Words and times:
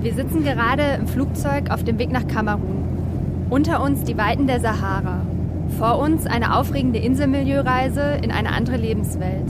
Wir 0.00 0.14
sitzen 0.14 0.42
gerade 0.42 0.82
im 1.00 1.06
Flugzeug 1.06 1.70
auf 1.70 1.84
dem 1.84 1.98
Weg 1.98 2.10
nach 2.10 2.26
Kamerun. 2.26 2.84
Unter 3.50 3.82
uns 3.82 4.04
die 4.04 4.16
Weiten 4.16 4.46
der 4.46 4.60
Sahara. 4.60 5.20
Vor 5.76 5.98
uns 5.98 6.26
eine 6.26 6.56
aufregende 6.56 6.98
Inselmilieureise 6.98 8.18
in 8.22 8.30
eine 8.30 8.52
andere 8.52 8.76
Lebenswelt. 8.76 9.46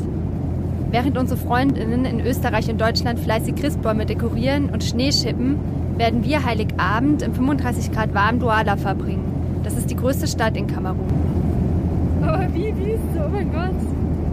Während 0.90 1.18
unsere 1.18 1.38
Freundinnen 1.38 2.04
in 2.04 2.20
Österreich 2.20 2.70
und 2.70 2.80
Deutschland 2.80 3.20
fleißig 3.20 3.56
Christbäume 3.56 4.06
dekorieren 4.06 4.70
und 4.70 4.82
Schnee 4.82 5.12
schippen, 5.12 5.58
werden 5.98 6.24
wir 6.24 6.44
Heiligabend 6.44 7.22
im 7.22 7.34
35 7.34 7.92
Grad 7.92 8.14
warmen 8.14 8.40
Douala 8.40 8.76
verbringen. 8.76 9.60
Das 9.64 9.74
ist 9.74 9.90
die 9.90 9.96
größte 9.96 10.26
Stadt 10.26 10.56
in 10.56 10.66
Kamerun. 10.66 11.08
Aber 12.22 12.46
wie, 12.54 12.74
wie 12.76 12.90
ist 12.92 13.00
es? 13.14 13.20
Oh 13.20 13.28
mein 13.30 13.52
Gott. 13.52 13.70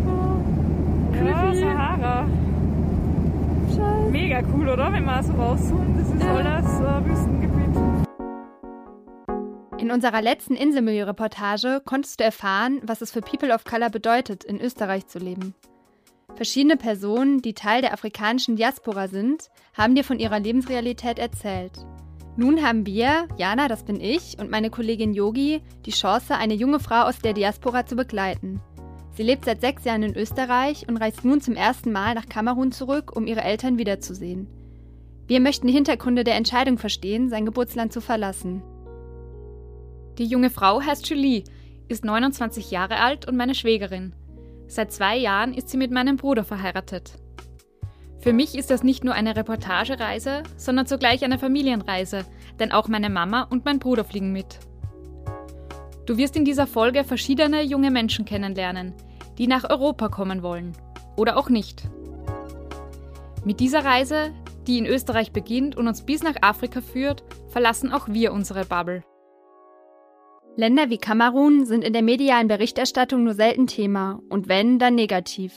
Oh. 0.07 1.25
Ja, 1.25 1.41
Creepy. 1.41 1.59
Sahara. 1.59 2.25
Mega 4.11 4.39
cool, 4.53 4.69
oder? 4.69 4.93
Wenn 4.93 5.03
man 5.03 5.23
so 5.23 5.33
rauszoomt, 5.33 5.99
das 5.99 6.07
ist 6.07 6.23
alles 6.23 6.65
äh, 6.79 7.09
Wüstengebiet. 7.09 7.34
In 9.85 9.91
unserer 9.91 10.23
letzten 10.23 10.55
Inselmilieu-Reportage 10.55 11.79
konntest 11.85 12.19
du 12.19 12.23
erfahren, 12.23 12.81
was 12.81 13.01
es 13.01 13.11
für 13.11 13.21
People 13.21 13.53
of 13.53 13.65
Color 13.65 13.91
bedeutet, 13.91 14.43
in 14.43 14.59
Österreich 14.59 15.05
zu 15.05 15.19
leben. 15.19 15.53
Verschiedene 16.33 16.75
Personen, 16.75 17.43
die 17.43 17.53
Teil 17.53 17.83
der 17.83 17.93
afrikanischen 17.93 18.55
Diaspora 18.55 19.07
sind, 19.07 19.51
haben 19.77 19.93
dir 19.93 20.03
von 20.03 20.17
ihrer 20.17 20.39
Lebensrealität 20.39 21.19
erzählt. 21.19 21.85
Nun 22.35 22.65
haben 22.65 22.87
wir, 22.87 23.27
Jana, 23.37 23.67
das 23.67 23.83
bin 23.83 24.01
ich, 24.01 24.39
und 24.39 24.49
meine 24.49 24.71
Kollegin 24.71 25.13
Yogi, 25.13 25.61
die 25.85 25.91
Chance, 25.91 26.33
eine 26.33 26.55
junge 26.55 26.79
Frau 26.79 27.03
aus 27.03 27.19
der 27.19 27.33
Diaspora 27.33 27.85
zu 27.85 27.95
begleiten. 27.95 28.61
Sie 29.11 29.21
lebt 29.21 29.45
seit 29.45 29.61
sechs 29.61 29.83
Jahren 29.83 30.01
in 30.01 30.17
Österreich 30.17 30.87
und 30.89 30.97
reist 30.97 31.23
nun 31.23 31.41
zum 31.41 31.55
ersten 31.55 31.91
Mal 31.91 32.15
nach 32.15 32.27
Kamerun 32.27 32.71
zurück, 32.71 33.15
um 33.15 33.27
ihre 33.27 33.43
Eltern 33.43 33.77
wiederzusehen. 33.77 34.47
Wir 35.27 35.39
möchten 35.39 35.67
die 35.67 35.73
Hintergründe 35.73 36.23
der 36.23 36.37
Entscheidung 36.37 36.79
verstehen, 36.79 37.29
sein 37.29 37.45
Geburtsland 37.45 37.93
zu 37.93 38.01
verlassen. 38.01 38.63
Die 40.17 40.25
junge 40.25 40.49
Frau 40.49 40.81
heißt 40.81 41.07
Julie, 41.09 41.43
ist 41.87 42.05
29 42.05 42.71
Jahre 42.71 42.97
alt 42.97 43.27
und 43.27 43.35
meine 43.35 43.55
Schwägerin. 43.55 44.13
Seit 44.67 44.91
zwei 44.91 45.17
Jahren 45.17 45.53
ist 45.53 45.69
sie 45.69 45.77
mit 45.77 45.91
meinem 45.91 46.17
Bruder 46.17 46.43
verheiratet. 46.43 47.13
Für 48.19 48.33
mich 48.33 48.55
ist 48.55 48.71
das 48.71 48.81
nicht 48.81 49.03
nur 49.03 49.13
eine 49.13 49.35
Reportagereise, 49.35 50.43
sondern 50.57 50.87
zugleich 50.87 51.23
eine 51.23 51.37
Familienreise, 51.37 52.25
denn 52.59 52.71
auch 52.71 52.87
meine 52.87 53.09
Mama 53.09 53.43
und 53.43 53.65
mein 53.65 53.77
Bruder 53.77 54.03
fliegen 54.03 54.31
mit. 54.31 54.59
Du 56.05 56.17
wirst 56.17 56.35
in 56.35 56.45
dieser 56.45 56.65
Folge 56.65 57.03
verschiedene 57.03 57.61
junge 57.61 57.91
Menschen 57.91 58.25
kennenlernen, 58.25 58.93
die 59.37 59.47
nach 59.47 59.69
Europa 59.69 60.09
kommen 60.09 60.41
wollen. 60.41 60.73
Oder 61.17 61.37
auch 61.37 61.49
nicht. 61.49 61.83
Mit 63.43 63.59
dieser 63.59 63.85
Reise, 63.85 64.31
die 64.65 64.79
in 64.79 64.85
Österreich 64.87 65.31
beginnt 65.31 65.75
und 65.75 65.87
uns 65.87 66.03
bis 66.03 66.23
nach 66.23 66.35
Afrika 66.41 66.81
führt, 66.81 67.23
verlassen 67.49 67.91
auch 67.91 68.07
wir 68.07 68.33
unsere 68.33 68.65
Bubble. 68.65 69.03
Länder 70.57 70.89
wie 70.89 70.97
Kamerun 70.97 71.65
sind 71.65 71.83
in 71.83 71.91
der 71.91 72.01
medialen 72.01 72.47
Berichterstattung 72.47 73.25
nur 73.25 73.33
selten 73.33 73.67
Thema 73.67 74.21
und 74.29 74.47
wenn, 74.47 74.79
dann 74.79 74.95
negativ. 74.95 75.53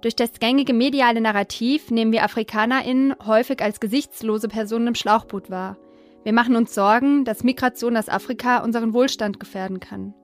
Durch 0.00 0.14
das 0.14 0.38
gängige 0.38 0.74
mediale 0.74 1.20
Narrativ 1.20 1.90
nehmen 1.90 2.12
wir 2.12 2.22
AfrikanerInnen 2.22 3.14
häufig 3.26 3.60
als 3.60 3.80
gesichtslose 3.80 4.48
Personen 4.48 4.88
im 4.88 4.94
Schlauchboot 4.94 5.50
wahr. 5.50 5.76
Wir 6.22 6.32
machen 6.32 6.54
uns 6.54 6.72
Sorgen, 6.72 7.24
dass 7.24 7.42
Migration 7.42 7.96
aus 7.96 8.08
Afrika 8.08 8.58
unseren 8.58 8.94
Wohlstand 8.94 9.40
gefährden 9.40 9.80
kann. 9.80 10.14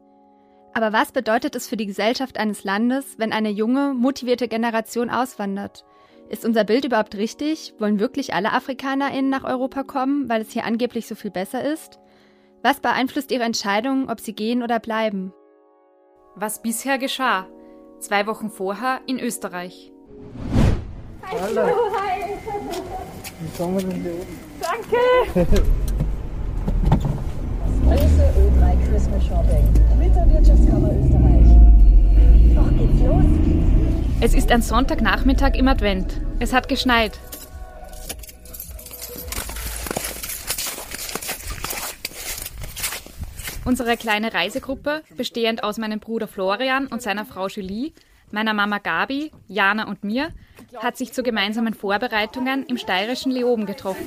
Aber 0.75 0.93
was 0.93 1.11
bedeutet 1.11 1.57
es 1.57 1.67
für 1.67 1.77
die 1.77 1.87
Gesellschaft 1.87 2.39
eines 2.39 2.63
Landes, 2.63 3.19
wenn 3.19 3.33
eine 3.33 3.51
junge, 3.51 3.95
motivierte 3.95 4.47
Generation 4.47 5.11
auswandert? 5.11 5.85
Ist 6.29 6.45
unser 6.45 6.63
Bild 6.63 6.85
überhaupt 6.85 7.17
richtig? 7.17 7.75
Wollen 7.79 7.99
wirklich 7.99 8.33
alle 8.33 8.53
AfrikanerInnen 8.53 9.31
nach 9.31 9.43
Europa 9.43 9.83
kommen, 9.83 10.29
weil 10.29 10.43
es 10.43 10.53
hier 10.53 10.65
angeblich 10.65 11.09
so 11.09 11.17
viel 11.17 11.33
besser 11.33 11.65
ist? 11.65 11.99
Was 12.69 12.81
beeinflusst 12.81 13.31
ihre 13.31 13.45
Entscheidung, 13.45 14.11
ob 14.11 14.21
sie 14.21 14.35
gehen 14.35 14.63
oder 14.63 14.79
bleiben? 14.79 15.33
Was 16.37 16.61
bisher 16.61 16.99
geschah. 16.99 17.47
Zwei 17.99 18.27
Wochen 18.27 18.51
vorher 18.51 19.01
in 19.07 19.19
Österreich. 19.19 19.91
Hallo. 21.23 21.67
Wie 23.41 23.57
kommen 23.57 23.79
wir 23.79 23.87
denn 23.87 24.03
hier 24.03 24.13
oben? 24.13 24.39
Danke! 24.61 24.99
Große 27.85 28.35
Ö3 28.37 28.91
Christmas 28.91 29.27
Shopping 29.27 29.65
mit 29.99 30.15
der 30.15 30.31
Wirtschaftskammer 30.31 30.91
Österreich. 30.91 31.49
Doch 32.55 32.71
geht's 32.77 33.01
los. 33.01 33.25
Es 34.21 34.35
ist 34.35 34.53
ein 34.53 34.61
Sonntagnachmittag 34.61 35.55
im 35.55 35.69
Advent. 35.69 36.21
Es 36.39 36.53
hat 36.53 36.69
geschneit. 36.69 37.19
Unsere 43.69 43.99
kleine 43.99 44.33
Reisegruppe, 44.33 45.03
bestehend 45.19 45.63
aus 45.63 45.77
meinem 45.77 46.01
Bruder 46.01 46.27
Florian 46.27 46.87
und 46.87 47.03
seiner 47.03 47.27
Frau 47.27 47.49
Julie, 47.49 47.93
meiner 48.31 48.55
Mama 48.55 48.79
Gabi, 48.79 49.31
Jana 49.47 49.87
und 49.89 50.05
mir, 50.05 50.31
hat 50.79 50.97
sich 50.97 51.13
zu 51.13 51.23
gemeinsamen 51.23 51.75
Vorbereitungen 51.75 52.65
im 52.65 52.79
steirischen 52.79 53.31
Leoben 53.31 53.67
getroffen. 53.67 54.07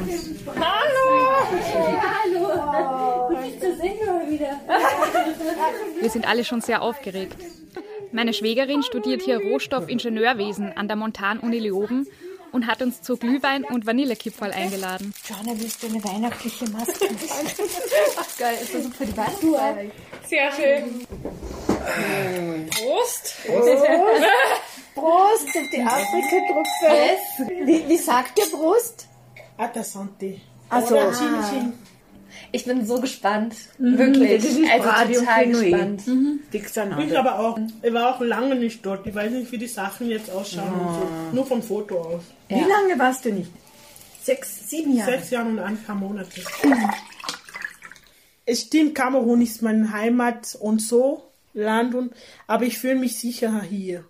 Wir 6.00 6.10
sind 6.10 6.28
alle 6.28 6.44
schon 6.44 6.62
sehr 6.62 6.82
aufgeregt. 6.82 7.38
Meine 8.12 8.34
Schwägerin 8.34 8.82
studiert 8.82 9.22
hier 9.22 9.38
Rohstoffingenieurwesen 9.38 10.76
an 10.76 10.88
der 10.88 10.98
Montan-Uni 10.98 11.60
Leoben 11.60 12.08
und 12.52 12.68
hat 12.68 12.82
uns 12.82 13.02
zu 13.02 13.18
Glühwein 13.18 13.64
und 13.64 13.86
Vanillekipferl 13.86 14.52
eingeladen. 14.52 15.14
Joanna, 15.28 15.60
willst 15.60 15.82
du 15.84 15.88
eine 15.88 16.04
weihnachtliche 16.04 16.70
Maske? 16.70 17.08
Geil, 18.38 18.58
ist 18.62 18.74
das 18.74 18.88
für 18.96 19.06
die 19.06 19.18
Weihnachtszeit? 19.18 19.92
Sehr 20.28 20.52
schön. 20.52 21.08
Prost! 22.70 23.36
Prost 24.96 25.48
auf 25.48 25.70
die 25.74 25.82
Afrika-Truppe. 25.82 27.66
Wie, 27.66 27.88
wie 27.88 27.98
sagt 27.98 28.38
ihr 28.38 28.50
Prost? 28.50 29.08
Ata 29.58 29.82
Santé. 29.82 30.40
Also, 30.70 30.96
Oder 30.96 31.12
Chin 31.12 31.44
Chin. 31.50 31.74
Ich 32.54 32.66
bin 32.66 32.86
so 32.86 33.00
gespannt. 33.00 33.56
Wirklich. 33.78 34.44
das 34.44 34.52
ist 34.52 34.70
also 34.70 34.90
Radio 34.90 35.20
total 35.22 35.44
Fenouil. 35.44 35.72
gespannt. 35.72 36.04
Ich 37.00 37.18
aber 37.18 37.40
auch. 37.40 37.60
Ich 37.82 37.94
war 37.94 38.16
auch 38.16 38.22
lange 38.22 38.56
nicht 38.56 38.86
dort. 38.86 39.08
Ich 39.08 39.16
weiß 39.16 39.32
nicht, 39.32 39.52
wie 39.52 39.58
die 39.58 39.68
Sachen 39.68 40.10
jetzt 40.10 40.30
ausschauen. 40.30 40.74
Und 40.74 40.94
so. 40.96 41.08
Nur 41.34 41.46
vom 41.46 41.64
Foto 41.64 42.00
aus. 42.00 42.24
wie 42.50 42.56
lange 42.56 42.98
warst 42.98 43.26
du 43.26 43.32
nicht? 43.32 43.52
Sechs, 44.22 44.70
sieben 44.70 44.96
Jahre. 44.96 45.12
Sechs 45.12 45.32
Jahre 45.32 45.50
und 45.50 45.60
ein 45.60 45.78
paar 45.78 45.96
Monate. 45.96 46.42
Es 48.46 48.62
stimmt, 48.62 48.96
Kamerun 48.96 49.42
ist 49.42 49.62
meine 49.62 49.92
Heimat 49.92 50.58
und 50.60 50.82
so, 50.82 51.32
Land 51.54 51.96
und, 51.96 52.14
aber 52.48 52.66
ich 52.66 52.78
fühle 52.78 52.96
mich 52.96 53.18
sicherer 53.18 53.62
hier. 53.62 54.04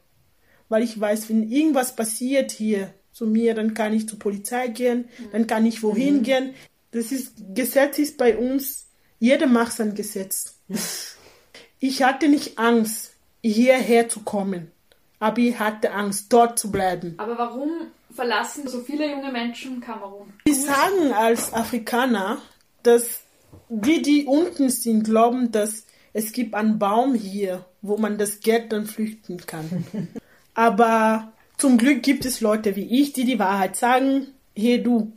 Weil 0.68 0.84
ich 0.84 1.00
weiß, 1.00 1.30
wenn 1.30 1.50
irgendwas 1.50 1.96
passiert 1.96 2.52
hier 2.52 2.94
zu 3.12 3.28
mir, 3.28 3.54
dann 3.54 3.74
kann 3.74 3.94
ich 3.94 4.08
zur 4.08 4.20
Polizei 4.20 4.70
gehen, 4.70 5.06
dann 5.32 5.48
kann 5.48 5.66
ich 5.66 5.84
wohin 5.84 6.24
gehen. 6.24 6.54
Das 6.92 7.12
ist, 7.12 7.34
Gesetz 7.56 8.00
ist 8.00 8.18
bei 8.18 8.38
uns, 8.38 8.88
jeder 9.20 9.48
macht 9.48 9.74
sein 9.74 9.96
Gesetz. 9.96 10.56
Ich 11.84 12.04
hatte 12.04 12.30
nicht 12.30 12.60
Angst, 12.60 13.16
hierher 13.42 14.08
zu 14.08 14.20
kommen, 14.20 14.72
aber 15.20 15.40
ich 15.40 15.58
hatte 15.58 15.92
Angst, 15.94 16.32
dort 16.32 16.60
zu 16.60 16.72
bleiben. 16.72 17.16
Aber 17.18 17.36
warum 17.40 17.72
verlassen 18.14 18.68
so 18.68 18.82
viele 18.82 19.10
junge 19.10 19.32
Menschen 19.32 19.82
Kamerun? 19.82 20.32
Die 20.48 20.54
sagen 20.54 21.12
als 21.12 21.52
Afrikaner, 21.52 22.38
dass 22.84 23.22
die, 23.70 24.04
die 24.04 24.26
unten 24.26 24.70
sind, 24.70 25.06
glauben, 25.06 25.52
dass 25.52 25.88
es 26.14 26.34
gibt 26.34 26.54
einen 26.54 26.78
Baum 26.78 27.16
hier, 27.16 27.66
wo 27.82 27.98
man 27.98 28.20
das 28.20 28.42
Geld 28.42 28.72
dann 28.72 28.86
flüchten 28.86 29.38
kann. 29.38 29.88
Aber 30.54 31.32
zum 31.58 31.78
Glück 31.78 32.04
gibt 32.04 32.26
es 32.26 32.42
Leute 32.42 32.76
wie 32.76 33.02
ich, 33.02 33.14
die 33.14 33.26
die 33.26 33.40
Wahrheit 33.40 33.76
sagen. 33.76 34.28
Hey 34.56 34.84
du, 34.84 35.14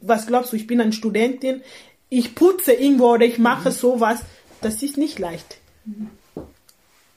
was 0.00 0.26
glaubst 0.26 0.52
du, 0.52 0.56
ich 0.56 0.66
bin 0.66 0.80
eine 0.80 0.92
Studentin, 0.92 1.62
ich 2.10 2.34
putze 2.34 2.72
irgendwo 2.72 3.12
oder 3.12 3.26
ich 3.26 3.38
mache 3.38 3.70
sowas. 3.70 4.20
Das 4.60 4.82
ist 4.82 4.96
nicht 4.96 5.18
leicht. 5.18 5.58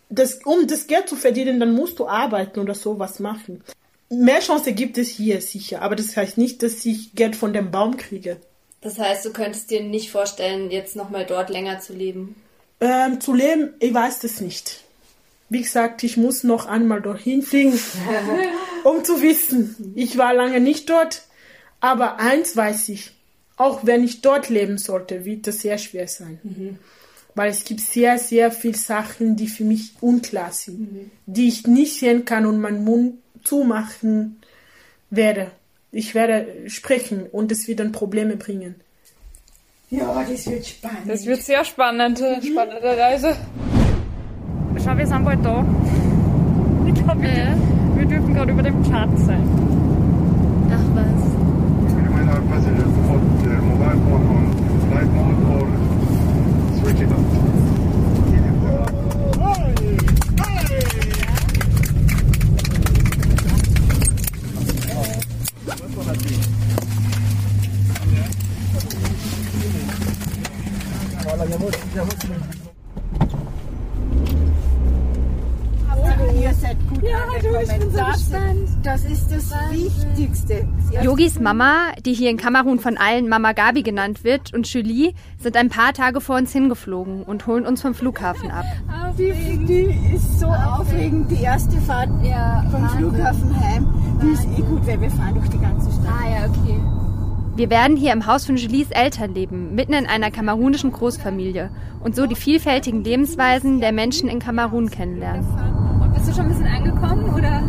Das, 0.09 0.39
um 0.43 0.67
das 0.67 0.87
Geld 0.87 1.09
zu 1.09 1.15
verdienen, 1.15 1.59
dann 1.59 1.73
musst 1.73 1.99
du 1.99 2.07
arbeiten 2.07 2.59
oder 2.59 2.75
sowas 2.75 3.19
machen. 3.19 3.63
Mehr 4.09 4.41
Chance 4.41 4.73
gibt 4.73 4.97
es 4.97 5.07
hier 5.07 5.41
sicher, 5.41 5.81
aber 5.81 5.95
das 5.95 6.15
heißt 6.17 6.37
nicht, 6.37 6.61
dass 6.63 6.85
ich 6.85 7.15
Geld 7.15 7.35
von 7.35 7.53
dem 7.53 7.71
Baum 7.71 7.95
kriege. 7.95 8.37
Das 8.81 8.99
heißt, 8.99 9.25
du 9.25 9.31
könntest 9.31 9.71
dir 9.71 9.81
nicht 9.81 10.11
vorstellen, 10.11 10.69
jetzt 10.69 10.95
nochmal 10.95 11.25
dort 11.25 11.49
länger 11.49 11.79
zu 11.79 11.93
leben. 11.93 12.35
Ähm, 12.81 13.21
zu 13.21 13.33
leben, 13.33 13.73
ich 13.79 13.93
weiß 13.93 14.19
das 14.19 14.41
nicht. 14.41 14.81
Wie 15.49 15.61
gesagt, 15.61 16.03
ich 16.03 16.17
muss 16.17 16.43
noch 16.43 16.65
einmal 16.65 17.01
dorthin 17.01 17.41
fliegen, 17.41 17.79
um 18.83 19.03
zu 19.05 19.21
wissen. 19.21 19.93
Ich 19.95 20.17
war 20.17 20.33
lange 20.33 20.59
nicht 20.59 20.89
dort, 20.89 21.21
aber 21.81 22.19
eins 22.19 22.55
weiß 22.55 22.89
ich. 22.89 23.11
Auch 23.57 23.85
wenn 23.85 24.03
ich 24.03 24.21
dort 24.21 24.49
leben 24.49 24.77
sollte, 24.77 25.25
wird 25.25 25.45
das 25.47 25.59
sehr 25.59 25.77
schwer 25.77 26.07
sein. 26.07 26.39
Mhm. 26.43 26.79
Weil 27.35 27.49
es 27.51 27.63
gibt 27.63 27.81
sehr, 27.81 28.17
sehr 28.17 28.51
viele 28.51 28.77
Sachen, 28.77 29.35
die 29.35 29.47
für 29.47 29.63
mich 29.63 29.93
unklar 30.01 30.51
sind, 30.51 30.79
Mhm. 30.79 31.11
die 31.25 31.47
ich 31.47 31.67
nicht 31.67 31.99
sehen 31.99 32.23
kann 32.25 32.45
und 32.45 32.59
meinen 32.59 32.83
Mund 32.83 33.15
zumachen 33.43 34.41
werde. 35.09 35.51
Ich 35.91 36.15
werde 36.15 36.69
sprechen 36.69 37.25
und 37.31 37.51
es 37.51 37.67
wird 37.67 37.79
dann 37.81 37.91
Probleme 37.91 38.35
bringen. 38.37 38.75
Ja, 39.89 40.25
das 40.29 40.47
wird 40.49 40.65
spannend. 40.65 41.07
Das 41.09 41.25
wird 41.25 41.41
sehr 41.43 41.65
spannend, 41.65 42.17
spannende 42.19 42.97
Reise. 42.97 43.35
Schau, 44.83 44.97
wir 44.97 45.05
sind 45.05 45.23
bald 45.25 45.43
da. 45.45 45.65
Ich 46.87 46.93
glaube, 46.95 47.21
wir, 47.21 47.55
wir 47.97 48.05
dürfen 48.05 48.33
gerade 48.33 48.51
über 48.53 48.63
dem 48.63 48.81
Chart 48.89 49.09
sein. 49.19 49.43
Ach 50.71 50.95
was. 50.95 51.21
Reminder 51.93 52.41
passengers 52.49 52.83
to 52.85 53.01
put 53.09 53.43
their 53.43 53.61
mobile 53.61 53.99
phone 54.05 54.25
on 54.31 54.43
flight 54.89 55.09
mode 55.11 55.39
or 55.51 55.67
switch 56.79 57.01
it 57.01 57.11
off. 57.11 57.31
Ihr 76.39 76.53
seid 76.53 76.77
gut 76.89 77.03
ja, 77.03 77.17
angekommen. 77.23 77.53
Du, 77.53 77.61
ich 77.73 77.79
bin 77.79 77.91
so 77.91 77.97
das, 77.97 78.17
gespannt. 78.17 78.69
das 78.83 79.03
ist 79.05 79.27
das 79.31 79.51
Wichtigste. 79.71 80.67
Yogis 81.03 81.29
Mama, 81.41 81.91
die 82.05 82.13
hier 82.13 82.29
in 82.29 82.37
Kamerun 82.37 82.79
von 82.79 82.97
allen 82.97 83.27
Mama 83.27 83.53
Gabi 83.53 83.81
genannt 83.81 84.23
wird, 84.23 84.53
und 84.53 84.71
Julie 84.71 85.13
sind 85.39 85.57
ein 85.57 85.69
paar 85.69 85.93
Tage 85.93 86.21
vor 86.21 86.37
uns 86.37 86.51
hingeflogen 86.53 87.23
und 87.23 87.47
holen 87.47 87.65
uns 87.65 87.81
vom 87.81 87.93
Flughafen 87.93 88.51
ab. 88.51 88.65
Die, 89.17 89.33
die 89.65 90.15
ist 90.15 90.39
so 90.39 90.47
aufregend, 90.47 91.29
die 91.31 91.43
erste 91.43 91.77
Fahrt 91.81 92.09
Ja, 92.23 92.63
vom 92.71 92.83
Wahnsinn. 92.83 92.99
Flughafen 92.99 93.59
heim. 93.59 93.87
Die 94.21 94.29
ist 94.29 94.45
eh 94.57 94.61
gut, 94.61 94.85
weil 94.85 95.01
wir 95.01 95.09
fahren 95.11 95.33
durch 95.35 95.49
die 95.49 95.59
ganze 95.59 95.91
Stadt. 95.91 96.07
Ah 96.07 96.29
ja, 96.29 96.49
okay. 96.49 96.79
Wir 97.55 97.69
werden 97.69 97.97
hier 97.97 98.13
im 98.13 98.25
Haus 98.27 98.45
von 98.45 98.55
Julies 98.55 98.91
Eltern 98.91 99.33
leben, 99.33 99.75
mitten 99.75 99.93
in 99.93 100.07
einer 100.07 100.31
kamerunischen 100.31 100.91
Großfamilie 100.91 101.69
und 101.99 102.15
so 102.15 102.25
die 102.25 102.35
vielfältigen 102.35 103.03
Lebensweisen 103.03 103.81
der 103.81 103.91
Menschen 103.91 104.29
in 104.29 104.39
Kamerun 104.39 104.89
kennenlernen. 104.89 105.45
Und 106.01 106.13
bist 106.13 106.29
du 106.29 106.33
schon 106.33 106.45
ein 106.45 106.49
bisschen 106.49 106.67
angekommen, 106.67 107.33
oder? 107.33 107.61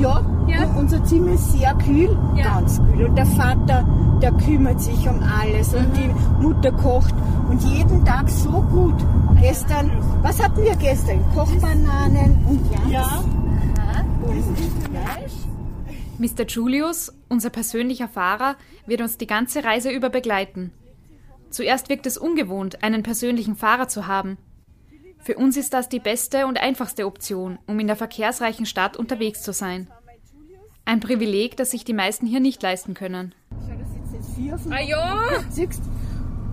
Ja, 0.00 0.24
Ja. 0.46 0.64
unser 0.76 1.04
Zimmer 1.04 1.32
ist 1.32 1.52
sehr 1.52 1.74
kühl, 1.74 2.16
Ja. 2.34 2.54
ganz 2.54 2.78
kühl. 2.78 3.06
Und 3.06 3.16
der 3.16 3.26
Vater, 3.26 3.86
der 4.22 4.32
kümmert 4.32 4.80
sich 4.80 5.08
um 5.08 5.20
alles 5.22 5.74
und 5.74 5.88
die 5.96 6.10
Mutter 6.42 6.72
kocht. 6.72 7.14
Und 7.48 7.62
jeden 7.62 8.04
Tag 8.04 8.28
so 8.30 8.50
gut. 8.62 8.94
Gestern, 9.40 9.90
was 10.22 10.42
hatten 10.42 10.62
wir 10.62 10.74
gestern? 10.76 11.20
Kochbananen 11.34 12.44
und 12.48 12.90
ja. 12.90 13.22
Und 14.22 14.44
Fleisch. 14.90 15.32
Mr. 16.18 16.44
Julius, 16.46 17.12
unser 17.28 17.50
persönlicher 17.50 18.08
Fahrer, 18.08 18.56
wird 18.86 19.00
uns 19.00 19.16
die 19.18 19.26
ganze 19.26 19.64
Reise 19.64 19.90
über 19.90 20.10
begleiten. 20.10 20.72
Zuerst 21.50 21.88
wirkt 21.88 22.06
es 22.06 22.18
ungewohnt, 22.18 22.82
einen 22.82 23.02
persönlichen 23.02 23.56
Fahrer 23.56 23.88
zu 23.88 24.06
haben. 24.06 24.36
Für 25.22 25.36
uns 25.36 25.56
ist 25.56 25.74
das 25.74 25.88
die 25.88 26.00
beste 26.00 26.46
und 26.46 26.60
einfachste 26.60 27.06
Option, 27.06 27.58
um 27.66 27.78
in 27.78 27.86
der 27.86 27.96
verkehrsreichen 27.96 28.66
Stadt 28.66 28.96
unterwegs 28.96 29.42
zu 29.42 29.52
sein. 29.52 29.88
Ein 30.84 31.00
Privileg, 31.00 31.56
das 31.56 31.70
sich 31.70 31.84
die 31.84 31.92
meisten 31.92 32.26
hier 32.26 32.40
nicht 32.40 32.62
leisten 32.62 32.94
können. 32.94 33.34
Ah 34.70 34.80
ja! 34.80 35.28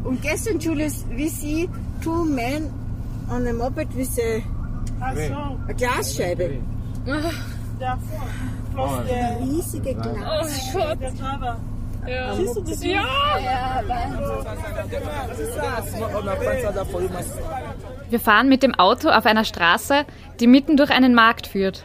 Und 0.03 0.21
gestern, 0.21 0.59
Julius, 0.59 1.05
wie 1.09 1.29
sie, 1.29 1.69
two 2.01 2.23
men 2.25 2.71
on 3.29 3.47
a 3.47 3.53
moped 3.53 3.95
with 3.95 4.19
a, 4.19 4.41
a 5.01 5.73
Glasscheibe. 5.73 6.59
Eine 7.87 9.39
riesige 9.41 9.95
Oh 9.97 10.01
Glas. 10.01 10.71
Ja. 12.07 12.33
Siehst 12.35 12.55
du 12.55 12.61
das? 12.61 12.83
Ja! 12.83 13.03
Wir 18.09 18.19
fahren 18.19 18.49
mit 18.49 18.63
dem 18.63 18.75
Auto 18.75 19.09
auf 19.09 19.25
einer 19.25 19.43
Straße, 19.43 20.05
die 20.39 20.47
mitten 20.47 20.77
durch 20.77 20.91
einen 20.91 21.13
Markt 21.13 21.47
führt. 21.47 21.83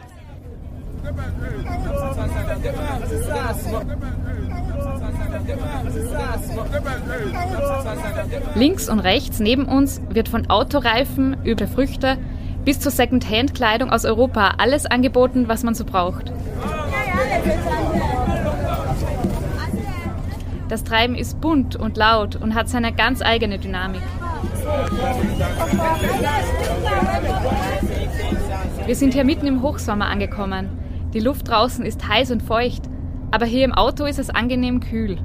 Links 8.55 8.89
und 8.89 8.99
rechts 8.99 9.39
neben 9.39 9.65
uns 9.65 10.01
wird 10.09 10.29
von 10.29 10.49
Autoreifen 10.49 11.37
über 11.43 11.67
Früchte 11.67 12.17
bis 12.63 12.79
zur 12.79 12.91
Second-Hand-Kleidung 12.91 13.91
aus 13.91 14.05
Europa 14.05 14.55
alles 14.57 14.85
angeboten, 14.85 15.49
was 15.49 15.63
man 15.63 15.75
so 15.75 15.83
braucht. 15.83 16.31
Das 20.73 20.83
Treiben 20.83 21.13
ist 21.13 21.39
bunt 21.39 21.75
und 21.75 21.97
laut 21.97 22.35
und 22.35 22.55
hat 22.55 22.67
seine 22.67 22.91
ganz 22.91 23.21
eigene 23.21 23.59
Dynamik. 23.59 24.01
Wir 28.83 28.95
sind 28.95 29.13
hier 29.13 29.23
mitten 29.23 29.45
im 29.45 29.61
Hochsommer 29.61 30.07
angekommen. 30.07 30.69
Die 31.13 31.19
Luft 31.19 31.47
draußen 31.47 31.85
ist 31.85 32.07
heiß 32.07 32.31
und 32.31 32.41
feucht, 32.41 32.89
aber 33.29 33.45
hier 33.45 33.65
im 33.65 33.73
Auto 33.75 34.05
ist 34.05 34.17
es 34.17 34.31
angenehm 34.31 34.79
kühl. 34.79 35.19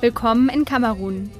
Willkommen 0.00 0.48
in 0.48 0.64
Kamerun, 0.64 1.30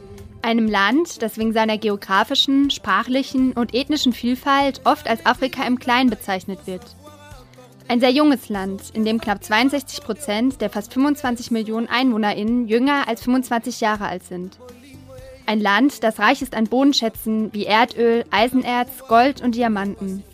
einem 0.43 0.69
Land, 0.69 1.23
das 1.23 1.39
wegen 1.39 1.53
seiner 1.53 1.79
geografischen, 1.79 2.71
sprachlichen 2.71 3.53
und 3.53 3.75
ethnischen 3.75 4.13
Vielfalt 4.13 4.81
oft 4.85 5.09
als 5.09 5.25
Afrika 5.25 5.65
im 5.65 5.79
Kleinen 5.79 6.11
bezeichnet 6.11 6.67
wird. 6.67 6.83
Ein 7.89 8.01
sehr 8.01 8.11
junges 8.11 8.49
Land, 8.49 8.91
in 8.93 9.05
dem 9.05 9.21
knapp 9.21 9.45
62 9.45 10.03
Prozent 10.03 10.61
der 10.61 10.71
fast 10.71 10.93
25 10.93 11.53
Millionen 11.53 11.89
EinwohnerInnen 11.89 12.67
jünger 12.67 13.07
als 13.07 13.23
25 13.23 13.81
Jahre 13.81 14.07
alt 14.07 14.25
sind. 14.25 14.59
Ein 15.47 15.61
Land, 15.61 16.03
das 16.03 16.19
reich 16.19 16.43
ist 16.43 16.57
an 16.57 16.65
Bodenschätzen 16.65 17.53
wie 17.53 17.67
Erdöl, 17.67 18.25
Eisenerz, 18.33 18.91
Gold 19.07 19.43
und 19.43 19.55
Diamanten. 19.55 20.25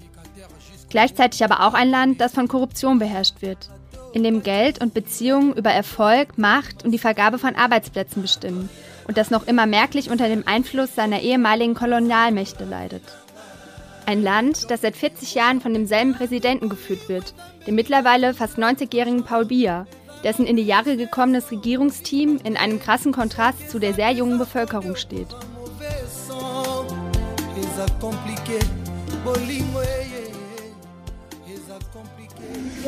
Gleichzeitig 0.88 1.44
aber 1.44 1.66
auch 1.66 1.74
ein 1.74 1.90
Land, 1.90 2.20
das 2.22 2.32
von 2.32 2.48
Korruption 2.48 2.98
beherrscht 2.98 3.42
wird, 3.42 3.68
in 4.12 4.22
dem 4.22 4.42
Geld 4.42 4.80
und 4.80 4.94
Beziehungen 4.94 5.54
über 5.54 5.70
Erfolg, 5.70 6.38
Macht 6.38 6.84
und 6.84 6.92
die 6.92 6.98
Vergabe 6.98 7.38
von 7.38 7.56
Arbeitsplätzen 7.56 8.22
bestimmen 8.22 8.68
und 9.06 9.16
das 9.16 9.30
noch 9.30 9.46
immer 9.46 9.66
merklich 9.66 10.10
unter 10.10 10.28
dem 10.28 10.46
Einfluss 10.46 10.94
seiner 10.94 11.20
ehemaligen 11.20 11.74
Kolonialmächte 11.74 12.64
leidet. 12.64 13.02
Ein 14.04 14.22
Land, 14.22 14.70
das 14.70 14.80
seit 14.80 14.96
40 14.96 15.34
Jahren 15.34 15.60
von 15.60 15.74
demselben 15.74 16.14
Präsidenten 16.14 16.68
geführt 16.68 17.08
wird, 17.08 17.34
dem 17.66 17.76
mittlerweile 17.76 18.34
fast 18.34 18.58
90-jährigen 18.58 19.24
Paul 19.24 19.46
Biya, 19.46 19.86
dessen 20.24 20.46
in 20.46 20.56
die 20.56 20.64
Jahre 20.64 20.96
gekommenes 20.96 21.50
Regierungsteam 21.50 22.40
in 22.44 22.56
einem 22.56 22.80
krassen 22.80 23.12
Kontrast 23.12 23.70
zu 23.70 23.78
der 23.78 23.94
sehr 23.94 24.10
jungen 24.10 24.38
Bevölkerung 24.38 24.96
steht. 24.96 25.28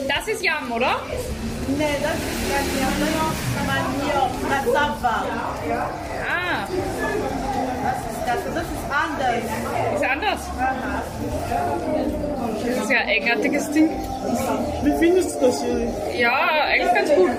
Das 0.09 0.29
ist 0.29 0.43
Yam, 0.43 0.73
oder? 0.73 0.97
Ah. 6.29 6.67
Ist 9.95 10.05
anders. 10.05 10.41
Das 12.67 12.77
ist 12.77 12.91
ja 12.91 12.99
ein 12.99 13.09
eigenartiges 13.09 13.71
Ding. 13.71 13.91
Wie 14.83 14.99
findest 14.99 15.41
du 15.41 15.47
das, 15.47 15.63
Julie? 15.63 15.89
Ja, 16.17 16.33
eigentlich 16.67 16.95
ganz 16.95 17.11
gut. 17.15 17.31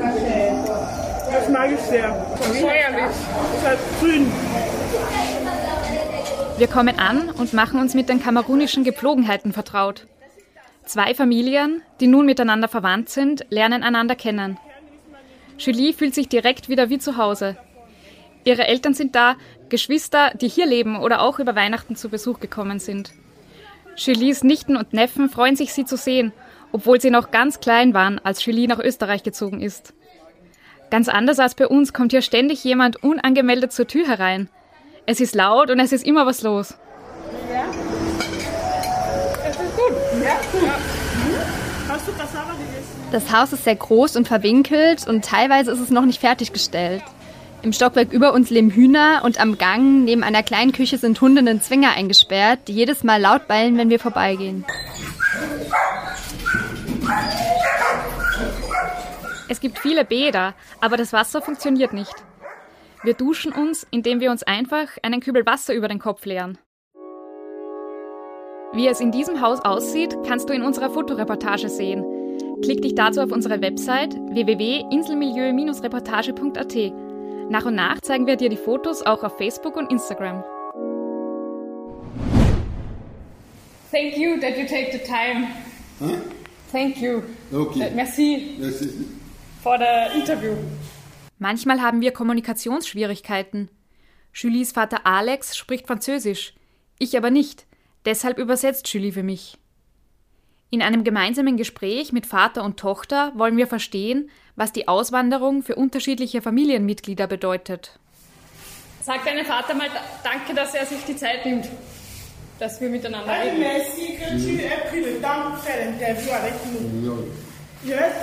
Das 1.31 1.49
mag 1.49 1.71
ich 1.71 1.79
sehr. 1.81 2.25
Säuerlich. 2.53 3.05
ist 3.57 3.67
halt 3.67 3.79
grün. 3.99 4.31
Wir 6.57 6.67
kommen 6.67 6.99
an 6.99 7.29
und 7.31 7.53
machen 7.53 7.81
uns 7.81 7.93
mit 7.93 8.07
den 8.07 8.23
kamerunischen 8.23 8.85
Gepflogenheiten 8.85 9.51
vertraut. 9.51 10.07
Zwei 10.85 11.15
Familien, 11.15 11.81
die 11.99 12.07
nun 12.07 12.25
miteinander 12.25 12.67
verwandt 12.67 13.09
sind, 13.09 13.45
lernen 13.49 13.81
einander 13.81 14.15
kennen. 14.15 14.59
Julie 15.57 15.93
fühlt 15.93 16.13
sich 16.13 16.29
direkt 16.29 16.69
wieder 16.69 16.89
wie 16.89 16.99
zu 16.99 17.17
Hause. 17.17 17.57
Ihre 18.43 18.67
Eltern 18.67 18.93
sind 18.93 19.15
da, 19.15 19.35
Geschwister, 19.69 20.31
die 20.35 20.47
hier 20.47 20.67
leben 20.67 20.97
oder 20.97 21.21
auch 21.21 21.39
über 21.39 21.55
Weihnachten 21.55 21.95
zu 21.95 22.09
Besuch 22.09 22.39
gekommen 22.39 22.79
sind. 22.79 23.13
Julies 23.97 24.43
Nichten 24.43 24.77
und 24.77 24.93
Neffen 24.93 25.29
freuen 25.29 25.55
sich, 25.55 25.73
sie 25.73 25.85
zu 25.85 25.97
sehen, 25.97 26.33
obwohl 26.71 27.01
sie 27.01 27.09
noch 27.09 27.31
ganz 27.31 27.59
klein 27.59 27.93
waren, 27.93 28.19
als 28.19 28.45
Julie 28.45 28.67
nach 28.67 28.79
Österreich 28.79 29.23
gezogen 29.23 29.61
ist. 29.61 29.93
Ganz 30.91 31.09
anders 31.09 31.39
als 31.39 31.55
bei 31.55 31.67
uns 31.67 31.93
kommt 31.93 32.11
hier 32.11 32.21
ständig 32.21 32.63
jemand 32.63 33.01
unangemeldet 33.01 33.71
zur 33.71 33.87
Tür 33.87 34.07
herein. 34.07 34.49
Es 35.07 35.19
ist 35.19 35.33
laut 35.33 35.71
und 35.71 35.79
es 35.79 35.91
ist 35.91 36.05
immer 36.05 36.27
was 36.27 36.43
los. 36.43 36.77
Das 43.11 43.31
Haus 43.31 43.53
ist 43.53 43.63
sehr 43.63 43.75
groß 43.75 44.15
und 44.15 44.27
verwinkelt 44.27 45.07
und 45.07 45.23
teilweise 45.23 45.71
ist 45.71 45.79
es 45.79 45.89
noch 45.89 46.05
nicht 46.05 46.19
fertiggestellt. 46.19 47.03
Im 47.61 47.73
Stockwerk 47.73 48.11
über 48.11 48.33
uns 48.33 48.49
leben 48.49 48.69
Hühner 48.69 49.21
und 49.23 49.39
am 49.39 49.57
Gang 49.57 50.03
neben 50.03 50.23
einer 50.23 50.43
kleinen 50.43 50.71
Küche 50.71 50.97
sind 50.97 51.19
Hunde 51.21 51.39
in 51.39 51.45
den 51.45 51.61
Zwinger 51.61 51.91
eingesperrt, 51.95 52.67
die 52.67 52.73
jedes 52.73 53.03
Mal 53.03 53.21
laut 53.21 53.47
bellen, 53.47 53.77
wenn 53.77 53.89
wir 53.89 53.99
vorbeigehen. 53.99 54.65
Es 59.47 59.59
gibt 59.59 59.79
viele 59.79 60.05
Bäder, 60.05 60.53
aber 60.81 60.97
das 60.97 61.13
Wasser 61.13 61.41
funktioniert 61.41 61.93
nicht. 61.93 62.13
Wir 63.03 63.13
duschen 63.13 63.51
uns, 63.51 63.85
indem 63.91 64.19
wir 64.19 64.31
uns 64.31 64.43
einfach 64.43 64.87
einen 65.03 65.21
Kübel 65.21 65.45
Wasser 65.45 65.73
über 65.73 65.87
den 65.87 65.99
Kopf 65.99 66.25
leeren. 66.25 66.57
Wie 68.73 68.87
es 68.87 68.99
in 68.99 69.11
diesem 69.11 69.41
Haus 69.41 69.61
aussieht, 69.61 70.17
kannst 70.27 70.49
du 70.49 70.53
in 70.53 70.63
unserer 70.63 70.89
Fotoreportage 70.89 71.69
sehen. 71.69 72.03
Klick 72.61 72.81
dich 72.81 72.95
dazu 72.95 73.21
auf 73.21 73.31
unsere 73.31 73.61
Website 73.61 74.15
www.inselmilieu-reportage.at. 74.15 76.93
Nach 77.49 77.65
und 77.65 77.75
nach 77.75 78.01
zeigen 78.01 78.25
wir 78.27 78.37
dir 78.37 78.49
die 78.49 78.57
Fotos 78.57 79.01
auch 79.01 79.23
auf 79.23 79.37
Facebook 79.37 79.77
und 79.77 79.89
Instagram. 79.91 80.43
Thank 83.91 84.17
you 84.17 84.39
that 84.39 84.57
you 84.57 84.65
take 84.67 84.91
the 84.91 84.99
time. 84.99 85.47
Hein? 85.99 86.21
Thank 86.71 87.01
you. 87.01 87.21
Ok. 87.53 87.75
Uh, 87.75 87.91
Merci 87.93 88.55
Merci. 88.59 88.89
for 89.61 89.77
the 89.77 90.17
interview. 90.19 90.55
Manchmal 91.39 91.81
haben 91.81 92.01
wir 92.01 92.11
Kommunikationsschwierigkeiten. 92.11 93.69
Julies 94.33 94.71
Vater 94.73 95.05
Alex 95.05 95.55
spricht 95.55 95.87
Französisch, 95.87 96.53
ich 96.99 97.15
aber 97.15 97.31
nicht. 97.31 97.65
Deshalb 98.05 98.39
übersetzt 98.39 98.93
Julie 98.93 99.13
für 99.13 99.23
mich. 99.23 99.57
In 100.71 100.81
einem 100.81 101.03
gemeinsamen 101.03 101.57
Gespräch 101.57 102.11
mit 102.11 102.25
Vater 102.25 102.63
und 102.63 102.77
Tochter 102.79 103.31
wollen 103.35 103.55
wir 103.55 103.67
verstehen, 103.67 104.29
was 104.55 104.71
die 104.71 104.87
Auswanderung 104.87 105.63
für 105.63 105.75
unterschiedliche 105.75 106.41
Familienmitglieder 106.41 107.27
bedeutet. 107.27 107.99
Sag 109.01 109.23
deinem 109.23 109.45
Vater 109.45 109.75
mal 109.75 109.87
danke, 110.23 110.55
dass 110.55 110.73
er 110.73 110.85
sich 110.85 111.03
die 111.05 111.15
Zeit 111.15 111.45
nimmt, 111.45 111.69
dass 112.57 112.81
wir 112.81 112.89
miteinander 112.89 113.31
reden. 113.31 113.63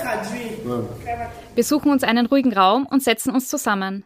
traduire. 0.03 0.89
Wir 1.55 1.65
suchen 1.65 1.93
uns 1.93 2.03
einen 2.03 2.27
ruhigen 2.27 2.53
Raum 2.53 2.87
und 2.87 3.03
setzen 3.03 3.33
uns 3.33 3.49
zusammen. 3.49 4.05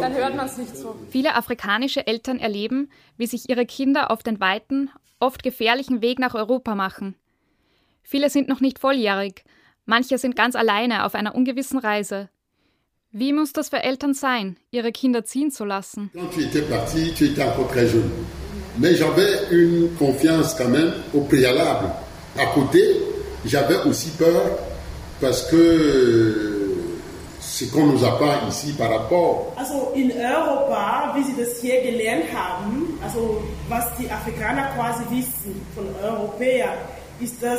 Dann 0.00 0.14
hört 0.14 0.36
man 0.36 0.46
es 0.46 0.58
nicht 0.58 0.76
so. 0.76 0.96
Viele 1.10 1.34
afrikanische 1.34 2.06
Eltern 2.06 2.38
erleben, 2.38 2.90
wie 3.16 3.26
sich 3.26 3.48
ihre 3.48 3.64
Kinder 3.64 4.10
auf 4.10 4.22
den 4.22 4.38
weiten, 4.38 4.90
oft 5.20 5.42
gefährlichen 5.42 6.02
Weg 6.02 6.18
nach 6.18 6.34
Europa 6.34 6.74
machen. 6.74 7.14
Viele 8.02 8.30
sind 8.30 8.48
noch 8.48 8.60
nicht 8.60 8.78
volljährig, 8.78 9.44
manche 9.84 10.18
sind 10.18 10.36
ganz 10.36 10.56
alleine 10.56 11.04
auf 11.04 11.14
einer 11.14 11.34
ungewissen 11.34 11.78
Reise. 11.78 12.28
Wie 13.10 13.32
muss 13.32 13.52
das 13.52 13.70
für 13.70 13.82
Eltern 13.82 14.14
sein, 14.14 14.56
ihre 14.70 14.92
Kinder 14.92 15.24
ziehen 15.24 15.50
zu 15.50 15.64
lassen? 15.64 16.10
Mais 18.80 18.94
j'avais 18.96 19.50
une 19.50 19.88
confiance 19.98 20.54
quand 20.56 20.68
même 20.68 20.92
au 21.12 21.22
préalable. 21.22 21.90
À 22.36 22.46
côté, 22.54 22.80
j'avais 23.44 23.82
aussi 23.84 24.10
peur 24.10 24.56
parce 25.20 25.50
que 25.50 26.57
ce 27.58 27.64
qu'on 27.64 27.86
nous 27.86 28.04
apprend 28.04 28.46
ici 28.48 28.72
par 28.72 28.88
rapport 28.90 29.52
Also 29.56 29.90
in 29.96 30.12
Europa, 30.12 31.12
wie 31.16 31.24
sie 31.24 31.34
das 31.36 31.60
hier 31.60 31.82
gelernt 31.82 32.26
haben, 32.32 32.96
also 33.02 33.42
was 33.68 33.84
die 33.98 34.08
Afrikaner 34.08 34.68
quasi 34.76 35.02
wissen 35.10 35.60
von 35.74 35.86
Europäern, 36.00 36.78
ist, 37.20 37.42
dass 37.42 37.58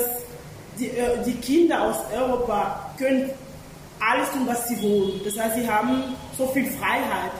die, 0.77 0.87
äh, 0.87 1.21
die 1.25 1.33
Kinder 1.33 1.83
aus 1.83 1.97
Europa 2.15 2.91
können 2.97 3.29
alles 3.99 4.31
tun, 4.31 4.47
was 4.47 4.69
sie 4.69 4.81
wollen. 4.81 5.19
Das 5.25 5.37
heißt, 5.37 5.55
sie 5.57 5.69
haben 5.69 6.15
so 6.37 6.47
viel 6.47 6.65
Freiheit. 6.71 7.33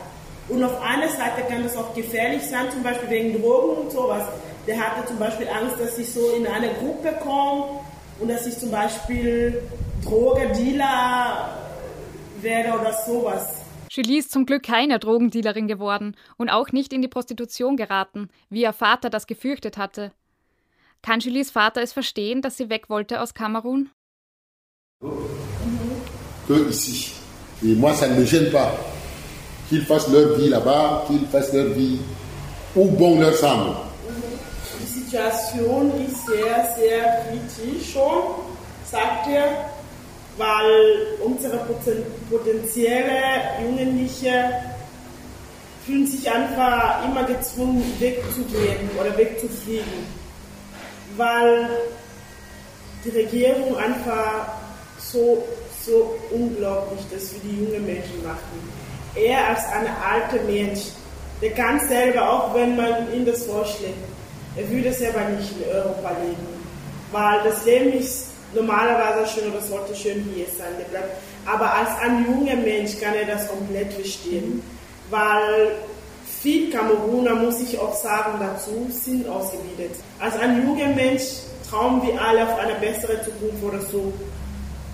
Und 0.49 0.61
auf 0.61 0.81
einer 0.81 1.07
Seite 1.07 1.43
kann 1.47 1.63
das 1.63 1.77
auch 1.77 1.93
gefährlich 1.93 2.43
sein, 2.43 2.69
zum 2.71 2.83
Beispiel 2.83 3.09
wegen 3.09 3.41
Drogen 3.41 3.83
und 3.83 3.91
sowas. 3.91 4.23
Der 4.67 4.77
hatte 4.77 5.07
zum 5.07 5.17
Beispiel 5.17 5.47
Angst, 5.47 5.79
dass 5.79 5.97
ich 5.97 6.11
so 6.11 6.31
in 6.31 6.45
eine 6.45 6.73
Gruppe 6.73 7.13
komme 7.23 7.79
und 8.19 8.29
dass 8.29 8.45
ich 8.45 8.57
zum 8.59 8.71
Beispiel 8.71 9.61
Drogendealer 10.03 11.68
werde 12.43 12.79
oder 12.79 12.93
sowas. 12.93 13.61
Julie 13.91 14.19
ist 14.19 14.31
zum 14.31 14.45
Glück 14.45 14.63
keine 14.63 14.99
Drogendealerin 14.99 15.67
geworden 15.67 16.15
und 16.37 16.49
auch 16.49 16.71
nicht 16.71 16.93
in 16.93 17.01
die 17.01 17.07
Prostitution 17.07 17.75
geraten, 17.75 18.29
wie 18.49 18.61
ihr 18.61 18.73
Vater 18.73 19.09
das 19.09 19.27
gefürchtet 19.27 19.77
hatte. 19.77 20.11
Kann 21.01 21.19
Julies 21.21 21.49
Vater 21.51 21.81
es 21.81 21.93
verstehen, 21.93 22.41
dass 22.41 22.57
sie 22.57 22.69
weg 22.69 22.89
wollte 22.89 23.21
aus 23.21 23.33
Kamerun? 23.33 23.89
que 26.49 26.69
ici. 26.69 27.13
Et 27.63 27.75
moi, 27.75 27.93
ça 27.93 28.07
ne 28.07 28.15
me 28.15 28.25
gêne 28.25 28.49
pas. 28.49 28.71
Qu'ils 29.69 29.85
fassent 29.85 30.09
leur 30.09 30.35
vie 30.35 30.49
là-bas, 30.49 31.05
qu'ils 31.07 31.27
fassent 31.27 31.53
leur 31.53 31.67
vie 31.67 31.99
où 32.75 32.85
bon 32.85 33.19
leur 33.19 33.33
semble. 33.33 33.75
Die 34.79 34.85
Situation 34.85 35.91
ist 36.07 36.25
sehr, 36.25 36.67
sehr 36.75 37.25
kritisch 37.27 37.93
schon, 37.93 38.23
sagt 38.89 39.27
er, 39.27 39.69
weil 40.39 41.17
unsere 41.21 41.57
poten- 41.57 42.05
potenzielle 42.31 43.19
Jugendliche 43.61 44.49
fühlen 45.85 46.07
sich 46.07 46.31
einfach 46.31 47.03
immer 47.03 47.23
gezwungen, 47.25 47.83
wegzugehen 47.99 48.89
oder 48.99 49.15
wegzufliegen, 49.17 50.05
weil 51.17 51.69
die 53.03 53.09
Regierung 53.09 53.77
einfach 53.77 54.47
so, 54.97 55.43
so 55.85 56.17
unglaublich 56.31 57.01
das 57.11 57.29
für 57.29 57.39
die 57.39 57.63
jungen 57.63 57.85
Menschen 57.85 58.23
machen. 58.23 58.69
Er 59.15 59.49
als 59.49 59.65
ein 59.65 59.87
alter 59.87 60.41
Mensch, 60.45 60.79
der 61.41 61.51
kann 61.51 61.79
selber, 61.87 62.29
auch 62.29 62.53
wenn 62.55 62.77
man 62.77 63.13
ihm 63.13 63.25
das 63.25 63.45
vorschlägt, 63.45 63.93
er 64.55 64.69
würde 64.69 64.93
selber 64.93 65.21
nicht 65.29 65.51
in 65.57 65.69
Europa 65.69 66.11
leben. 66.23 66.47
Weil 67.11 67.41
das 67.43 67.65
Leben 67.65 67.93
ist 67.99 68.28
normalerweise 68.53 69.27
schön 69.33 69.51
oder 69.51 69.61
sollte 69.61 69.95
schön 69.95 70.23
hier 70.33 70.45
sein. 70.57 70.73
Der 70.79 70.85
bleibt. 70.85 71.17
Aber 71.45 71.73
als 71.73 71.89
ein 72.03 72.25
junger 72.25 72.55
Mensch 72.55 72.99
kann 72.99 73.13
er 73.13 73.25
das 73.25 73.47
komplett 73.47 73.93
verstehen. 73.93 74.61
Weil 75.09 75.71
viele 76.41 76.69
Kameruner, 76.71 77.35
muss 77.35 77.59
ich 77.61 77.77
auch 77.79 77.95
sagen, 77.95 78.33
dazu 78.39 78.87
sind 78.91 79.27
ausgebildet. 79.27 79.95
Als 80.19 80.37
ein 80.37 80.63
junger 80.65 80.89
Mensch 80.95 81.23
trauen 81.69 82.01
wir 82.03 82.19
alle 82.21 82.43
auf 82.43 82.59
eine 82.59 82.73
bessere 82.75 83.21
Zukunft 83.23 83.63
oder 83.63 83.81
so. 83.81 84.11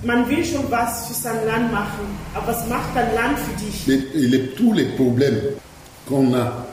Man 0.03 0.27
will 0.29 0.43
schon 0.45 0.69
was 0.69 1.07
für 1.07 1.13
sein 1.13 1.45
Land 1.47 1.71
machen, 1.71 2.05
aber 2.35 2.47
was 2.49 2.67
macht 2.67 2.95
dein 2.95 3.13
Land 3.15 3.39
für 3.39 3.65
dich? 3.65 3.87
Les- 3.87 4.13
les- 4.13 4.55
tous 4.55 4.73
les 4.73 4.85
problèmes 4.95 5.55
qu'on 6.07 6.33
a 6.35 6.65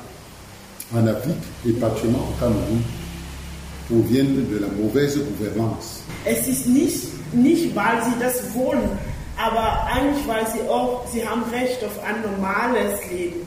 en 0.94 1.06
Afrique 1.08 1.42
et 1.64 1.72
particulièrement 1.80 2.28
au 2.28 2.34
Cameroun 2.38 2.82
proviennent 3.92 4.50
de 4.50 4.58
la 4.58 4.68
mauvaise 4.78 5.20
gouvernance. 5.20 6.00
Es 6.24 6.46
ist 6.48 6.66
nicht, 6.66 7.34
nicht, 7.34 7.74
weil 7.74 8.02
sie 8.04 8.18
das 8.20 8.54
wollen, 8.54 8.88
aber 9.36 9.86
eigentlich, 9.92 10.26
weil 10.26 10.46
sie 10.52 10.62
auch, 10.68 11.04
sie 11.12 11.26
haben 11.26 11.42
Recht 11.52 11.82
auf 11.84 12.02
ein 12.04 12.22
normales 12.22 12.98
Leben 13.10 13.46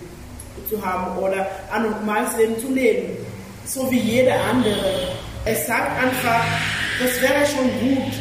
zu 0.70 0.84
haben 0.84 1.18
oder 1.18 1.48
ein 1.72 1.84
normales 1.84 2.36
Leben 2.38 2.60
zu 2.60 2.72
leben, 2.72 3.18
so 3.66 3.90
wie 3.92 4.00
jeder 4.00 4.36
andere. 4.52 5.10
Es 5.46 5.68
sagt 5.68 5.92
einfach, 6.04 6.44
das 7.02 7.22
wäre 7.22 7.46
schon 7.46 7.70
gut, 7.80 8.14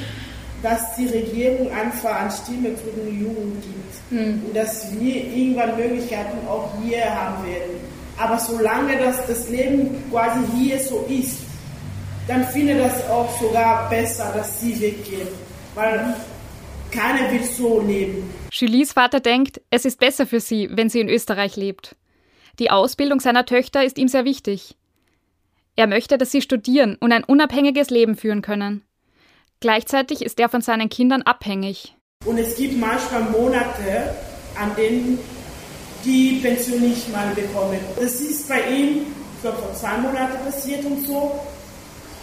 dass 0.63 0.97
die 0.97 1.07
Regierung 1.07 1.71
einfach 1.73 2.21
eine 2.21 2.31
Stimme 2.31 2.75
zu 2.77 2.85
den 2.97 3.21
Jungen 3.21 3.63
gibt 3.63 4.45
und 4.45 4.55
dass 4.55 4.87
wir 4.99 5.17
irgendwann 5.17 5.77
Möglichkeiten 5.77 6.47
auch 6.49 6.71
hier 6.83 7.05
haben 7.05 7.47
werden. 7.47 7.95
Aber 8.17 8.39
solange 8.39 8.97
das, 8.99 9.27
das 9.27 9.49
Leben 9.49 9.91
quasi 10.11 10.39
hier 10.57 10.79
so 10.79 11.05
ist, 11.09 11.44
dann 12.27 12.47
finde 12.47 12.79
das 12.79 13.09
auch 13.09 13.41
sogar 13.41 13.89
besser, 13.91 14.33
dass 14.35 14.61
sie 14.61 14.81
weggehen. 14.81 15.29
Weil 15.75 16.17
keiner 16.91 17.31
will 17.31 17.43
so 17.43 17.81
leben. 17.81 18.31
Julies 18.53 18.93
Vater 18.93 19.21
denkt, 19.21 19.61
es 19.71 19.85
ist 19.85 19.99
besser 19.99 20.27
für 20.27 20.41
sie, 20.41 20.69
wenn 20.73 20.89
sie 20.89 21.01
in 21.01 21.09
Österreich 21.09 21.57
lebt. 21.57 21.97
Die 22.59 22.71
Ausbildung 22.71 23.21
seiner 23.21 23.47
Töchter 23.47 23.85
ist 23.85 23.99
ihm 23.99 24.09
sehr 24.09 24.25
wichtig. 24.25 24.77
Er 25.77 25.89
möchte, 25.89 26.19
dass 26.19 26.31
sie 26.31 26.41
studieren 26.41 26.97
und 27.01 27.11
ein 27.11 27.25
unabhängiges 27.25 27.91
Leben 27.91 28.17
führen 28.17 28.43
können. 28.43 28.83
Gleichzeitig 29.59 30.23
ist 30.23 30.39
er 30.39 30.49
von 30.49 30.61
seinen 30.61 30.89
Kindern 30.89 31.23
abhängig. 31.23 31.95
Und 32.25 32.39
es 32.39 32.57
gibt 32.57 32.79
manchmal 32.79 33.23
Monate, 33.25 34.15
an 34.57 34.75
denen 34.77 35.19
die 36.05 36.39
Pension 36.43 36.81
nicht 36.81 37.11
mal 37.11 37.35
bekommen. 37.35 37.81
Das 37.97 38.21
ist 38.21 38.49
bei 38.49 38.61
ihm, 38.71 39.07
ich 39.35 39.43
glaube, 39.43 39.59
vor 39.59 39.75
zwei 39.75 39.99
Monaten 39.99 40.45
passiert 40.45 40.85
und 40.85 41.05
so. 41.05 41.41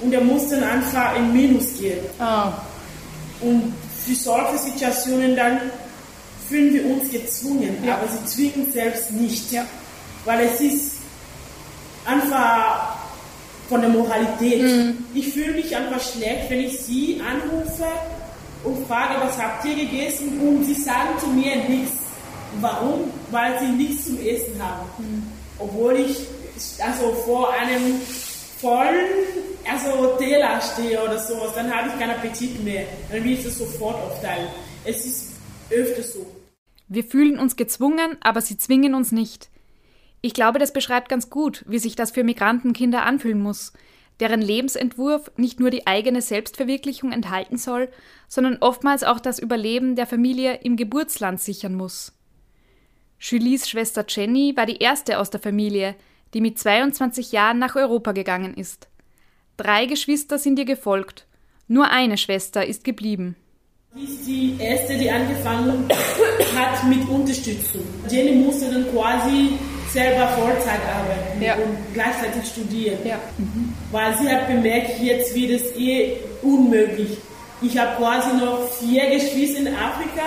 Und 0.02 0.14
er 0.14 0.22
musste 0.22 0.60
dann 0.60 0.70
einfach 0.70 1.16
in 1.16 1.32
Minus 1.34 1.78
gehen. 1.80 2.00
Ah. 2.20 2.54
Und 3.42 3.74
für 4.06 4.16
solche 4.16 4.58
Situationen 4.58 5.36
dann 5.36 5.60
fühlen 6.50 6.74
wir 6.74 6.86
uns 6.86 7.10
gezwungen, 7.12 7.78
Ja. 7.86 7.96
aber 7.96 8.08
sie 8.08 8.26
zwingen 8.26 8.72
selbst 8.74 9.12
nicht. 9.12 9.46
Weil 10.26 10.42
es 10.48 10.60
ist 10.60 10.96
einfach 12.06 12.98
von 13.70 13.82
der 13.82 13.90
Moralität. 13.90 14.62
Mhm. 14.64 15.06
Ich 15.14 15.30
fühle 15.34 15.54
mich 15.54 15.76
einfach 15.76 16.02
schlecht, 16.02 16.50
wenn 16.50 16.60
ich 16.62 16.80
sie 16.80 17.22
anrufe 17.22 17.86
und 18.64 18.86
frage, 18.88 19.16
was 19.22 19.38
habt 19.38 19.64
ihr 19.66 19.76
gegessen? 19.76 20.40
Und 20.42 20.66
sie 20.66 20.74
sagen 20.74 21.10
zu 21.20 21.28
mir 21.28 21.56
nichts. 21.68 21.94
Warum? 22.60 23.06
Weil 23.32 23.58
sie 23.60 23.72
nichts 23.72 24.06
zum 24.06 24.18
Essen 24.20 24.62
haben. 24.62 24.88
Mhm. 24.98 25.24
Obwohl 25.58 25.96
ich 26.00 26.18
also 26.84 27.14
vor 27.26 27.54
einem 27.54 28.02
vollen 28.62 29.42
also 29.70 30.16
Teller 30.18 30.60
stehe 30.62 31.02
oder 31.04 31.18
sowas, 31.18 31.54
dann 31.56 31.74
habe 31.74 31.90
ich 31.90 32.00
keinen 32.00 32.12
Appetit 32.12 32.64
mehr. 32.64 32.86
Dann 33.12 33.24
will 33.24 33.34
ich 33.34 33.44
das 33.44 33.58
sofort 33.58 33.96
aufteilen. 33.96 34.48
Es 34.84 35.06
ist 35.06 35.34
öfter 35.70 36.04
so. 36.04 36.26
Wir 36.88 37.04
fühlen 37.04 37.40
uns 37.40 37.56
gezwungen, 37.56 38.18
aber 38.22 38.42
sie 38.42 38.58
zwingen 38.58 38.96
uns 38.96 39.12
nicht. 39.12 39.50
Ich 40.22 40.34
glaube, 40.34 40.60
das 40.60 40.74
beschreibt 40.74 41.10
ganz 41.10 41.30
gut, 41.30 41.64
wie 41.68 41.80
sich 41.80 41.96
das 41.96 42.12
für 42.12 42.24
Migrantenkinder 42.24 43.04
anfühlen 43.04 43.42
muss, 43.42 43.74
deren 44.20 44.42
Lebensentwurf 44.42 45.32
nicht 45.36 45.60
nur 45.60 45.70
die 45.70 45.88
eigene 45.88 46.22
Selbstverwirklichung 46.22 47.12
enthalten 47.12 47.58
soll, 47.58 47.90
sondern 48.28 48.58
oftmals 48.60 49.04
auch 49.04 49.20
das 49.20 49.40
Überleben 49.40 49.96
der 49.96 50.06
Familie 50.06 50.60
im 50.64 50.76
Geburtsland 50.76 51.42
sichern 51.42 51.76
muss. 51.76 52.14
Julies 53.20 53.70
Schwester 53.70 54.06
Jenny 54.08 54.56
war 54.56 54.66
die 54.66 54.78
erste 54.78 55.18
aus 55.18 55.30
der 55.30 55.40
Familie, 55.40 55.96
die 56.34 56.42
mit 56.42 56.60
22 56.60 57.32
Jahren 57.32 57.60
nach 57.60 57.76
Europa 57.76 58.12
gegangen 58.12 58.54
ist. 58.54 58.88
Drei 59.58 59.86
Geschwister 59.86 60.38
sind 60.40 60.58
ihr 60.60 60.66
gefolgt, 60.66 61.26
nur 61.68 61.90
eine 61.90 62.18
Schwester 62.18 62.66
ist 62.66 62.84
geblieben. 62.84 63.36
Sie 63.94 64.04
ist 64.04 64.26
die 64.26 64.56
erste, 64.60 64.98
die 64.98 65.12
angefangen 65.12 65.90
hat 66.56 66.84
mit 66.88 67.08
Unterstützung. 67.10 67.82
Jenny 68.10 68.32
musste 68.32 68.72
dann 68.72 68.90
quasi 68.94 69.50
selber 69.90 70.30
Vollzeit 70.30 70.80
arbeiten 70.88 71.42
Ja. 71.42 71.56
und 71.56 71.76
gleichzeitig 71.94 72.50
studieren. 72.50 73.00
Ja. 73.04 73.20
Weil 73.92 74.18
sie 74.18 74.30
hat 74.30 74.48
bemerkt, 74.48 75.02
jetzt 75.02 75.36
wird 75.36 75.52
es 75.52 75.76
eh 75.76 76.16
unmöglich. 76.42 77.18
Ich 77.62 77.78
habe 77.78 77.98
quasi 77.98 78.30
noch 78.38 78.70
vier 78.80 79.10
Geschwister 79.10 79.60
in 79.60 79.68
Afrika 79.76 80.22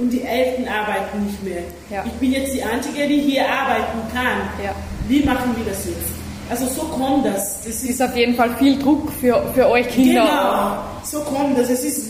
und 0.00 0.10
die 0.10 0.22
Eltern 0.22 0.66
arbeiten 0.66 1.26
nicht 1.26 1.42
mehr. 1.42 1.62
Ja. 1.90 2.04
Ich 2.06 2.12
bin 2.12 2.32
jetzt 2.32 2.54
die 2.54 2.62
Einzige, 2.62 3.06
die 3.06 3.20
hier 3.20 3.48
arbeiten 3.48 3.98
kann. 4.12 4.64
Ja. 4.64 4.74
Wie 5.08 5.22
machen 5.22 5.54
wir 5.56 5.72
das 5.72 5.84
jetzt? 5.86 6.20
Also 6.48 6.66
so 6.66 6.82
kommt 6.82 7.26
das. 7.26 7.58
Das 7.58 7.66
Es 7.66 7.84
ist 7.84 8.02
auf 8.02 8.16
jeden 8.16 8.34
Fall 8.34 8.56
viel 8.56 8.78
Druck 8.78 9.10
für, 9.20 9.40
für 9.54 9.68
euch 9.68 9.88
Kinder. 9.88 10.22
Genau, 10.22 10.76
so 11.04 11.20
kommt 11.20 11.56
das. 11.58 11.70
Es 11.70 11.84
ist, 11.84 12.08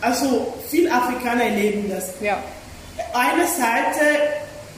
also 0.00 0.52
viele 0.70 0.92
Afrikaner 0.92 1.44
erleben 1.44 1.84
das. 1.88 2.14
Ja. 2.20 2.38
Eine 3.12 3.46
Seite 3.46 4.04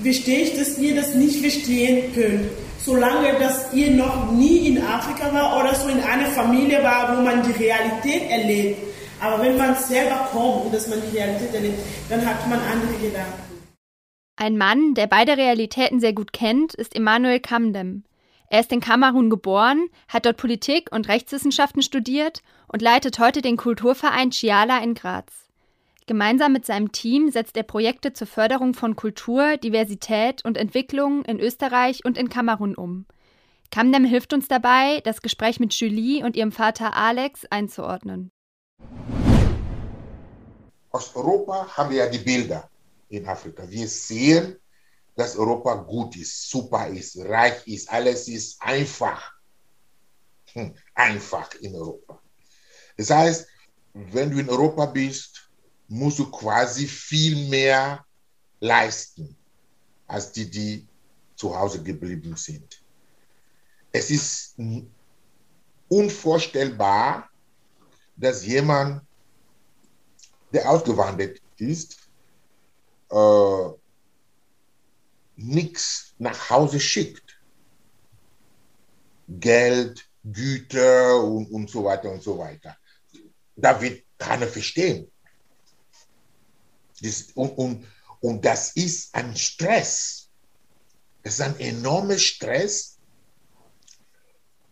verstehe 0.03 0.41
ich, 0.41 0.59
dass 0.59 0.79
ihr 0.79 0.95
das 0.95 1.15
nicht 1.15 1.41
verstehen 1.41 2.13
könnt, 2.15 2.51
solange 2.85 3.33
dass 3.41 3.73
ihr 3.73 3.93
noch 3.93 4.31
nie 4.33 4.69
in 4.69 4.83
Afrika 4.83 5.33
war 5.33 5.59
oder 5.61 5.75
so 5.75 5.89
in 5.89 6.01
einer 6.03 6.27
Familie 6.27 6.83
war, 6.83 7.17
wo 7.17 7.23
man 7.23 7.43
die 7.43 7.53
Realität 7.53 8.31
erlebt. 8.31 8.96
Aber 9.21 9.43
wenn 9.43 9.57
man 9.57 9.75
selber 9.75 10.29
kommt 10.31 10.67
und 10.67 10.75
dass 10.75 10.89
man 10.89 11.01
die 11.01 11.17
Realität 11.17 11.55
erlebt, 11.55 11.79
dann 12.09 12.25
hat 12.27 12.47
man 12.49 12.59
andere 12.61 12.95
Gedanken. 13.01 13.47
Ein 14.37 14.59
Mann, 14.59 14.95
der 14.95 15.07
beide 15.07 15.37
Realitäten 15.39 16.01
sehr 16.01 16.13
gut 16.13 16.33
kennt, 16.33 16.75
ist 16.75 16.95
Emmanuel 16.95 17.41
Kamdem. 17.41 18.05
Er 18.49 18.61
ist 18.61 18.71
in 18.71 18.81
Kamerun 18.81 19.31
geboren, 19.31 19.89
hat 20.09 20.27
dort 20.27 20.37
Politik 20.37 20.91
und 20.93 21.09
Rechtswissenschaften 21.09 21.83
studiert 21.83 22.43
und 22.69 22.83
leitet 22.83 23.19
heute 23.19 23.41
den 23.41 23.57
Kulturverein 23.57 24.31
Chiala 24.31 24.79
in 24.79 24.95
Graz. 24.95 25.49
Gemeinsam 26.07 26.53
mit 26.53 26.65
seinem 26.65 26.93
Team 26.93 27.31
setzt 27.31 27.57
er 27.57 27.65
Projekte 27.65 28.13
zur 28.13 28.29
Förderung 28.29 28.75
von 28.75 28.95
Kultur, 28.95 29.57
Diversität 29.57 30.45
und 30.45 30.57
Entwicklung 30.57 31.25
in 31.25 31.41
Österreich 31.41 32.05
und 32.05 32.17
in 32.17 32.29
Kamerun 32.29 32.77
um. 32.77 33.07
Kamdem 33.73 34.05
hilft 34.05 34.33
uns 34.33 34.47
dabei, 34.47 35.01
das 35.03 35.23
Gespräch 35.23 35.59
mit 35.59 35.75
Julie 35.75 36.25
und 36.25 36.37
ihrem 36.37 36.53
Vater 36.53 36.95
Alex 36.95 37.45
einzuordnen. 37.47 38.31
Aus 40.97 41.15
Europa 41.15 41.69
haben 41.77 41.91
wir 41.91 41.99
ja 41.99 42.09
die 42.09 42.19
Bilder 42.19 42.71
in 43.11 43.27
Afrika. 43.27 43.69
Wir 43.69 43.87
sehen, 43.87 44.59
dass 45.15 45.37
Europa 45.37 45.75
gut 45.75 46.17
ist, 46.17 46.49
super 46.49 46.89
ist, 46.89 47.19
reich 47.19 47.67
ist, 47.67 47.91
alles 47.91 48.29
ist 48.29 48.57
einfach. 48.63 49.35
Hm, 50.53 50.75
einfach 50.95 51.53
in 51.57 51.75
Europa. 51.75 52.19
Das 52.97 53.11
heißt, 53.11 53.47
wenn 53.93 54.31
du 54.31 54.39
in 54.39 54.49
Europa 54.49 54.87
bist, 54.87 55.51
musst 55.89 56.19
du 56.19 56.31
quasi 56.31 56.87
viel 56.87 57.47
mehr 57.49 58.03
leisten 58.61 59.37
als 60.07 60.33
die, 60.33 60.49
die 60.49 60.87
zu 61.35 61.55
Hause 61.55 61.83
geblieben 61.83 62.35
sind. 62.37 62.83
Es 63.93 64.11
ist 64.11 64.57
unvorstellbar, 65.89 67.29
dass 68.17 68.45
jemand, 68.45 69.03
der 70.53 70.69
ausgewandert 70.71 71.41
ist, 71.59 72.09
äh, 73.11 73.69
nichts 75.37 76.15
nach 76.19 76.51
Hause 76.51 76.81
schickt. 76.81 77.39
Geld, 79.29 80.09
Güter 80.25 81.23
und, 81.23 81.51
und 81.51 81.71
so 81.71 81.85
weiter 81.85 82.11
und 82.11 82.23
so 82.23 82.39
weiter. 82.39 82.77
Da 83.55 83.81
wird 83.81 84.05
keiner 84.19 84.47
verstehen. 84.47 85.11
Das, 87.01 87.33
und, 87.35 87.51
und, 87.59 87.87
und 88.21 88.45
das 88.45 88.75
ist 88.77 89.15
ein 89.15 89.37
Stress. 89.37 90.31
Das 91.23 91.35
ist 91.35 91.41
ein 91.41 91.59
enormer 91.59 92.19
Stress 92.19 92.99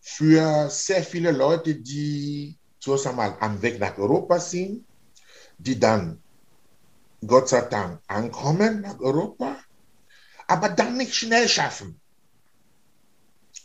für 0.00 0.70
sehr 0.70 1.02
viele 1.02 1.32
Leute, 1.32 1.74
die 1.74 2.58
einmal 3.06 3.36
am 3.40 3.60
Weg 3.62 3.78
nach 3.80 3.96
Europa 3.98 4.38
sind, 4.38 4.84
die 5.58 5.78
dann 5.78 6.20
Gott 7.26 7.48
sei 7.48 7.62
Dank 7.62 8.00
ankommen 8.06 8.82
nach 8.82 8.98
Europa, 9.00 9.56
aber 10.46 10.68
dann 10.68 10.96
nicht 10.96 11.14
schnell 11.14 11.48
schaffen. 11.48 12.00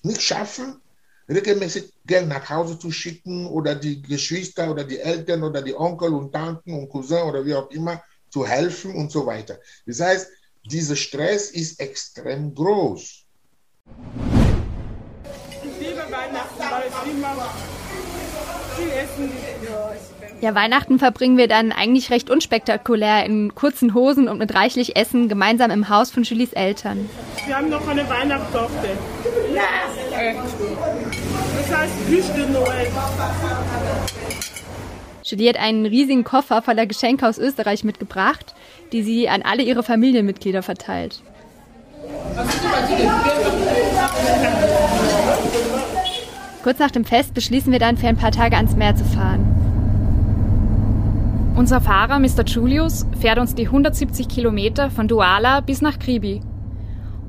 Nicht 0.03 0.21
schaffen, 0.21 0.81
regelmäßig 1.27 1.91
Geld 2.05 2.27
nach 2.27 2.49
Hause 2.49 2.79
zu 2.79 2.91
schicken 2.91 3.47
oder 3.47 3.75
die 3.75 4.01
Geschwister 4.01 4.71
oder 4.71 4.83
die 4.83 4.99
Eltern 4.99 5.43
oder 5.43 5.61
die 5.61 5.75
Onkel 5.75 6.13
und 6.13 6.31
Tanten 6.31 6.73
und 6.73 6.89
Cousin 6.89 7.23
oder 7.23 7.45
wie 7.45 7.55
auch 7.55 7.69
immer 7.71 8.01
zu 8.29 8.47
helfen 8.47 8.95
und 8.95 9.11
so 9.11 9.25
weiter. 9.25 9.59
Das 9.85 9.99
heißt, 9.99 10.27
dieser 10.65 10.95
Stress 10.95 11.51
ist 11.51 11.79
extrem 11.79 12.53
groß. 12.53 13.25
Liebe 15.79 16.05
Weihnachten, 16.09 16.59
weil 16.59 16.87
es 16.87 17.11
immer. 17.11 17.78
Ja, 20.41 20.55
Weihnachten 20.55 20.99
verbringen 20.99 21.37
wir 21.37 21.49
dann 21.49 21.73
eigentlich 21.73 22.11
recht 22.11 22.29
unspektakulär 22.29 23.25
in 23.25 23.53
kurzen 23.55 23.93
Hosen 23.93 24.29
und 24.29 24.37
mit 24.37 24.55
reichlich 24.55 24.95
Essen 24.95 25.27
gemeinsam 25.27 25.69
im 25.69 25.89
Haus 25.89 26.11
von 26.11 26.23
Julies 26.23 26.53
Eltern. 26.53 27.09
Wir 27.45 27.57
haben 27.57 27.69
noch 27.69 27.85
eine 27.87 28.09
Weihnachtstochter. 28.09 28.89
Das 31.57 31.77
heißt 31.77 32.09
Wüste 32.09 32.47
Noel. 32.51 32.87
Julie 35.23 35.49
hat 35.49 35.57
einen 35.57 35.85
riesigen 35.85 36.23
Koffer 36.23 36.61
voller 36.61 36.85
Geschenke 36.85 37.27
aus 37.27 37.37
Österreich 37.37 37.83
mitgebracht, 37.83 38.55
die 38.93 39.03
sie 39.03 39.27
an 39.27 39.41
alle 39.41 39.63
ihre 39.63 39.83
Familienmitglieder 39.83 40.63
verteilt. 40.63 41.21
Kurz 46.63 46.79
nach 46.79 46.91
dem 46.91 47.05
Fest 47.05 47.33
beschließen 47.33 47.71
wir 47.71 47.79
dann, 47.79 47.95
für 47.95 48.07
ein 48.07 48.17
paar 48.17 48.31
Tage 48.31 48.57
ans 48.57 48.75
Meer 48.75 48.95
zu 48.95 49.05
fahren. 49.05 49.45
Unser 51.55 51.79
Fahrer, 51.81 52.19
Mr. 52.19 52.43
Julius, 52.45 53.05
fährt 53.19 53.39
uns 53.39 53.55
die 53.55 53.65
170 53.65 54.27
Kilometer 54.27 54.91
von 54.91 55.07
Douala 55.07 55.61
bis 55.61 55.81
nach 55.81 55.99
Kribi. 55.99 56.41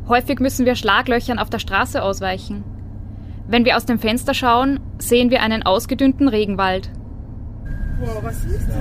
Häufig 0.09 0.41
müssen 0.41 0.67
wir 0.67 0.75
Schlaglöchern 0.75 1.39
auf 1.39 1.51
der 1.51 1.61
Straße 1.61 2.03
ausweichen. 2.03 2.65
Wenn 3.47 3.65
wir 3.65 3.77
aus 3.77 3.87
dem 3.87 3.99
Fenster 3.99 4.35
schauen, 4.35 4.81
sehen 4.99 5.31
wir 5.31 5.43
einen 5.43 5.63
ausgedünnten 5.63 6.29
Regenwald. 6.29 6.91
Wow, 8.01 8.23
was 8.23 8.45
ist 8.45 8.69
das? 8.69 8.81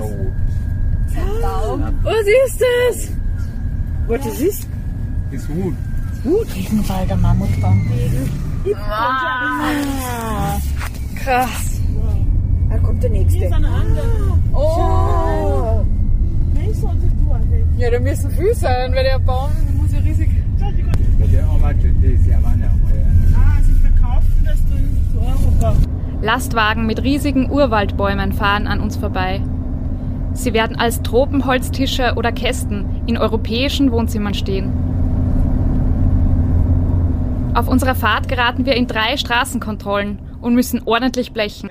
Was 2.02 2.26
ist 2.26 2.60
das? 2.60 3.12
Was 4.08 4.24
das 4.24 4.40
ist? 4.40 4.68
Das 5.32 5.48
Hut. 5.48 5.74
Hut? 6.24 6.46
Regenwalder 6.56 7.16
Mammutbaum. 7.16 7.88
Krass. 11.16 11.80
Da 12.68 12.78
kommt 12.78 13.02
der 13.02 13.10
nächste. 13.10 13.38
Hier 13.38 13.46
ist 13.48 13.54
eine 13.54 13.68
andere. 13.68 14.38
Oh. 14.52 15.84
Nein, 16.54 16.74
sollte 16.74 17.06
du. 17.06 17.80
Ja, 17.80 17.90
da 17.90 17.98
müssen 18.00 18.30
viel 18.30 18.54
sein, 18.54 18.94
weil 18.94 19.04
der 19.04 19.18
Baum 19.18 19.50
muss 19.80 19.92
ja 19.92 20.00
riesig. 20.00 20.28
Da 20.58 20.66
Ah, 23.34 23.62
sie 23.62 23.72
verkaufen 23.72 24.44
das 24.44 24.58
zu 25.12 25.18
Europa. 25.18 25.76
Lastwagen 26.20 26.84
mit 26.86 27.02
riesigen 27.02 27.50
Urwaldbäumen 27.50 28.32
fahren 28.32 28.66
an 28.66 28.80
uns 28.80 28.98
vorbei. 28.98 29.40
Sie 30.34 30.52
werden 30.52 30.76
als 30.78 31.00
Tropenholztische 31.02 32.12
oder 32.16 32.30
Kästen 32.32 32.84
in 33.06 33.16
europäischen 33.16 33.90
Wohnzimmern 33.90 34.34
stehen. 34.34 34.70
Auf 37.54 37.68
unserer 37.68 37.94
Fahrt 37.94 38.28
geraten 38.28 38.64
wir 38.64 38.74
in 38.76 38.86
drei 38.86 39.16
Straßenkontrollen 39.16 40.18
und 40.40 40.54
müssen 40.54 40.82
ordentlich 40.84 41.32
blechen. 41.32 41.68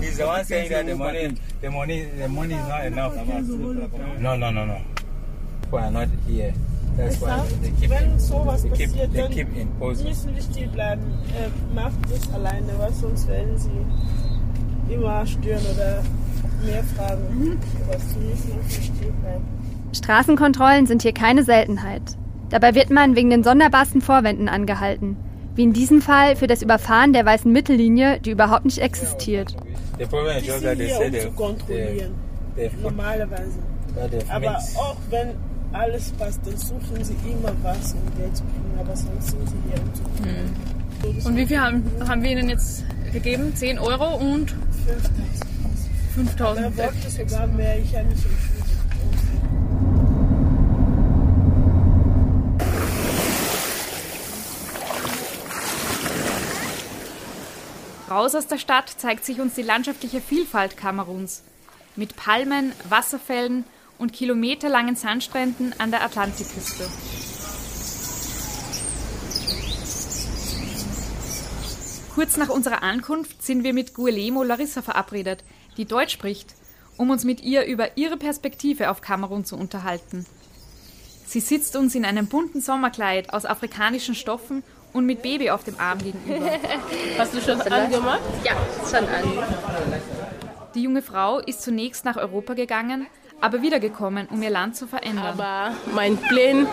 He's 0.00 0.16
the 0.16 0.22
one 0.24 0.44
saying 0.44 0.70
that 0.70 0.86
the 0.86 0.94
money, 0.94 1.34
the 1.60 1.68
money, 1.68 2.06
the 2.18 2.28
money 2.28 2.54
is 2.54 2.68
not 2.68 2.84
enough. 2.86 3.14
No, 4.20 4.36
no, 4.36 4.50
no, 4.50 4.64
no. 4.64 4.76
We 5.70 5.78
are 5.78 5.90
not 5.90 6.08
here. 6.26 6.54
That's 6.96 7.20
why 7.20 7.42
they 7.62 7.70
keep, 7.80 7.90
Wenn 7.90 8.18
sowas 8.18 8.62
they 8.62 8.70
keep, 8.70 8.88
passiert, 8.90 9.12
they 9.12 9.20
dann 9.22 9.30
keep 9.30 9.56
imposing. 9.56 10.08
müssen 10.08 10.34
die 10.34 10.40
still 10.42 10.68
bleiben. 10.68 11.02
Äh, 11.36 11.74
macht 11.74 11.92
das 12.10 12.32
alleine, 12.34 12.72
weil 12.78 12.92
sonst 12.92 13.28
werden 13.28 13.56
sie 13.58 14.92
immer 14.94 15.26
stören 15.26 15.62
oder 15.74 16.02
mehr 16.64 16.82
fragen. 16.96 17.58
Aber 17.86 17.98
sie 17.98 18.18
müssen 18.18 18.52
einfach 18.52 18.82
still 18.82 19.12
bleiben. 19.20 19.44
Straßenkontrollen 19.94 20.86
sind 20.86 21.02
hier 21.02 21.12
keine 21.12 21.42
Seltenheit. 21.44 22.02
Dabei 22.50 22.74
wird 22.74 22.90
man 22.90 23.14
wegen 23.16 23.30
den 23.30 23.44
sonderbarsten 23.44 24.00
Vorwänden 24.00 24.48
angehalten. 24.48 25.16
Wie 25.54 25.64
in 25.64 25.72
diesem 25.72 26.00
Fall 26.00 26.36
für 26.36 26.46
das 26.46 26.62
Überfahren 26.62 27.12
der 27.12 27.26
weißen 27.26 27.50
Mittellinie, 27.50 28.20
die 28.20 28.30
überhaupt 28.30 28.64
nicht 28.64 28.78
existiert. 28.78 29.54
Um 29.98 30.06
Normalerweise. 32.82 33.58
Aber 34.28 34.56
auch 34.76 34.96
wenn 35.10 35.34
alles 35.72 36.12
passt, 36.12 36.40
dann 36.46 36.56
suchen 36.56 37.04
sie 37.04 37.16
immer 37.28 37.52
was, 37.62 37.94
um 37.94 38.00
Geld 38.16 38.36
zu 38.36 38.44
kriegen. 38.44 38.78
Aber 38.78 38.96
sonst 38.96 39.30
sind 39.30 39.48
sie 39.48 39.56
hier, 39.68 39.82
um 39.82 39.94
zu 39.94 40.02
kontrollieren. 40.02 41.26
Und 41.26 41.36
wie 41.36 41.46
viel 41.46 41.60
haben, 41.60 41.84
haben 42.08 42.22
wir 42.22 42.30
Ihnen 42.30 42.48
jetzt 42.48 42.84
gegeben? 43.12 43.54
10 43.54 43.78
Euro 43.78 44.16
und 44.16 44.54
5000. 46.14 46.66
Er 46.66 46.76
wollte 46.76 47.10
sogar 47.10 47.46
mehr, 47.46 47.78
ich 47.78 47.94
habe 47.94 48.06
mich 48.06 48.14
entschuldigt. 48.14 48.57
Raus 58.10 58.34
aus 58.34 58.46
der 58.46 58.56
Stadt 58.56 58.88
zeigt 58.88 59.26
sich 59.26 59.38
uns 59.38 59.54
die 59.54 59.62
landschaftliche 59.62 60.22
Vielfalt 60.22 60.78
Kameruns. 60.78 61.42
Mit 61.94 62.16
Palmen, 62.16 62.72
Wasserfällen 62.88 63.64
und 63.98 64.14
kilometerlangen 64.14 64.96
Sandstränden 64.96 65.74
an 65.78 65.90
der 65.90 66.02
Atlantikküste. 66.02 66.88
Kurz 72.14 72.36
nach 72.38 72.48
unserer 72.48 72.82
Ankunft 72.82 73.42
sind 73.42 73.62
wir 73.62 73.74
mit 73.74 73.92
Guillermo 73.94 74.42
Larissa 74.42 74.80
verabredet, 74.80 75.44
die 75.76 75.84
Deutsch 75.84 76.14
spricht, 76.14 76.54
um 76.96 77.10
uns 77.10 77.24
mit 77.24 77.42
ihr 77.42 77.66
über 77.66 77.98
ihre 77.98 78.16
Perspektive 78.16 78.90
auf 78.90 79.02
Kamerun 79.02 79.44
zu 79.44 79.56
unterhalten. 79.56 80.24
Sie 81.26 81.40
sitzt 81.40 81.76
uns 81.76 81.94
in 81.94 82.06
einem 82.06 82.26
bunten 82.26 82.62
Sommerkleid 82.62 83.34
aus 83.34 83.44
afrikanischen 83.44 84.14
Stoffen 84.14 84.62
und 84.98 85.06
mit 85.06 85.22
Baby 85.22 85.50
auf 85.50 85.64
dem 85.64 85.78
Arm 85.78 85.98
gegenüber. 85.98 86.50
Hast 87.18 87.34
du 87.34 87.40
schon 87.40 87.60
angemacht? 87.60 88.20
Ja, 88.44 88.52
schon 88.84 89.08
an. 89.08 89.24
Die 90.74 90.82
junge 90.82 91.02
Frau 91.02 91.38
ist 91.38 91.62
zunächst 91.62 92.04
nach 92.04 92.16
Europa 92.16 92.54
gegangen, 92.54 93.06
aber 93.40 93.62
wiedergekommen, 93.62 94.26
um 94.30 94.42
ihr 94.42 94.50
Land 94.50 94.76
zu 94.76 94.86
verändern. 94.86 95.24
Aber 95.24 95.72
mein 95.94 96.16
Plan 96.16 96.66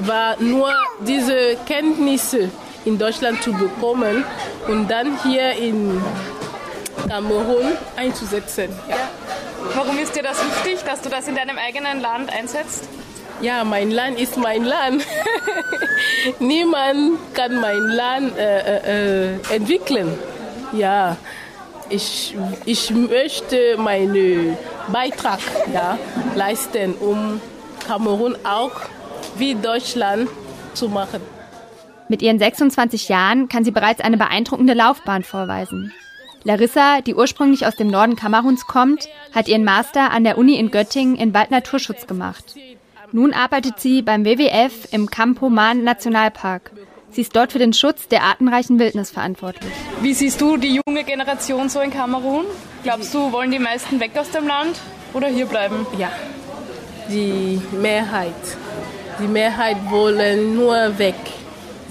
war 0.00 0.40
nur, 0.40 0.72
diese 1.06 1.56
Kenntnisse 1.66 2.50
in 2.84 2.98
Deutschland 2.98 3.42
zu 3.42 3.52
bekommen 3.52 4.24
und 4.66 4.88
dann 4.88 5.20
hier 5.22 5.52
in 5.52 6.00
Kamerun 7.08 7.72
einzusetzen. 7.96 8.70
Ja. 8.88 8.96
Warum 9.74 9.98
ist 9.98 10.16
dir 10.16 10.22
das 10.22 10.38
wichtig, 10.44 10.84
dass 10.84 11.02
du 11.02 11.08
das 11.08 11.28
in 11.28 11.34
deinem 11.34 11.58
eigenen 11.58 12.00
Land 12.00 12.32
einsetzt? 12.32 12.88
Ja, 13.40 13.62
mein 13.64 13.90
Land 13.90 14.18
ist 14.18 14.36
mein 14.36 14.64
Land. 14.64 15.06
Niemand 16.40 17.18
kann 17.34 17.60
mein 17.60 17.78
Land 17.78 18.36
äh, 18.36 19.34
äh, 19.34 19.38
entwickeln. 19.54 20.18
Ja, 20.72 21.16
ich, 21.88 22.36
ich 22.64 22.90
möchte 22.90 23.76
meinen 23.78 24.56
Beitrag 24.92 25.38
ja, 25.72 25.98
leisten, 26.34 26.94
um 26.94 27.40
Kamerun 27.86 28.36
auch 28.44 28.72
wie 29.36 29.54
Deutschland 29.54 30.28
zu 30.74 30.88
machen. 30.88 31.20
Mit 32.08 32.22
ihren 32.22 32.38
26 32.38 33.08
Jahren 33.08 33.48
kann 33.48 33.64
sie 33.64 33.70
bereits 33.70 34.00
eine 34.00 34.16
beeindruckende 34.16 34.74
Laufbahn 34.74 35.22
vorweisen. 35.22 35.92
Larissa, 36.44 37.02
die 37.02 37.14
ursprünglich 37.14 37.66
aus 37.66 37.76
dem 37.76 37.88
Norden 37.88 38.16
Kameruns 38.16 38.66
kommt, 38.66 39.06
hat 39.34 39.48
ihren 39.48 39.64
Master 39.64 40.10
an 40.10 40.24
der 40.24 40.38
Uni 40.38 40.58
in 40.58 40.70
Göttingen 40.70 41.16
in 41.16 41.34
Waldnaturschutz 41.34 42.06
gemacht. 42.06 42.54
Nun 43.12 43.32
arbeitet 43.32 43.80
sie 43.80 44.02
beim 44.02 44.24
WWF 44.24 44.92
im 44.92 45.08
Campo 45.08 45.48
Man 45.48 45.82
Nationalpark. 45.82 46.72
Sie 47.10 47.22
ist 47.22 47.34
dort 47.34 47.52
für 47.52 47.58
den 47.58 47.72
Schutz 47.72 48.06
der 48.08 48.22
artenreichen 48.22 48.78
Wildnis 48.78 49.10
verantwortlich. 49.10 49.72
Wie 50.02 50.12
siehst 50.12 50.40
du 50.40 50.58
die 50.58 50.80
junge 50.86 51.04
Generation 51.04 51.68
so 51.70 51.80
in 51.80 51.90
Kamerun? 51.90 52.44
Glaubst 52.82 53.14
du, 53.14 53.32
wollen 53.32 53.50
die 53.50 53.58
meisten 53.58 53.98
weg 53.98 54.10
aus 54.18 54.30
dem 54.30 54.46
Land 54.46 54.78
oder 55.14 55.28
hier 55.28 55.46
bleiben? 55.46 55.86
Ja, 55.96 56.10
die 57.08 57.60
Mehrheit. 57.72 58.34
Die 59.18 59.26
Mehrheit 59.26 59.78
wollen 59.88 60.54
nur 60.54 60.98
weg. 60.98 61.16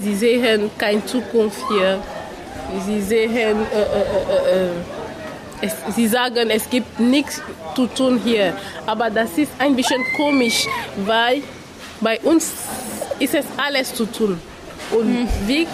Sie 0.00 0.14
sehen 0.14 0.70
keine 0.78 1.04
Zukunft 1.04 1.60
hier. 1.68 1.98
Sie 2.86 3.00
sehen, 3.00 3.58
äh, 3.72 3.80
äh, 3.80 4.66
äh, 4.66 4.70
es, 5.60 5.72
sie 5.94 6.06
sagen, 6.08 6.50
es 6.50 6.68
gibt 6.70 6.98
nichts 7.00 7.40
zu 7.74 7.86
tun 7.86 8.20
hier. 8.24 8.54
Aber 8.86 9.10
das 9.10 9.36
ist 9.36 9.50
ein 9.58 9.74
bisschen 9.76 10.02
komisch, 10.16 10.66
weil 11.06 11.42
bei 12.00 12.18
uns 12.20 12.52
ist 13.18 13.34
es 13.34 13.44
alles 13.56 13.94
zu 13.94 14.06
tun. 14.06 14.40
Und 14.90 15.28
wie, 15.46 15.66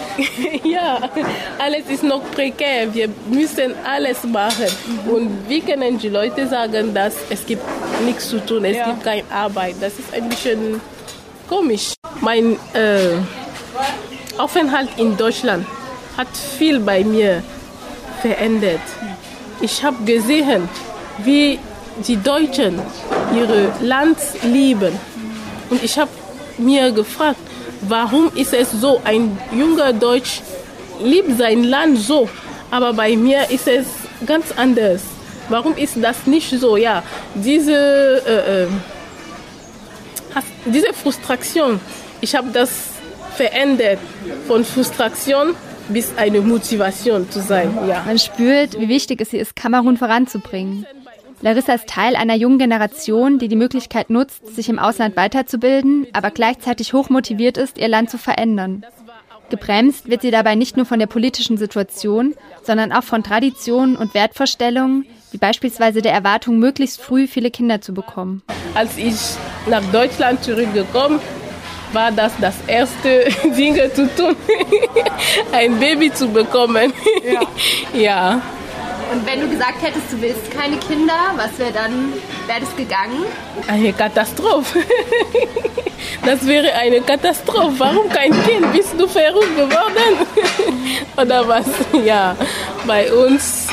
ja, 0.69 1.09
alles 1.57 1.85
ist 1.89 2.03
noch 2.03 2.21
prekär. 2.31 2.93
Wir 2.93 3.07
müssen 3.29 3.73
alles 3.85 4.23
machen. 4.23 4.65
Und 5.09 5.47
wie 5.47 5.61
können 5.61 5.97
die 5.97 6.09
Leute 6.09 6.47
sagen, 6.47 6.93
dass 6.93 7.13
es 7.29 7.45
gibt 7.45 7.63
nichts 8.05 8.27
zu 8.29 8.39
tun, 8.45 8.65
es 8.65 8.75
Ja. 8.75 8.87
gibt 8.87 9.03
keine 9.03 9.23
Arbeit? 9.31 9.75
Das 9.79 9.93
ist 9.93 10.13
ein 10.13 10.27
bisschen 10.27 10.81
komisch. 11.47 11.93
Mein 12.19 12.57
äh, 12.73 13.15
Aufenthalt 14.37 14.89
in 14.97 15.15
Deutschland 15.15 15.65
hat 16.17 16.27
viel 16.57 16.79
bei 16.79 17.03
mir 17.03 17.41
verändert. 18.21 18.81
Ich 19.61 19.83
habe 19.83 20.03
gesehen, 20.05 20.67
wie 21.23 21.59
die 22.07 22.17
Deutschen 22.17 22.79
ihr 23.35 23.71
Land 23.81 24.17
lieben. 24.43 24.93
Und 25.69 25.83
ich 25.83 25.97
habe 25.97 26.11
mir 26.57 26.91
gefragt, 26.91 27.39
warum 27.81 28.31
ist 28.35 28.53
es 28.53 28.71
so, 28.71 29.01
ein 29.03 29.37
junger 29.51 29.93
Deutsch 29.93 30.41
liebt 31.01 31.37
sein 31.37 31.63
Land 31.63 31.99
so, 31.99 32.29
aber 32.71 32.93
bei 32.93 33.15
mir 33.15 33.49
ist 33.49 33.67
es 33.67 33.85
ganz 34.25 34.45
anders. 34.55 35.01
Warum 35.49 35.75
ist 35.77 35.95
das 36.01 36.25
nicht 36.25 36.49
so? 36.59 36.75
Ja, 36.77 37.03
diese, 37.35 37.73
äh, 38.25 38.63
äh, 38.63 38.67
hast- 40.33 40.47
diese 40.65 40.91
Frustration, 40.93 41.79
ich 42.21 42.35
habe 42.35 42.49
das 42.51 42.69
verändert 43.35 43.99
von 44.47 44.63
Frustration 44.65 45.55
bis 45.89 46.17
eine 46.17 46.41
Motivation 46.41 47.29
zu 47.29 47.41
sein. 47.41 47.71
Ja. 47.87 48.03
Man 48.05 48.19
spürt, 48.19 48.79
wie 48.79 48.89
wichtig 48.89 49.21
es 49.21 49.31
hier 49.31 49.41
ist, 49.41 49.55
Kamerun 49.55 49.97
voranzubringen. 49.97 50.85
Larissa 51.41 51.73
ist 51.73 51.87
Teil 51.87 52.15
einer 52.15 52.35
jungen 52.35 52.59
Generation, 52.59 53.39
die 53.39 53.47
die 53.47 53.55
Möglichkeit 53.55 54.09
nutzt, 54.09 54.55
sich 54.55 54.69
im 54.69 54.79
Ausland 54.79 55.15
weiterzubilden, 55.15 56.07
aber 56.13 56.31
gleichzeitig 56.31 56.93
hoch 56.93 57.09
motiviert 57.09 57.57
ist, 57.57 57.77
ihr 57.77 57.87
Land 57.87 58.09
zu 58.09 58.17
verändern. 58.17 58.83
Gebremst 59.49 60.09
wird 60.09 60.21
sie 60.23 60.31
dabei 60.31 60.55
nicht 60.55 60.75
nur 60.75 60.85
von 60.85 60.97
der 60.97 61.07
politischen 61.07 61.57
Situation, 61.57 62.33
sondern 62.63 62.91
auch 62.91 63.03
von 63.03 63.23
Traditionen 63.23 63.95
und 63.95 64.13
Wertvorstellungen, 64.13 65.05
wie 65.31 65.37
beispielsweise 65.37 66.01
der 66.01 66.13
Erwartung, 66.13 66.57
möglichst 66.57 66.99
früh 66.99 67.27
viele 67.27 67.51
Kinder 67.51 67.79
zu 67.79 67.93
bekommen. 67.93 68.41
Als 68.73 68.97
ich 68.97 69.15
nach 69.69 69.83
Deutschland 69.91 70.43
zurückgekommen 70.43 71.19
war 71.93 72.11
das 72.11 72.33
das 72.39 72.55
erste 72.67 73.25
Ding 73.57 73.75
zu 73.93 74.07
tun, 74.15 74.35
ein 75.51 75.79
Baby 75.79 76.13
zu 76.13 76.27
bekommen. 76.27 76.93
Ja. 77.23 77.41
ja. 77.99 78.41
Und 79.11 79.25
wenn 79.25 79.39
du 79.41 79.47
gesagt 79.47 79.81
hättest, 79.81 80.11
du 80.11 80.21
willst 80.21 80.51
keine 80.51 80.77
Kinder, 80.77 81.13
was 81.35 81.57
wäre 81.59 81.71
dann, 81.71 82.13
wäre 82.47 82.61
das 82.61 82.75
gegangen? 82.75 83.23
Eine 83.67 83.93
Katastrophe. 83.93 84.79
Das 86.25 86.45
wäre 86.47 86.73
eine 86.73 87.01
Katastrophe. 87.01 87.75
Warum 87.77 88.09
kein 88.09 88.31
Kind? 88.43 88.71
Bist 88.73 88.95
du 88.97 89.07
verrückt 89.07 89.55
geworden? 89.55 90.27
Oder 91.17 91.47
was? 91.47 91.67
Ja, 92.03 92.35
bei 92.87 93.11
uns 93.13 93.67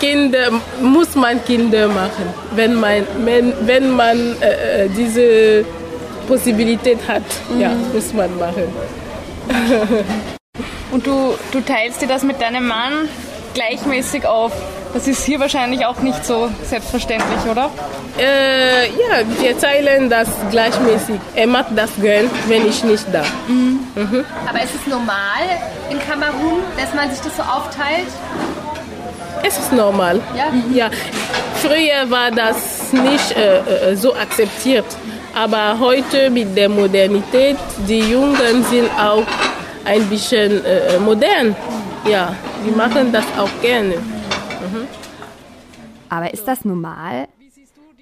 Kinder 0.00 0.50
muss 0.80 1.14
man 1.14 1.42
Kinder 1.44 1.88
machen. 1.88 2.28
Wenn 2.54 2.74
man, 2.74 3.06
wenn, 3.18 3.54
wenn 3.66 3.90
man 3.90 4.36
äh, 4.42 4.84
äh, 4.84 4.88
diese 4.90 5.64
Possibilität 6.26 6.98
hat, 7.08 7.22
ja, 7.58 7.70
muss 7.92 8.12
man 8.12 8.36
machen. 8.38 8.64
Und 10.92 11.06
du, 11.06 11.34
du 11.52 11.60
teilst 11.60 12.00
dir 12.00 12.08
das 12.08 12.22
mit 12.22 12.40
deinem 12.40 12.66
Mann 12.66 13.08
gleichmäßig 13.54 14.26
auf. 14.26 14.52
Das 14.94 15.06
ist 15.08 15.24
hier 15.24 15.40
wahrscheinlich 15.40 15.84
auch 15.84 15.98
nicht 16.00 16.24
so 16.24 16.48
selbstverständlich, 16.62 17.40
oder? 17.50 17.70
Äh, 18.18 18.86
ja, 18.86 19.40
wir 19.40 19.58
teilen 19.58 20.08
das 20.08 20.28
gleichmäßig. 20.50 21.16
Er 21.34 21.46
macht 21.46 21.76
das 21.76 21.90
gern, 22.00 22.30
wenn 22.48 22.66
ich 22.66 22.82
nicht 22.84 23.04
da. 23.12 23.22
Mhm. 23.48 23.80
Aber 24.48 24.62
ist 24.62 24.74
es 24.74 24.86
normal 24.86 25.44
in 25.90 25.98
Kamerun, 25.98 26.62
dass 26.78 26.94
man 26.94 27.10
sich 27.10 27.20
das 27.20 27.36
so 27.36 27.42
aufteilt? 27.42 28.06
Es 29.42 29.58
ist 29.58 29.72
normal. 29.72 30.20
Ja? 30.34 30.52
Ja. 30.72 30.90
Früher 31.56 32.10
war 32.10 32.30
das 32.30 32.92
nicht 32.92 33.36
äh, 33.36 33.90
äh, 33.90 33.96
so 33.96 34.14
akzeptiert. 34.14 34.84
Aber 35.36 35.78
heute 35.80 36.30
mit 36.30 36.56
der 36.56 36.70
Modernität, 36.70 37.58
die 37.86 37.98
Jungen 37.98 38.64
sind 38.70 38.90
auch 38.98 39.22
ein 39.84 40.08
bisschen 40.08 40.64
äh, 40.64 40.98
modern. 40.98 41.54
Ja, 42.08 42.34
die 42.64 42.70
machen 42.70 43.12
das 43.12 43.26
auch 43.36 43.50
gerne. 43.60 43.96
Mhm. 43.96 44.88
Aber 46.08 46.32
ist 46.32 46.48
das 46.48 46.64
normal? 46.64 47.28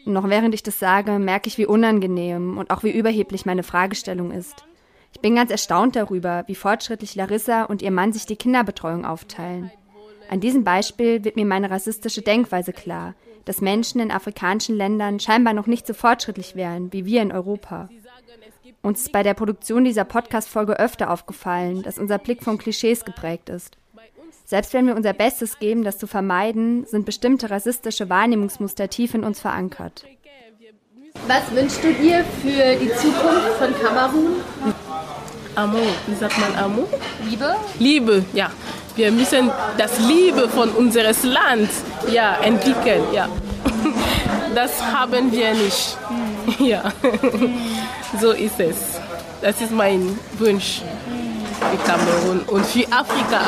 Noch 0.05 0.29
während 0.29 0.55
ich 0.55 0.63
das 0.63 0.79
sage, 0.79 1.19
merke 1.19 1.49
ich, 1.49 1.59
wie 1.59 1.67
unangenehm 1.67 2.57
und 2.57 2.71
auch 2.71 2.85
wie 2.85 2.93
überheblich 2.93 3.45
meine 3.47 3.65
Fragestellung 3.65 4.31
ist. 4.31 4.65
Ich 5.13 5.21
bin 5.21 5.35
ganz 5.35 5.51
erstaunt 5.51 5.97
darüber, 5.97 6.45
wie 6.47 6.55
fortschrittlich 6.55 7.17
Larissa 7.17 7.65
und 7.65 7.83
ihr 7.83 7.91
Mann 7.91 8.13
sich 8.13 8.27
die 8.27 8.37
Kinderbetreuung 8.37 9.05
aufteilen. 9.05 9.73
An 10.31 10.39
diesem 10.39 10.63
Beispiel 10.63 11.25
wird 11.25 11.35
mir 11.35 11.47
meine 11.47 11.69
rassistische 11.69 12.23
Denkweise 12.23 12.73
klar, 12.73 13.15
dass 13.45 13.61
Menschen 13.61 14.01
in 14.01 14.11
afrikanischen 14.11 14.77
Ländern 14.77 15.21
scheinbar 15.21 15.55
noch 15.55 15.67
nicht 15.67 15.87
so 15.87 15.95
fortschrittlich 15.95 16.57
wären 16.57 16.93
wie 16.93 17.05
wir 17.05 17.23
in 17.23 17.33
Europa. 17.33 17.89
Uns 18.83 19.01
ist 19.01 19.13
bei 19.13 19.23
der 19.23 19.35
Produktion 19.35 19.85
dieser 19.85 20.05
Podcast-Folge 20.05 20.79
öfter 20.79 21.11
aufgefallen, 21.11 21.83
dass 21.83 21.99
unser 21.99 22.19
Blick 22.19 22.43
von 22.43 22.59
Klischees 22.59 23.05
geprägt 23.05 23.49
ist. 23.49 23.79
Selbst 24.45 24.75
wenn 24.75 24.87
wir 24.87 24.95
unser 24.95 25.15
Bestes 25.15 25.59
geben, 25.59 25.85
das 25.85 25.97
zu 25.97 26.07
vermeiden, 26.07 26.85
sind 26.85 27.07
bestimmte 27.07 27.51
rassistische 27.51 28.11
Wahrnehmungsmuster 28.11 28.91
tief 28.91 29.15
in 29.15 29.25
uns 29.25 29.41
verankert. 29.41 30.05
Was 31.27 31.51
wünschst 31.55 31.83
du 31.83 31.93
dir 31.95 32.25
für 32.43 32.77
die 32.77 32.91
Zukunft 32.91 33.55
von 33.59 33.75
Kamerun? 33.83 34.37
Amour, 35.55 35.95
wie 36.07 36.15
sagt 36.15 36.39
man 36.39 36.55
Amour? 36.57 36.89
Liebe? 37.25 37.57
Liebe, 37.79 38.25
ja. 38.35 38.51
Wir 38.97 39.11
müssen 39.11 39.51
das 39.77 39.99
Liebe 39.99 40.49
von 40.49 40.71
unseres 40.71 41.25
Land 41.25 41.69
ja, 42.13 42.37
entwickeln, 42.37 43.03
ja. 43.13 43.29
Das 44.55 44.81
haben 44.81 45.33
wir 45.33 45.53
nicht. 45.55 45.99
Ja. 46.61 46.93
So 48.21 48.31
ist 48.31 48.61
es. 48.61 49.01
Das 49.43 49.61
ist 49.61 49.73
mein 49.73 50.17
Wunsch 50.39 50.83
für 51.71 51.77
Kamerun 51.85 52.41
und 52.47 52.65
für 52.65 52.87
Afrika. 52.93 53.41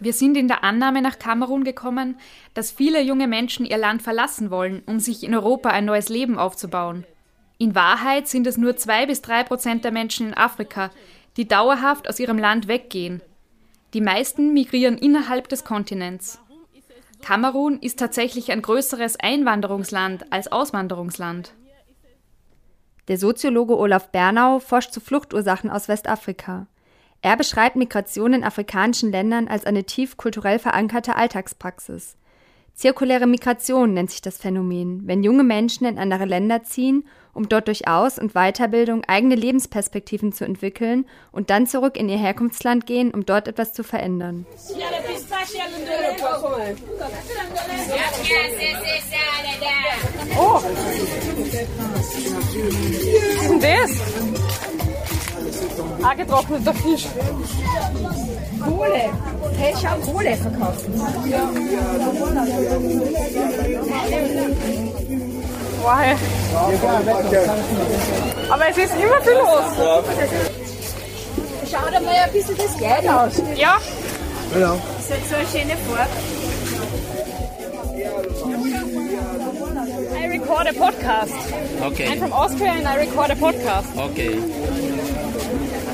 Wir 0.00 0.12
sind 0.12 0.36
in 0.36 0.48
der 0.48 0.64
Annahme 0.64 1.02
nach 1.02 1.18
Kamerun 1.18 1.62
gekommen, 1.62 2.18
dass 2.54 2.72
viele 2.72 3.00
junge 3.02 3.28
Menschen 3.28 3.64
ihr 3.64 3.78
Land 3.78 4.02
verlassen 4.02 4.50
wollen, 4.50 4.82
um 4.86 4.98
sich 4.98 5.22
in 5.22 5.34
Europa 5.34 5.68
ein 5.68 5.84
neues 5.84 6.08
Leben 6.08 6.38
aufzubauen. 6.38 7.04
In 7.58 7.74
Wahrheit 7.74 8.28
sind 8.28 8.46
es 8.46 8.56
nur 8.56 8.76
zwei 8.76 9.06
bis 9.06 9.22
drei 9.22 9.42
Prozent 9.44 9.84
der 9.84 9.92
Menschen 9.92 10.28
in 10.28 10.34
Afrika, 10.34 10.90
die 11.36 11.46
dauerhaft 11.46 12.08
aus 12.08 12.18
ihrem 12.18 12.38
Land 12.38 12.68
weggehen. 12.68 13.20
Die 13.94 14.00
meisten 14.00 14.52
migrieren 14.52 14.98
innerhalb 14.98 15.48
des 15.48 15.64
Kontinents. 15.64 16.40
Kamerun 17.22 17.78
ist 17.78 17.98
tatsächlich 17.98 18.52
ein 18.52 18.62
größeres 18.62 19.18
Einwanderungsland 19.18 20.30
als 20.32 20.50
Auswanderungsland. 20.50 21.54
Der 23.08 23.18
Soziologe 23.18 23.76
Olaf 23.78 24.10
Bernau 24.10 24.58
forscht 24.58 24.92
zu 24.92 25.00
Fluchtursachen 25.00 25.70
aus 25.70 25.88
Westafrika. 25.88 26.66
Er 27.22 27.36
beschreibt 27.36 27.76
Migration 27.76 28.32
in 28.32 28.44
afrikanischen 28.44 29.10
Ländern 29.10 29.48
als 29.48 29.64
eine 29.64 29.84
tief 29.84 30.16
kulturell 30.16 30.58
verankerte 30.58 31.16
Alltagspraxis. 31.16 32.16
Zirkuläre 32.74 33.26
Migration 33.26 33.94
nennt 33.94 34.10
sich 34.10 34.20
das 34.20 34.36
Phänomen, 34.36 35.06
wenn 35.06 35.22
junge 35.24 35.44
Menschen 35.44 35.86
in 35.86 35.98
andere 35.98 36.26
Länder 36.26 36.62
ziehen, 36.62 37.04
um 37.36 37.48
dort 37.48 37.68
durch 37.68 37.86
Aus- 37.86 38.18
und 38.18 38.32
Weiterbildung 38.32 39.04
eigene 39.06 39.34
Lebensperspektiven 39.34 40.32
zu 40.32 40.44
entwickeln 40.44 41.06
und 41.32 41.50
dann 41.50 41.66
zurück 41.66 41.96
in 41.96 42.08
ihr 42.08 42.16
Herkunftsland 42.18 42.86
gehen, 42.86 43.12
um 43.12 43.26
dort 43.26 43.46
etwas 43.46 43.74
zu 43.74 43.84
verändern. 43.84 44.46
Oh! 50.38 50.60
Was 50.62 52.12
ist 53.34 53.50
denn 53.50 53.60
das? 53.60 53.90
Angetrockneter 56.02 56.74
Fisch. 56.74 57.06
Kohle. 58.62 59.10
Hey, 59.58 59.74
schau, 59.80 59.96
Kohle 60.10 60.36
verkaufen. 60.36 60.94
Wow. 64.86 65.05
Hey. 65.94 66.16
Aber 68.50 68.68
es 68.68 68.78
ist 68.78 68.94
immer 68.94 69.20
viel 69.20 69.32
los. 69.34 69.64
Schau 71.70 71.90
dir 71.90 72.00
mal 72.00 72.14
ein 72.14 72.32
bisschen 72.32 72.56
das 72.56 72.78
Geld 72.78 73.08
aus. 73.08 73.42
Ja. 73.56 73.78
Genau. 74.52 74.78
Das 74.96 75.10
hat 75.10 75.28
so 75.28 75.34
eine 75.36 75.46
schöne 75.48 75.76
Farbe. 75.76 76.10
I 80.16 80.26
record 80.28 80.66
a 80.66 80.72
podcast. 80.72 81.34
Okay. 81.82 82.08
I'm 82.08 82.18
from 82.18 82.32
Austria 82.32 82.72
and 82.72 82.86
I 82.86 82.96
record 82.96 83.30
a 83.30 83.34
podcast. 83.34 83.96
Okay. 83.96 84.34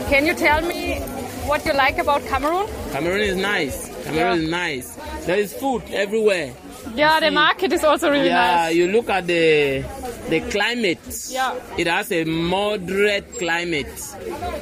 Can 0.08 0.26
you 0.26 0.34
tell 0.34 0.60
me 0.62 1.00
what 1.46 1.64
you 1.64 1.72
like 1.72 1.98
about 1.98 2.24
Cameroon? 2.28 2.66
Cameroon 2.92 3.20
is 3.20 3.36
nice. 3.36 3.90
Cameroon 4.04 4.42
is 4.42 4.50
nice. 4.50 4.98
There 5.26 5.38
is 5.38 5.52
food 5.54 5.82
everywhere. 5.92 6.52
Yeah, 6.94 7.20
the 7.20 7.30
market 7.30 7.72
is 7.72 7.84
also 7.84 8.10
really 8.10 8.26
yeah, 8.26 8.66
nice. 8.66 8.74
you 8.74 8.88
look 8.88 9.08
at 9.08 9.26
the 9.26 9.82
the 10.28 10.40
climate. 10.50 10.98
Yeah. 11.30 11.54
It 11.78 11.86
has 11.86 12.10
a 12.12 12.24
moderate 12.24 13.38
climate, 13.38 13.86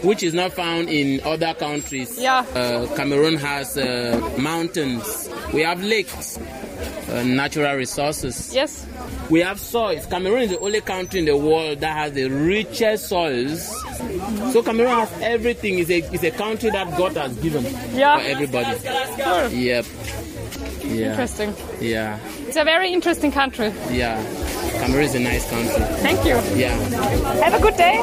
which 0.02 0.22
is 0.22 0.34
not 0.34 0.52
found 0.52 0.88
in 0.88 1.20
other 1.24 1.54
countries. 1.54 2.18
Yeah. 2.20 2.44
Uh, 2.54 2.86
Cameroon 2.96 3.36
has 3.36 3.76
uh, 3.76 4.18
mountains. 4.38 5.28
We 5.52 5.62
have 5.62 5.82
lakes, 5.82 6.38
uh, 6.38 7.22
natural 7.24 7.74
resources. 7.76 8.54
Yes. 8.54 8.86
We 9.28 9.40
have 9.40 9.58
soils. 9.60 10.06
Cameroon 10.06 10.42
is 10.42 10.50
the 10.50 10.58
only 10.60 10.80
country 10.80 11.20
in 11.20 11.26
the 11.26 11.36
world 11.36 11.80
that 11.80 11.92
has 11.96 12.12
the 12.12 12.28
richest 12.28 13.08
soils. 13.08 13.68
So 14.52 14.62
Cameroon 14.62 14.90
has 14.90 15.12
everything. 15.22 15.78
It's 15.78 15.90
a, 15.90 15.98
it's 16.12 16.24
a 16.24 16.30
country 16.32 16.70
that 16.70 16.96
God 16.96 17.16
has 17.16 17.36
given 17.38 17.64
Yeah. 17.94 18.18
for 18.18 18.24
everybody. 18.26 18.78
Sure. 19.16 19.48
Yep. 19.48 19.84
Yeah. 20.90 21.10
Interesting. 21.10 21.54
Yeah. 21.80 22.18
It's 22.46 22.56
a 22.56 22.64
very 22.64 22.92
interesting 22.92 23.32
country. 23.32 23.72
Yeah. 23.90 24.22
Cameroon 24.72 25.04
is 25.04 25.14
a 25.14 25.20
nice 25.20 25.48
country. 25.48 25.84
Thank 26.02 26.24
you. 26.24 26.36
Yeah. 26.58 26.76
Have 27.42 27.54
a 27.54 27.60
good 27.60 27.76
day. 27.76 28.00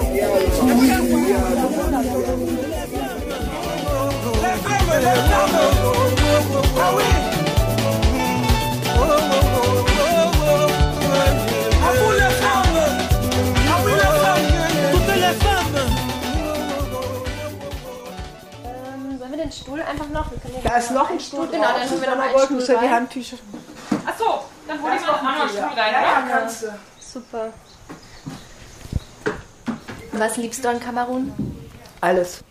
Sollen 6.77 7.26
Stuhl 19.67 19.81
einfach 19.81 20.07
noch? 20.07 20.31
Wir 20.31 20.39
Da 20.63 20.77
ist 20.77 20.91
noch 20.91 21.09
ein 21.09 21.19
Stuhl. 21.19 21.45
Genau, 21.47 21.61
dann 21.61 21.89
holen 21.89 22.01
wir 22.01 22.15
noch 22.15 22.23
einen 22.23 22.39
Stuhl 22.39 22.59
ja 22.61 22.65
die 22.67 22.73
rein. 22.73 22.89
Handtücher. 22.91 23.37
Ach 24.05 24.17
so, 24.17 24.25
dann 24.65 24.81
hol 24.81 24.91
ich 24.95 25.01
mal 25.01 25.07
noch 25.07 25.17
einen 25.19 25.27
anderen 25.27 25.49
Stuhl 25.49 25.63
rein, 25.63 25.93
Ja, 25.93 26.01
ja, 26.01 26.23
oder? 26.23 26.29
kannst 26.39 26.63
du. 26.63 26.67
Super. 27.01 27.53
Was 30.13 30.37
liebst 30.37 30.63
du 30.63 30.69
an 30.69 30.79
Kamerun? 30.79 31.33
Alles. 31.99 32.43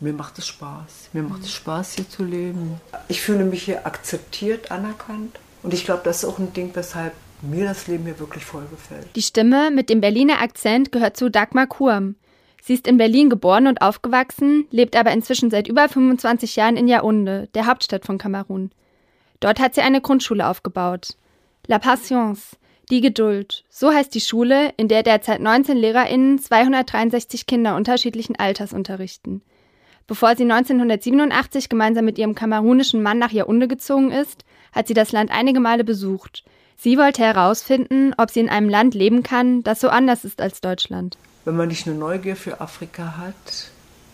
Mir 0.00 0.14
macht 0.14 0.38
es 0.38 0.46
Spaß. 0.46 1.10
Mir 1.12 1.22
macht 1.22 1.42
es 1.42 1.52
Spaß, 1.52 1.92
hier 1.92 2.08
zu 2.08 2.24
leben. 2.24 2.80
Ich 3.08 3.20
fühle 3.20 3.44
mich 3.44 3.62
hier 3.64 3.86
akzeptiert, 3.86 4.70
anerkannt. 4.70 5.38
Und 5.62 5.74
ich 5.74 5.84
glaube, 5.84 6.00
das 6.04 6.22
ist 6.22 6.24
auch 6.28 6.38
ein 6.38 6.52
Ding, 6.54 6.70
weshalb 6.74 7.12
mir 7.42 7.66
das 7.66 7.86
Leben 7.88 8.04
hier 8.04 8.18
wirklich 8.18 8.44
voll 8.46 8.64
gefällt. 8.70 9.06
Die 9.16 9.22
Stimme 9.22 9.70
mit 9.70 9.90
dem 9.90 10.00
Berliner 10.00 10.40
Akzent 10.40 10.92
gehört 10.92 11.16
zu 11.18 11.30
Dagmar 11.30 11.66
Kurm. 11.66 12.16
Sie 12.66 12.72
ist 12.72 12.86
in 12.86 12.96
Berlin 12.96 13.28
geboren 13.28 13.66
und 13.66 13.82
aufgewachsen, 13.82 14.66
lebt 14.70 14.96
aber 14.96 15.12
inzwischen 15.12 15.50
seit 15.50 15.68
über 15.68 15.86
25 15.86 16.56
Jahren 16.56 16.78
in 16.78 16.88
Yaoundé, 16.88 17.46
der 17.52 17.66
Hauptstadt 17.66 18.06
von 18.06 18.16
Kamerun. 18.16 18.70
Dort 19.40 19.60
hat 19.60 19.74
sie 19.74 19.82
eine 19.82 20.00
Grundschule 20.00 20.48
aufgebaut. 20.48 21.18
La 21.66 21.78
Patience, 21.78 22.56
die 22.88 23.02
Geduld. 23.02 23.64
So 23.68 23.92
heißt 23.92 24.14
die 24.14 24.22
Schule, 24.22 24.72
in 24.78 24.88
der 24.88 25.02
derzeit 25.02 25.42
19 25.42 25.76
LehrerInnen 25.76 26.38
263 26.38 27.44
Kinder 27.44 27.76
unterschiedlichen 27.76 28.36
Alters 28.36 28.72
unterrichten. 28.72 29.42
Bevor 30.06 30.34
sie 30.34 30.44
1987 30.44 31.68
gemeinsam 31.68 32.06
mit 32.06 32.18
ihrem 32.18 32.34
kamerunischen 32.34 33.02
Mann 33.02 33.18
nach 33.18 33.32
Yaoundé 33.32 33.66
gezogen 33.66 34.10
ist, 34.10 34.42
hat 34.72 34.88
sie 34.88 34.94
das 34.94 35.12
Land 35.12 35.30
einige 35.30 35.60
Male 35.60 35.84
besucht. 35.84 36.44
Sie 36.78 36.96
wollte 36.96 37.22
herausfinden, 37.24 38.14
ob 38.16 38.30
sie 38.30 38.40
in 38.40 38.48
einem 38.48 38.70
Land 38.70 38.94
leben 38.94 39.22
kann, 39.22 39.62
das 39.64 39.82
so 39.82 39.90
anders 39.90 40.24
ist 40.24 40.40
als 40.40 40.62
Deutschland. 40.62 41.18
Wenn 41.44 41.56
man 41.56 41.68
nicht 41.68 41.86
eine 41.86 41.96
Neugier 41.96 42.36
für 42.36 42.60
Afrika 42.60 43.16
hat, 43.16 43.70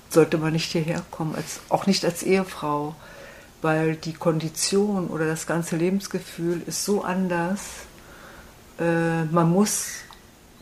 sollte 0.08 0.38
man 0.38 0.52
nicht 0.52 0.72
hierher 0.72 1.02
kommen, 1.10 1.34
als, 1.34 1.60
auch 1.68 1.86
nicht 1.86 2.04
als 2.04 2.22
Ehefrau, 2.22 2.96
weil 3.62 3.94
die 3.96 4.12
Kondition 4.12 5.08
oder 5.08 5.26
das 5.26 5.46
ganze 5.46 5.76
Lebensgefühl 5.76 6.62
ist 6.66 6.84
so 6.84 7.02
anders. 7.02 7.60
Äh, 8.78 9.24
man 9.24 9.50
muss 9.50 9.88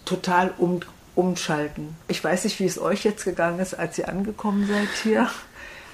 total 0.04 0.52
um, 0.58 0.80
umschalten. 1.14 1.96
Ich 2.08 2.22
weiß 2.22 2.44
nicht, 2.44 2.60
wie 2.60 2.66
es 2.66 2.78
euch 2.78 3.04
jetzt 3.04 3.24
gegangen 3.24 3.60
ist, 3.60 3.74
als 3.74 3.98
ihr 3.98 4.08
angekommen 4.08 4.66
seid 4.66 4.88
hier. 5.02 5.28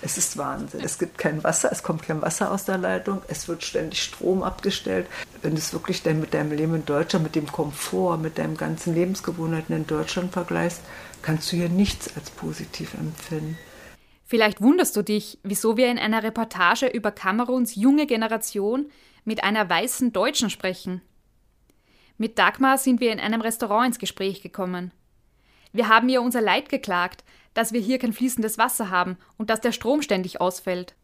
Es 0.04 0.18
ist 0.18 0.36
Wahnsinn. 0.36 0.82
Es 0.84 0.98
gibt 0.98 1.16
kein 1.16 1.42
Wasser, 1.44 1.72
es 1.72 1.82
kommt 1.82 2.02
kein 2.02 2.20
Wasser 2.20 2.50
aus 2.50 2.66
der 2.66 2.76
Leitung, 2.76 3.22
es 3.28 3.48
wird 3.48 3.64
ständig 3.64 4.02
Strom 4.02 4.42
abgestellt. 4.42 5.06
Wenn 5.40 5.52
du 5.52 5.56
es 5.56 5.72
wirklich 5.72 6.02
dann 6.02 6.20
mit 6.20 6.34
deinem 6.34 6.52
Leben 6.52 6.74
in 6.74 6.84
Deutschland, 6.84 7.24
mit 7.24 7.34
dem 7.34 7.50
Komfort, 7.50 8.18
mit 8.18 8.36
deinen 8.36 8.58
ganzen 8.58 8.94
Lebensgewohnheiten 8.94 9.74
in 9.74 9.86
Deutschland 9.86 10.30
vergleichst, 10.30 10.82
kannst 11.22 11.50
du 11.50 11.56
hier 11.56 11.70
nichts 11.70 12.14
als 12.16 12.30
positiv 12.30 12.92
empfinden. 12.92 13.56
Vielleicht 14.26 14.60
wunderst 14.60 14.94
du 14.94 15.00
dich, 15.00 15.38
wieso 15.42 15.78
wir 15.78 15.90
in 15.90 15.98
einer 15.98 16.22
Reportage 16.22 16.86
über 16.86 17.10
Kameruns 17.10 17.74
junge 17.74 18.06
Generation 18.06 18.90
mit 19.24 19.42
einer 19.42 19.70
weißen 19.70 20.12
Deutschen 20.12 20.50
sprechen. 20.50 21.00
Mit 22.18 22.38
Dagmar 22.38 22.76
sind 22.76 23.00
wir 23.00 23.10
in 23.10 23.20
einem 23.20 23.40
Restaurant 23.40 23.86
ins 23.86 23.98
Gespräch 23.98 24.42
gekommen. 24.42 24.92
Wir 25.72 25.88
haben 25.88 26.10
ihr 26.10 26.20
unser 26.20 26.42
Leid 26.42 26.68
geklagt, 26.68 27.24
dass 27.54 27.72
wir 27.72 27.80
hier 27.80 27.98
kein 27.98 28.12
fließendes 28.12 28.58
Wasser 28.58 28.90
haben 28.90 29.16
und 29.38 29.50
dass 29.50 29.60
der 29.60 29.72
Strom 29.72 30.02
ständig 30.02 30.40
ausfällt. 30.40 30.94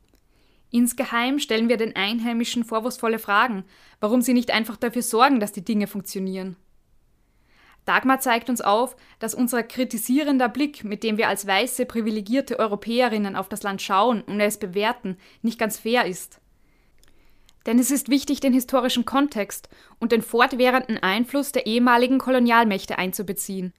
Insgeheim 0.71 1.39
stellen 1.39 1.69
wir 1.69 1.77
den 1.77 1.97
Einheimischen 1.97 2.65
vorwurfsvolle 2.65 3.19
Fragen, 3.19 3.65
warum 3.99 4.23
sie 4.23 4.35
nicht 4.35 4.53
einfach 4.53 4.77
dafür 4.77 5.03
sorgen, 5.03 5.41
dass 5.41 5.53
die 5.53 5.65
Dinge 5.65 5.87
funktionieren. 5.87 6.57
Dagmar 7.87 8.21
zeigt 8.21 8.51
uns 8.51 8.61
auf, 8.61 8.95
dass 9.19 9.35
unser 9.35 9.63
kritisierender 9.63 10.49
Blick, 10.49 10.85
mit 10.85 11.03
dem 11.03 11.17
wir 11.17 11.29
als 11.29 11.47
weiße, 11.47 11.87
privilegierte 11.87 12.59
Europäerinnen 12.59 13.37
auf 13.37 13.49
das 13.49 13.63
Land 13.63 13.83
schauen 13.83 14.23
und 14.23 14.39
es 14.41 14.59
bewerten, 14.59 15.17
nicht 15.43 15.59
ganz 15.59 15.79
fair 15.79 16.05
ist. 16.05 16.41
Denn 17.67 17.79
es 17.79 17.91
ist 17.91 18.09
wichtig, 18.09 18.41
den 18.41 18.53
historischen 18.53 19.05
Kontext 19.05 19.69
und 19.99 20.13
den 20.13 20.23
fortwährenden 20.23 20.99
Einfluss 20.99 21.53
der 21.53 21.67
ehemaligen 21.67 22.19
Kolonialmächte 22.19 22.97
einzubeziehen. 22.97 23.73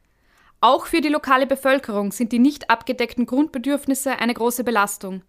Auch 0.64 0.86
für 0.86 1.02
die 1.02 1.10
lokale 1.10 1.48
Bevölkerung 1.48 2.12
sind 2.12 2.32
die 2.32 2.38
nicht 2.38 2.70
abgedeckten 2.70 3.26
Grundbedürfnisse 3.26 4.20
eine 4.20 4.36
große 4.36 4.64
Belastung. 4.64 5.24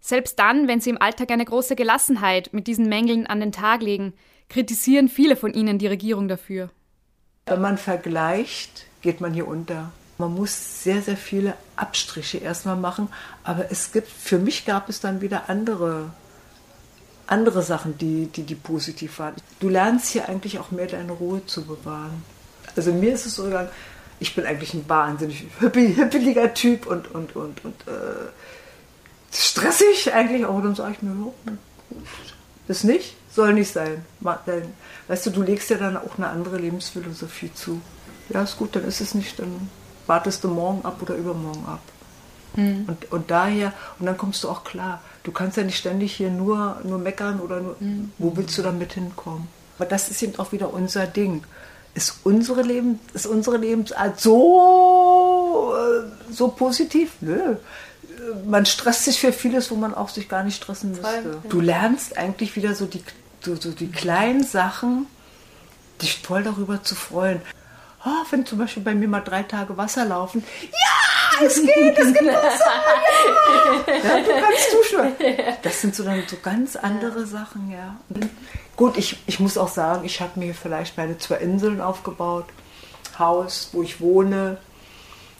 Selbst 0.00 0.38
dann, 0.38 0.68
wenn 0.68 0.82
sie 0.82 0.90
im 0.90 1.00
Alltag 1.00 1.30
eine 1.30 1.46
große 1.46 1.76
Gelassenheit 1.76 2.52
mit 2.52 2.66
diesen 2.66 2.86
Mängeln 2.86 3.26
an 3.26 3.40
den 3.40 3.52
Tag 3.52 3.80
legen, 3.80 4.12
kritisieren 4.50 5.08
viele 5.08 5.36
von 5.36 5.54
ihnen 5.54 5.78
die 5.78 5.86
Regierung 5.86 6.28
dafür. 6.28 6.68
Wenn 7.46 7.62
man 7.62 7.78
vergleicht, 7.78 8.84
geht 9.00 9.22
man 9.22 9.32
hier 9.32 9.48
unter. 9.48 9.92
Man 10.18 10.34
muss 10.34 10.82
sehr, 10.84 11.00
sehr 11.00 11.16
viele 11.16 11.54
Abstriche 11.76 12.36
erstmal 12.36 12.76
machen, 12.76 13.08
aber 13.42 13.70
es 13.70 13.92
gibt, 13.92 14.08
für 14.08 14.38
mich 14.38 14.66
gab 14.66 14.90
es 14.90 15.00
dann 15.00 15.22
wieder 15.22 15.48
andere, 15.48 16.10
andere 17.26 17.62
Sachen, 17.62 17.96
die, 17.96 18.26
die, 18.26 18.42
die 18.42 18.54
positiv 18.56 19.18
waren. 19.20 19.36
Du 19.58 19.70
lernst 19.70 20.08
hier 20.08 20.28
eigentlich 20.28 20.58
auch 20.58 20.70
mehr 20.70 20.86
deine 20.86 21.12
Ruhe 21.12 21.46
zu 21.46 21.64
bewahren. 21.64 22.22
Also 22.76 22.92
mir 22.92 23.14
ist 23.14 23.24
es 23.24 23.36
so 23.36 23.44
gegangen, 23.44 23.70
ich 24.20 24.34
bin 24.34 24.44
eigentlich 24.44 24.74
ein 24.74 24.88
wahnsinnig 24.88 25.46
hippeliger 25.60 26.54
Typ 26.54 26.86
und, 26.86 27.10
und, 27.12 27.34
und, 27.34 27.64
und 27.64 27.88
äh, 27.88 28.28
stressig 29.32 30.12
eigentlich 30.12 30.44
auch. 30.44 30.54
Und 30.54 30.64
dann 30.64 30.74
sage 30.74 30.92
ich 30.92 31.02
mir, 31.02 31.14
das 32.68 32.84
nicht, 32.84 33.16
soll 33.34 33.54
nicht 33.54 33.72
sein. 33.72 34.04
Weißt 34.20 35.26
du, 35.26 35.30
du 35.30 35.42
legst 35.42 35.70
ja 35.70 35.78
dann 35.78 35.96
auch 35.96 36.18
eine 36.18 36.28
andere 36.28 36.58
Lebensphilosophie 36.58 37.52
zu. 37.54 37.80
Ja, 38.28 38.42
ist 38.42 38.58
gut, 38.58 38.76
dann 38.76 38.84
ist 38.84 39.00
es 39.00 39.14
nicht, 39.14 39.38
dann 39.38 39.68
wartest 40.06 40.44
du 40.44 40.48
morgen 40.48 40.84
ab 40.84 41.00
oder 41.00 41.14
übermorgen 41.14 41.64
ab. 41.66 41.80
Mhm. 42.56 42.84
Und, 42.88 43.10
und 43.10 43.30
daher, 43.30 43.72
und 43.98 44.06
dann 44.06 44.18
kommst 44.18 44.44
du 44.44 44.48
auch 44.48 44.64
klar. 44.64 45.00
Du 45.22 45.32
kannst 45.32 45.56
ja 45.56 45.62
nicht 45.62 45.78
ständig 45.78 46.14
hier 46.14 46.30
nur, 46.30 46.80
nur 46.84 46.98
meckern 46.98 47.40
oder 47.40 47.60
nur, 47.60 47.76
mhm. 47.80 48.12
wo 48.18 48.36
willst 48.36 48.56
du 48.58 48.62
damit 48.62 48.92
hinkommen? 48.92 49.48
Aber 49.78 49.88
das 49.88 50.10
ist 50.10 50.22
eben 50.22 50.38
auch 50.38 50.52
wieder 50.52 50.72
unser 50.74 51.06
Ding 51.06 51.42
ist 51.94 52.20
unsere, 52.24 52.62
Leben, 52.62 53.00
ist 53.14 53.26
unsere 53.26 53.56
Lebensart 53.56 54.20
so, 54.20 55.74
äh, 55.74 56.32
so 56.32 56.48
positiv? 56.48 57.12
Nö. 57.20 57.56
Man 58.46 58.66
stresst 58.66 59.04
sich 59.04 59.18
für 59.18 59.32
vieles, 59.32 59.70
wo 59.70 59.74
man 59.76 59.94
auch 59.94 60.08
sich 60.08 60.28
gar 60.28 60.44
nicht 60.44 60.62
stressen 60.62 60.90
müsste. 60.90 61.38
Du 61.48 61.60
lernst 61.60 62.16
eigentlich 62.16 62.54
wieder 62.54 62.74
so 62.74 62.86
die, 62.86 63.02
so, 63.40 63.56
so 63.56 63.70
die 63.70 63.90
kleinen 63.90 64.44
Sachen, 64.44 65.06
dich 66.00 66.18
voll 66.18 66.42
darüber 66.42 66.82
zu 66.82 66.94
freuen. 66.94 67.40
Oh, 68.04 68.24
wenn 68.30 68.46
zum 68.46 68.58
Beispiel 68.58 68.82
bei 68.82 68.94
mir 68.94 69.08
mal 69.08 69.20
drei 69.20 69.42
Tage 69.42 69.76
Wasser 69.76 70.04
laufen, 70.04 70.44
ja, 70.62 71.09
es 71.44 71.62
geht, 71.62 71.98
es 71.98 72.12
gibt 72.12 72.26
Wasser. 72.26 72.70
Ja, 73.86 74.20
du 74.20 74.30
kannst 74.30 74.72
duschen. 74.72 75.12
Das 75.62 75.80
sind 75.80 75.94
so 75.94 76.04
dann 76.04 76.22
so 76.26 76.36
ganz 76.42 76.76
andere 76.76 77.26
Sachen, 77.26 77.70
ja. 77.70 77.96
Gut, 78.76 78.96
ich, 78.96 79.18
ich 79.26 79.40
muss 79.40 79.58
auch 79.58 79.68
sagen, 79.68 80.04
ich 80.04 80.20
habe 80.20 80.38
mir 80.38 80.54
vielleicht 80.54 80.96
meine 80.96 81.18
zwei 81.18 81.36
Inseln 81.36 81.80
aufgebaut. 81.80 82.46
Haus, 83.18 83.70
wo 83.72 83.82
ich 83.82 84.00
wohne, 84.00 84.58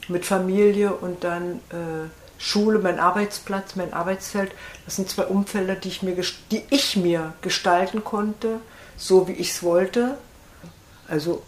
mit 0.08 0.26
Familie 0.26 0.92
und 0.92 1.24
dann 1.24 1.60
äh, 1.70 2.08
Schule, 2.38 2.78
mein 2.78 2.98
Arbeitsplatz, 2.98 3.76
mein 3.76 3.92
Arbeitsfeld. 3.92 4.52
Das 4.84 4.96
sind 4.96 5.08
zwei 5.08 5.26
Umfelder, 5.26 5.74
die 5.74 5.88
ich 5.88 6.02
mir, 6.02 6.16
die 6.50 6.62
ich 6.70 6.96
mir 6.96 7.34
gestalten 7.42 8.02
konnte, 8.04 8.60
so 8.96 9.28
wie 9.28 9.32
ich 9.32 9.50
es 9.50 9.62
wollte. 9.62 10.18
Also 11.08 11.42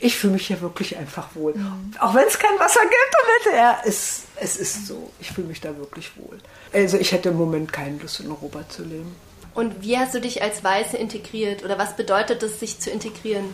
ich 0.00 0.16
fühle 0.16 0.34
mich 0.34 0.46
hier 0.46 0.60
wirklich 0.60 0.96
einfach 0.96 1.34
wohl. 1.34 1.54
Mhm. 1.54 1.92
Auch 2.00 2.14
wenn 2.14 2.26
es 2.26 2.38
kein 2.38 2.58
Wasser 2.58 2.80
gibt, 2.80 3.48
und 3.48 3.56
ja, 3.56 3.80
es, 3.84 4.22
es 4.36 4.56
ist 4.56 4.86
so. 4.86 5.10
Ich 5.20 5.30
fühle 5.30 5.48
mich 5.48 5.60
da 5.60 5.76
wirklich 5.76 6.12
wohl. 6.16 6.38
Also 6.72 6.96
ich 6.96 7.12
hätte 7.12 7.30
im 7.30 7.36
Moment 7.36 7.72
keine 7.72 7.98
Lust, 7.98 8.20
in 8.20 8.30
Europa 8.30 8.68
zu 8.68 8.82
leben. 8.82 9.14
Und 9.54 9.82
wie 9.82 9.96
hast 9.96 10.14
du 10.14 10.20
dich 10.20 10.42
als 10.42 10.62
Weiße 10.62 10.96
integriert? 10.96 11.64
Oder 11.64 11.78
was 11.78 11.96
bedeutet 11.96 12.42
es, 12.42 12.60
sich 12.60 12.78
zu 12.78 12.90
integrieren? 12.90 13.46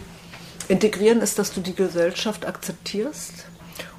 Integrieren 0.69 1.21
ist, 1.21 1.39
dass 1.39 1.53
du 1.53 1.61
die 1.61 1.75
Gesellschaft 1.75 2.47
akzeptierst 2.47 3.47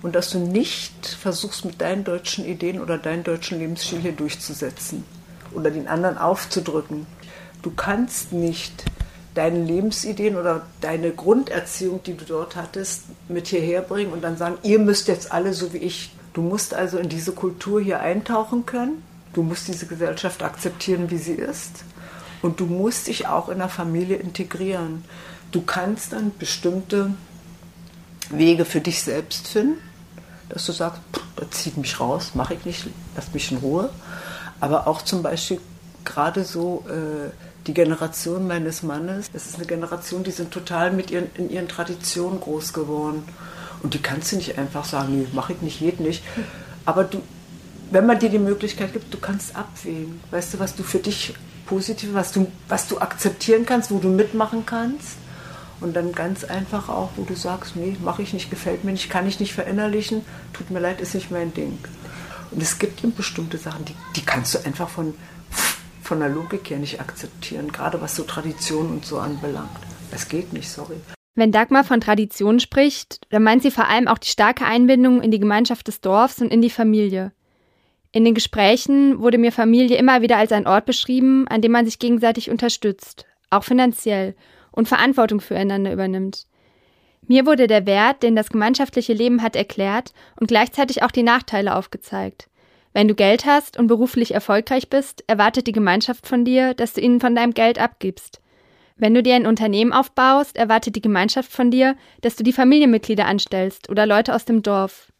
und 0.02 0.14
dass 0.14 0.30
du 0.30 0.40
nicht 0.40 1.06
versuchst, 1.06 1.66
mit 1.66 1.82
deinen 1.82 2.04
deutschen 2.04 2.46
Ideen 2.46 2.82
oder 2.82 2.98
deinen 2.98 3.24
deutschen 3.24 3.60
Lebensstil 3.60 4.00
hier 4.00 4.12
durchzusetzen 4.12 5.06
oder 5.54 5.72
den 5.72 5.88
anderen 5.88 6.18
aufzudrücken. 6.18 7.06
Du 7.62 7.72
kannst 7.72 8.34
nicht 8.34 8.84
deine 9.34 9.64
Lebensideen 9.64 10.36
oder 10.36 10.66
deine 10.82 11.12
Grunderziehung, 11.12 12.02
die 12.04 12.16
du 12.16 12.26
dort 12.26 12.56
hattest, 12.56 13.04
mit 13.28 13.48
hierher 13.48 13.82
bringen 13.82 14.14
und 14.14 14.22
dann 14.24 14.38
sagen, 14.38 14.58
ihr 14.64 14.80
müsst 14.80 15.08
jetzt 15.08 15.32
alle 15.32 15.54
so 15.54 15.74
wie 15.74 15.78
ich. 15.78 16.12
Du 16.34 16.42
musst 16.42 16.74
also 16.74 16.98
in 16.98 17.10
diese 17.10 17.32
Kultur 17.32 17.82
hier 17.82 18.00
eintauchen 18.00 18.66
können. 18.66 19.04
Du 19.34 19.42
musst 19.44 19.68
diese 19.68 19.88
Gesellschaft 19.88 20.44
akzeptieren, 20.44 21.10
wie 21.10 21.18
sie 21.18 21.34
ist. 21.34 21.84
Und 22.42 22.60
du 22.60 22.66
musst 22.66 23.08
dich 23.08 23.28
auch 23.28 23.50
in 23.50 23.60
der 23.60 23.70
Familie 23.70 24.18
integrieren. 24.18 25.06
Du 25.52 25.62
kannst 25.62 26.14
dann 26.14 26.32
bestimmte 26.38 27.14
Wege 28.30 28.66
für 28.66 28.82
dich 28.82 29.02
selbst 29.02 29.48
finden, 29.48 29.78
dass 30.50 30.66
du 30.66 30.72
sagst, 30.72 31.02
das 31.36 31.50
zieht 31.52 31.78
mich 31.78 32.00
raus, 32.00 32.32
mache 32.36 32.56
ich 32.56 32.66
nicht, 32.66 32.88
lass 33.16 33.34
mich 33.34 33.52
in 33.52 33.58
Ruhe. 33.58 33.90
Aber 34.60 34.88
auch 34.88 35.02
zum 35.02 35.24
Beispiel 35.24 35.60
gerade 36.06 36.44
so 36.44 36.86
äh, 36.88 37.30
die 37.68 37.74
Generation 37.74 38.48
meines 38.48 38.84
Mannes, 38.84 39.32
das 39.32 39.46
ist 39.46 39.56
eine 39.56 39.66
Generation, 39.66 40.24
die 40.24 40.32
sind 40.32 40.52
total 40.52 40.92
mit 40.92 41.12
ihren, 41.12 41.30
in 41.36 41.50
ihren 41.50 41.68
Traditionen 41.68 42.40
groß 42.40 42.74
geworden. 42.74 43.24
Und 43.82 43.94
die 43.94 44.02
kannst 44.02 44.32
du 44.32 44.38
nicht 44.38 44.58
einfach 44.58 44.86
sagen, 44.86 45.20
nee, 45.20 45.28
mache 45.34 45.54
ich 45.54 45.62
nicht, 45.62 45.80
geht 45.80 46.00
nicht. 46.00 46.24
Aber 46.86 47.04
du, 47.04 47.22
wenn 47.92 48.06
man 48.06 48.20
dir 48.20 48.30
die 48.30 48.40
Möglichkeit 48.40 48.94
gibt, 48.94 49.14
du 49.14 49.18
kannst 49.18 49.56
abwägen. 49.56 50.20
Weißt 50.32 50.54
du, 50.54 50.60
was 50.60 50.76
du 50.76 50.84
für 50.84 51.00
dich 51.00 51.34
positiv, 51.66 52.14
was 52.14 52.32
du, 52.32 52.52
was 52.68 52.88
du 52.88 53.00
akzeptieren 53.00 53.66
kannst, 53.66 53.92
wo 53.92 54.00
du 54.00 54.10
mitmachen 54.10 54.66
kannst. 54.66 55.18
Und 55.80 55.96
dann 55.96 56.14
ganz 56.14 56.46
einfach 56.46 56.88
auch, 56.88 57.10
wo 57.18 57.24
du 57.24 57.36
sagst, 57.36 57.76
nee, 57.76 57.98
mache 58.02 58.22
ich 58.22 58.34
nicht, 58.34 58.50
gefällt 58.50 58.86
mir 58.86 58.94
nicht, 58.94 59.10
kann 59.10 59.28
ich 59.28 59.40
nicht 59.40 59.54
verinnerlichen, 59.54 60.24
tut 60.54 60.72
mir 60.72 60.80
leid, 60.80 61.02
ist 61.02 61.14
nicht 61.14 61.30
mein 61.30 61.54
Ding. 61.54 61.78
Und 62.52 62.62
es 62.62 62.80
gibt 62.80 63.04
eben 63.04 63.14
bestimmte 63.14 63.58
Sachen, 63.58 63.84
die, 63.86 63.96
die 64.16 64.24
kannst 64.24 64.54
du 64.54 64.60
einfach 64.66 64.88
von, 64.88 65.14
von 66.14 66.20
der 66.20 66.30
Logik 66.30 66.70
her 66.70 66.78
nicht 66.78 67.02
akzeptieren, 67.02 67.72
gerade 67.72 68.00
was 68.00 68.16
so 68.16 68.22
Tradition 68.22 68.92
und 68.92 69.04
so 69.04 69.18
anbelangt. 69.18 69.80
Es 70.12 70.30
geht 70.30 70.54
nicht, 70.54 70.70
sorry. 70.70 70.94
Wenn 71.34 71.52
Dagmar 71.52 71.84
von 71.84 72.02
Tradition 72.02 72.60
spricht, 72.60 73.22
dann 73.32 73.42
meint 73.42 73.64
sie 73.64 73.72
vor 73.72 73.88
allem 73.88 74.08
auch 74.08 74.20
die 74.20 74.30
starke 74.30 74.64
Einbindung 74.64 75.24
in 75.24 75.32
die 75.32 75.40
Gemeinschaft 75.40 75.88
des 75.88 76.02
Dorfs 76.02 76.40
und 76.40 76.54
in 76.54 76.62
die 76.62 76.70
Familie. 76.70 77.32
In 78.12 78.26
den 78.26 78.36
Gesprächen 78.36 79.22
wurde 79.22 79.40
mir 79.40 79.52
Familie 79.52 79.98
immer 79.98 80.22
wieder 80.22 80.38
als 80.38 80.52
ein 80.52 80.68
Ort 80.68 80.86
beschrieben, 80.86 81.48
an 81.48 81.64
dem 81.64 81.72
man 81.72 81.86
sich 81.86 81.98
gegenseitig 81.98 82.52
unterstützt, 82.52 83.26
auch 83.50 83.64
finanziell, 83.64 84.36
und 84.72 84.88
Verantwortung 84.88 85.42
füreinander 85.42 85.92
übernimmt. 85.92 86.46
Mir 87.28 87.48
wurde 87.48 87.66
der 87.66 87.88
Wert, 87.88 88.22
den 88.22 88.36
das 88.36 88.50
gemeinschaftliche 88.50 89.14
Leben 89.14 89.42
hat, 89.42 89.56
erklärt 89.56 90.14
und 90.40 90.46
gleichzeitig 90.46 91.02
auch 91.02 91.12
die 91.12 91.24
Nachteile 91.24 91.76
aufgezeigt. 91.76 92.50
Wenn 92.94 93.08
du 93.08 93.16
Geld 93.16 93.46
hast 93.46 93.78
und 93.78 93.88
beruflich 93.88 94.34
erfolgreich 94.34 94.90
bist, 94.90 95.24
erwartet 95.28 95.68
die 95.68 95.72
Gemeinschaft 95.72 96.28
von 96.28 96.46
dir, 96.46 96.74
dass 96.76 96.94
du 96.94 97.02
ihnen 97.02 97.20
von 97.20 97.36
deinem 97.36 97.54
Geld 97.54 97.80
abgibst. 97.80 98.40
Wenn 98.96 99.16
du 99.16 99.24
dir 99.24 99.36
ein 99.36 99.48
Unternehmen 99.48 99.92
aufbaust, 99.92 100.56
erwartet 100.56 100.96
die 100.96 101.02
Gemeinschaft 101.02 101.52
von 101.52 101.72
dir, 101.72 101.96
dass 102.22 102.36
du 102.36 102.44
die 102.44 102.54
Familienmitglieder 102.54 103.26
anstellst 103.26 103.90
oder 103.90 104.06
Leute 104.06 104.36
aus 104.36 104.46
dem 104.46 104.62
Dorf. 104.62 105.12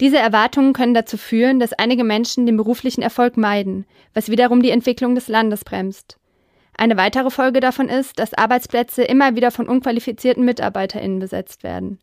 Diese 0.00 0.18
Erwartungen 0.18 0.72
können 0.72 0.94
dazu 0.94 1.18
führen, 1.18 1.60
dass 1.60 1.74
einige 1.74 2.04
Menschen 2.04 2.46
den 2.46 2.56
beruflichen 2.56 3.02
Erfolg 3.02 3.36
meiden, 3.36 3.84
was 4.14 4.30
wiederum 4.30 4.62
die 4.62 4.70
Entwicklung 4.70 5.14
des 5.14 5.28
Landes 5.28 5.64
bremst. 5.64 6.16
Eine 6.74 6.96
weitere 6.96 7.30
Folge 7.30 7.60
davon 7.60 7.88
ist, 7.90 8.18
dass 8.18 8.32
Arbeitsplätze 8.32 9.02
immer 9.02 9.36
wieder 9.36 9.50
von 9.50 9.68
unqualifizierten 9.68 10.44
MitarbeiterInnen 10.44 11.18
besetzt 11.18 11.64
werden, 11.64 11.98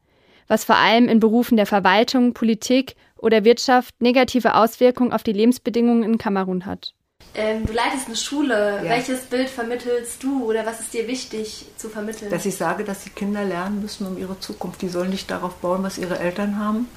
was 0.47 0.65
vor 0.65 0.75
allem 0.75 1.07
in 1.07 1.19
Berufen 1.19 1.57
der 1.57 1.65
Verwaltung, 1.65 2.33
Politik 2.33 2.95
oder 3.19 3.43
Wirtschaft 3.43 4.01
negative 4.01 4.55
Auswirkungen 4.55 5.11
auf 5.11 5.23
die 5.23 5.33
Lebensbedingungen 5.33 6.03
in 6.03 6.17
Kamerun 6.17 6.65
hat. 6.65 6.93
Ähm, 7.35 7.65
du 7.65 7.73
leitest 7.73 8.07
eine 8.07 8.15
Schule. 8.15 8.81
Ja. 8.83 8.89
Welches 8.89 9.21
Bild 9.21 9.49
vermittelst 9.49 10.23
du 10.23 10.45
oder 10.45 10.65
was 10.65 10.79
ist 10.79 10.93
dir 10.93 11.07
wichtig 11.07 11.65
zu 11.77 11.89
vermitteln? 11.89 12.31
Dass 12.31 12.45
ich 12.45 12.55
sage, 12.55 12.83
dass 12.83 13.03
die 13.03 13.09
Kinder 13.09 13.43
lernen 13.43 13.81
müssen 13.81 14.07
um 14.07 14.17
ihre 14.17 14.39
Zukunft. 14.39 14.81
Die 14.81 14.89
sollen 14.89 15.09
nicht 15.09 15.29
darauf 15.29 15.55
bauen, 15.55 15.83
was 15.83 15.97
ihre 15.97 16.19
Eltern 16.19 16.59
haben. 16.59 16.87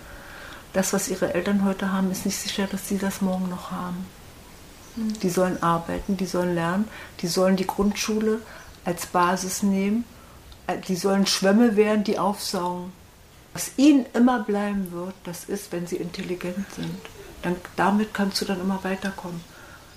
Das, 0.73 0.93
was 0.93 1.09
ihre 1.09 1.35
Eltern 1.35 1.65
heute 1.65 1.93
haben, 1.93 2.11
ist 2.11 2.27
nicht 2.27 2.37
sicher, 2.37 2.69
dass 2.71 2.89
sie 2.89 2.99
das 2.99 3.21
morgen 3.21 3.49
noch 3.49 3.71
haben. 3.71 4.07
Hm. 4.95 5.13
Die 5.21 5.31
sollen 5.31 5.63
arbeiten, 5.63 6.17
die 6.17 6.27
sollen 6.27 6.55
lernen, 6.55 6.89
die 7.21 7.27
sollen 7.27 7.57
die 7.57 7.67
Grundschule 7.67 8.41
als 8.85 9.07
Basis 9.07 9.63
nehmen, 9.63 10.05
Äh, 10.71 10.79
die 10.79 10.97
sollen 10.97 11.27
Schwämme 11.27 11.77
werden, 11.77 12.05
die 12.05 12.19
aufsaugen. 12.19 12.93
Was 13.53 13.73
ihnen 13.77 14.07
immer 14.15 14.41
bleiben 14.45 14.93
wird, 14.93 15.15
das 15.25 15.45
ist, 15.45 15.73
wenn 15.73 15.87
sie 15.87 15.97
intelligent 15.97 16.67
sind. 16.75 16.95
Dann, 17.43 17.57
damit 17.77 18.15
kannst 18.15 18.41
du 18.41 18.45
dann 18.45 18.61
immer 18.61 18.83
weiterkommen. 18.85 19.41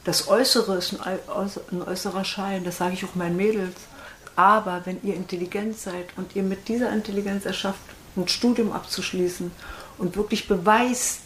Das 0.06 0.28
Äußere 0.28 0.78
ist 0.78 0.94
ein, 0.94 1.20
äuß- 1.30 1.60
ein 1.72 1.82
äußerer 1.82 2.26
Schein, 2.26 2.64
das 2.64 2.78
sage 2.78 2.94
ich 2.94 3.06
auch 3.06 3.16
meinen 3.16 3.38
Mädels. 3.38 3.76
Aber 4.36 4.82
wenn 4.86 5.02
ihr 5.04 5.16
intelligent 5.16 5.78
seid 5.78 6.08
und 6.18 6.36
ihr 6.36 6.44
mit 6.44 6.68
dieser 6.68 6.92
Intelligenz 6.92 7.46
erschafft, 7.46 7.80
ein 8.16 8.28
Studium 8.28 8.72
abzuschließen 8.72 9.52
und 9.98 10.16
wirklich 10.16 10.48
beweist, 10.48 11.22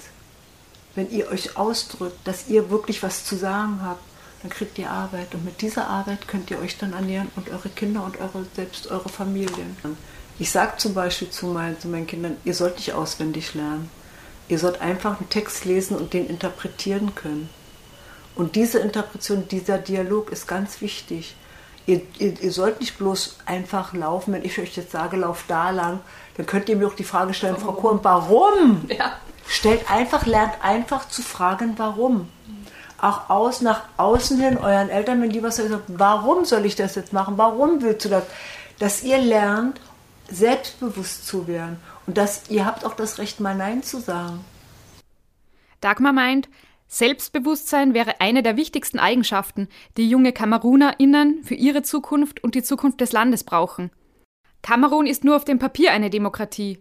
wenn 0.96 1.10
ihr 1.12 1.30
euch 1.30 1.56
ausdrückt, 1.56 2.20
dass 2.26 2.48
ihr 2.50 2.70
wirklich 2.70 3.04
was 3.04 3.24
zu 3.24 3.36
sagen 3.38 3.80
habt, 3.84 4.02
dann 4.42 4.52
kriegt 4.52 4.78
ihr 4.78 4.90
Arbeit. 4.92 5.34
Und 5.34 5.46
mit 5.46 5.62
dieser 5.62 5.88
Arbeit 5.88 6.28
könnt 6.28 6.52
ihr 6.52 6.60
euch 6.60 6.78
dann 6.78 6.94
ernähren 6.94 7.30
und 7.36 7.50
eure 7.50 7.70
Kinder 7.70 8.04
und 8.04 8.20
eure, 8.20 8.46
selbst 8.56 8.88
eure 8.88 9.10
Familien. 9.10 9.78
Ich 10.40 10.52
sage 10.52 10.74
zum 10.78 10.94
Beispiel 10.94 11.30
zu 11.30 11.48
meinen, 11.48 11.80
zu 11.80 11.88
meinen 11.88 12.08
Kindern, 12.08 12.38
ihr 12.46 12.54
sollt 12.54 12.78
nicht 12.78 12.94
auswendig 12.94 13.54
lernen. 13.54 13.90
Ihr 14.50 14.60
sollt 14.60 14.82
einfach 14.82 15.20
einen 15.20 15.30
Text 15.30 15.66
lesen 15.66 15.98
und 15.98 16.14
den 16.14 16.28
interpretieren 16.28 17.16
können. 17.16 17.50
Und 18.36 18.56
diese 18.56 18.80
Interpretation, 18.80 19.48
dieser 19.48 19.80
Dialog 19.80 20.32
ist 20.32 20.48
ganz 20.48 20.80
wichtig. 20.80 21.36
Ihr, 21.88 22.02
ihr, 22.20 22.40
ihr 22.40 22.52
sollt 22.52 22.80
nicht 22.80 22.98
bloß 22.98 23.38
einfach 23.46 23.94
laufen, 23.94 24.34
wenn 24.34 24.46
ich 24.46 24.60
euch 24.60 24.76
jetzt 24.76 24.92
sage, 24.92 25.18
lauf 25.18 25.46
da 25.48 25.72
lang, 25.72 26.02
dann 26.36 26.46
könnt 26.46 26.70
ihr 26.70 26.76
mir 26.76 26.88
auch 26.88 26.96
die 26.96 27.04
Frage 27.04 27.34
stellen, 27.34 27.58
Frau 27.58 27.72
Kurm, 27.72 28.00
warum? 28.04 28.88
Stellt 29.48 29.90
einfach, 29.90 30.26
lernt 30.26 30.54
einfach 30.62 31.08
zu 31.08 31.22
fragen, 31.22 31.74
warum. 31.78 32.30
Auch 33.00 33.30
aus, 33.30 33.62
nach 33.62 33.84
außen 33.98 34.40
hin, 34.40 34.58
euren 34.58 34.90
Eltern, 34.90 35.22
wenn 35.22 35.30
die 35.30 35.42
was 35.42 35.56
sagen, 35.56 35.82
warum 35.88 36.46
soll 36.46 36.66
ich 36.66 36.76
das 36.76 36.96
jetzt 36.96 37.14
machen? 37.14 37.38
Warum 37.38 37.82
willst 37.82 38.06
du 38.06 38.10
das? 38.10 38.24
Dass 38.80 39.04
ihr 39.04 39.18
lernt, 39.18 39.80
selbstbewusst 40.30 41.28
zu 41.28 41.48
werden. 41.48 41.78
Und 42.06 42.18
dass 42.18 42.50
ihr 42.50 42.66
habt 42.66 42.86
auch 42.86 42.94
das 42.94 43.18
Recht, 43.18 43.40
mal 43.40 43.56
Nein 43.56 43.84
zu 43.84 44.00
sagen. 44.00 44.44
Dagmar 45.82 46.14
meint, 46.14 46.50
Selbstbewusstsein 46.88 47.94
wäre 47.94 48.22
eine 48.22 48.44
der 48.44 48.56
wichtigsten 48.56 48.98
Eigenschaften, 48.98 49.68
die 49.98 50.10
junge 50.10 50.32
KamerunerInnen 50.32 51.44
für 51.44 51.56
ihre 51.56 51.84
Zukunft 51.84 52.44
und 52.44 52.56
die 52.56 52.64
Zukunft 52.64 53.02
des 53.02 53.12
Landes 53.12 53.44
brauchen. 53.44 53.92
Kamerun 54.62 55.06
ist 55.06 55.24
nur 55.24 55.36
auf 55.36 55.46
dem 55.46 55.60
Papier 55.60 55.92
eine 55.92 56.10
Demokratie. 56.10 56.80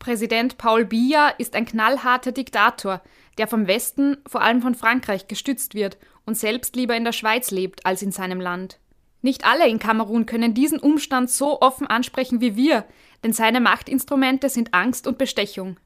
Präsident 0.00 0.58
Paul 0.58 0.84
Biya 0.84 1.28
ist 1.38 1.54
ein 1.54 1.64
knallharter 1.64 2.32
Diktator, 2.32 3.00
der 3.38 3.46
vom 3.46 3.66
Westen, 3.66 4.18
vor 4.26 4.42
allem 4.42 4.60
von 4.60 4.74
Frankreich, 4.74 5.28
gestützt 5.28 5.74
wird 5.74 5.98
und 6.26 6.36
selbst 6.36 6.76
lieber 6.76 6.96
in 6.96 7.04
der 7.04 7.12
Schweiz 7.12 7.50
lebt 7.50 7.86
als 7.86 8.02
in 8.02 8.12
seinem 8.12 8.40
Land. 8.40 8.78
Nicht 9.24 9.46
alle 9.46 9.66
in 9.66 9.78
Kamerun 9.78 10.26
können 10.26 10.52
diesen 10.52 10.78
Umstand 10.78 11.30
so 11.30 11.62
offen 11.62 11.86
ansprechen 11.86 12.42
wie 12.42 12.56
wir, 12.56 12.84
denn 13.22 13.32
seine 13.32 13.58
Machtinstrumente 13.58 14.50
sind 14.50 14.74
Angst 14.74 15.06
und 15.06 15.16
Bestechung. 15.16 15.78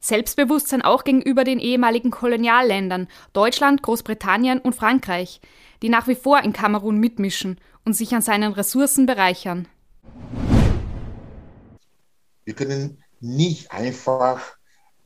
Selbstbewusstsein 0.00 0.82
auch 0.82 1.04
gegenüber 1.04 1.44
den 1.44 1.60
ehemaligen 1.60 2.10
Kolonialländern 2.10 3.06
Deutschland, 3.32 3.84
Großbritannien 3.84 4.58
und 4.58 4.74
Frankreich, 4.74 5.40
die 5.80 5.90
nach 5.90 6.08
wie 6.08 6.16
vor 6.16 6.40
in 6.40 6.52
Kamerun 6.52 6.98
mitmischen 6.98 7.60
und 7.84 7.92
sich 7.92 8.12
an 8.16 8.22
seinen 8.22 8.52
Ressourcen 8.52 9.06
bereichern. 9.06 9.68
Wir 12.44 12.54
können 12.54 13.00
nicht 13.20 13.70
einfach 13.70 14.56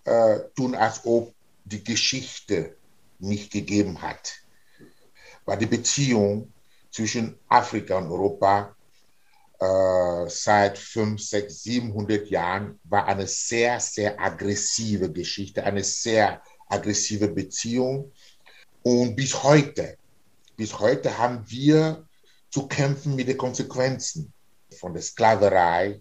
äh, 0.04 0.38
tun, 0.56 0.74
als 0.74 1.04
ob 1.04 1.34
die 1.66 1.84
Geschichte 1.84 2.74
nicht 3.18 3.52
gegeben 3.52 4.00
hat. 4.00 4.32
Weil 5.44 5.58
die 5.58 5.66
Beziehung 5.66 6.53
zwischen 6.94 7.36
Afrika 7.48 7.98
und 7.98 8.06
Europa 8.06 8.76
äh, 9.58 10.28
seit 10.28 10.78
5, 10.78 11.20
6, 11.20 11.62
700 11.64 12.30
Jahren 12.30 12.78
war 12.84 13.06
eine 13.06 13.26
sehr, 13.26 13.80
sehr 13.80 14.20
aggressive 14.20 15.10
Geschichte, 15.10 15.64
eine 15.64 15.82
sehr 15.82 16.40
aggressive 16.68 17.26
Beziehung. 17.26 18.12
Und 18.84 19.16
bis 19.16 19.42
heute, 19.42 19.98
bis 20.56 20.78
heute 20.78 21.18
haben 21.18 21.44
wir 21.48 22.06
zu 22.48 22.68
kämpfen 22.68 23.16
mit 23.16 23.26
den 23.26 23.38
Konsequenzen 23.38 24.32
von 24.78 24.94
der 24.94 25.02
Sklaverei, 25.02 26.00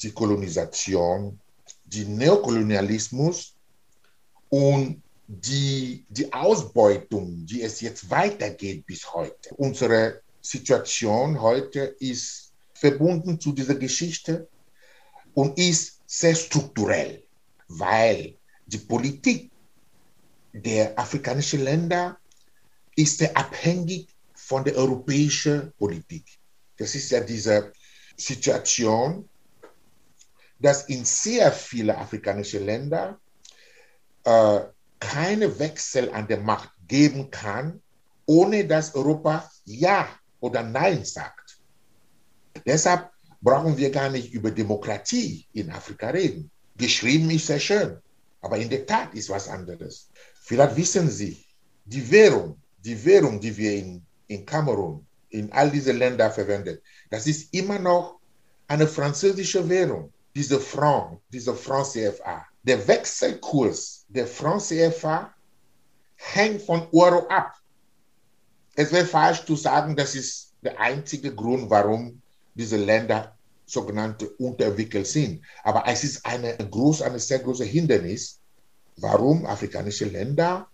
die 0.00 0.12
Kolonisation, 0.12 1.40
die 1.84 2.04
Neokolonialismus 2.04 3.56
und 4.48 5.01
die, 5.26 6.04
die 6.08 6.32
Ausbeutung, 6.32 7.46
die 7.46 7.62
es 7.62 7.80
jetzt 7.80 8.10
weitergeht 8.10 8.86
bis 8.86 9.12
heute. 9.12 9.54
Unsere 9.56 10.22
Situation 10.40 11.40
heute 11.40 11.80
ist 12.00 12.52
verbunden 12.74 13.38
zu 13.40 13.52
dieser 13.52 13.76
Geschichte 13.76 14.48
und 15.34 15.58
ist 15.58 16.00
sehr 16.06 16.34
strukturell, 16.34 17.22
weil 17.68 18.36
die 18.66 18.78
Politik 18.78 19.50
der 20.52 20.98
afrikanischen 20.98 21.62
Länder 21.64 22.18
ist 22.96 23.18
sehr 23.18 23.36
abhängig 23.36 24.08
von 24.34 24.64
der 24.64 24.76
europäischen 24.76 25.72
Politik. 25.78 26.24
Das 26.76 26.94
ist 26.94 27.10
ja 27.10 27.20
diese 27.20 27.72
Situation, 28.16 29.28
dass 30.58 30.88
in 30.88 31.04
sehr 31.04 31.50
viele 31.52 31.96
afrikanische 31.96 32.58
Länder 32.58 33.18
äh, 34.24 34.60
keine 35.02 35.58
Wechsel 35.58 36.10
an 36.12 36.28
der 36.28 36.38
Macht 36.38 36.70
geben 36.86 37.30
kann, 37.30 37.82
ohne 38.26 38.64
dass 38.64 38.94
Europa 38.94 39.50
Ja 39.64 40.08
oder 40.40 40.62
Nein 40.62 41.04
sagt. 41.04 41.58
Deshalb 42.64 43.10
brauchen 43.40 43.76
wir 43.76 43.90
gar 43.90 44.10
nicht 44.10 44.32
über 44.32 44.50
Demokratie 44.52 45.46
in 45.54 45.70
Afrika 45.70 46.10
reden. 46.10 46.50
Geschrieben 46.76 47.28
ist 47.30 47.48
sehr 47.48 47.58
schön, 47.58 47.98
aber 48.40 48.58
in 48.58 48.70
der 48.70 48.86
Tat 48.86 49.12
ist 49.14 49.28
was 49.28 49.48
anderes. 49.48 50.08
Vielleicht 50.40 50.76
wissen 50.76 51.10
Sie, 51.10 51.44
die 51.84 52.08
Währung, 52.08 52.56
die 52.84 53.04
Währung, 53.04 53.40
die 53.40 53.56
wir 53.56 53.72
in, 53.74 54.02
in 54.28 54.46
Kamerun, 54.46 55.04
in 55.30 55.50
all 55.52 55.70
diese 55.70 55.92
Länder 55.92 56.30
verwenden, 56.30 56.78
das 57.10 57.26
ist 57.26 57.52
immer 57.52 57.78
noch 57.80 58.20
eine 58.68 58.86
französische 58.86 59.68
Währung, 59.68 60.12
diese 60.34 60.60
Franc, 60.60 61.20
diese 61.32 61.54
Franc 61.54 61.86
CFA. 61.86 62.46
Der 62.64 62.86
Wechselkurs 62.86 64.04
der 64.08 64.26
Franc 64.26 64.62
CFA 64.62 65.34
hängt 66.16 66.62
von 66.62 66.86
Euro 66.92 67.26
ab. 67.28 67.54
Es 68.74 68.92
wäre 68.92 69.04
falsch 69.04 69.44
zu 69.44 69.56
sagen, 69.56 69.96
das 69.96 70.14
ist 70.14 70.52
der 70.62 70.78
einzige 70.78 71.34
Grund, 71.34 71.68
warum 71.68 72.22
diese 72.54 72.76
Länder 72.76 73.36
sogenannte 73.66 74.28
unterentwickelt 74.30 75.06
sind. 75.06 75.44
Aber 75.64 75.84
es 75.86 76.04
ist 76.04 76.24
eine 76.24 76.56
groß, 76.56 77.02
eine 77.02 77.18
sehr 77.18 77.40
große 77.40 77.64
Hindernis, 77.64 78.38
warum 78.96 79.46
afrikanische 79.46 80.04
Länder 80.04 80.68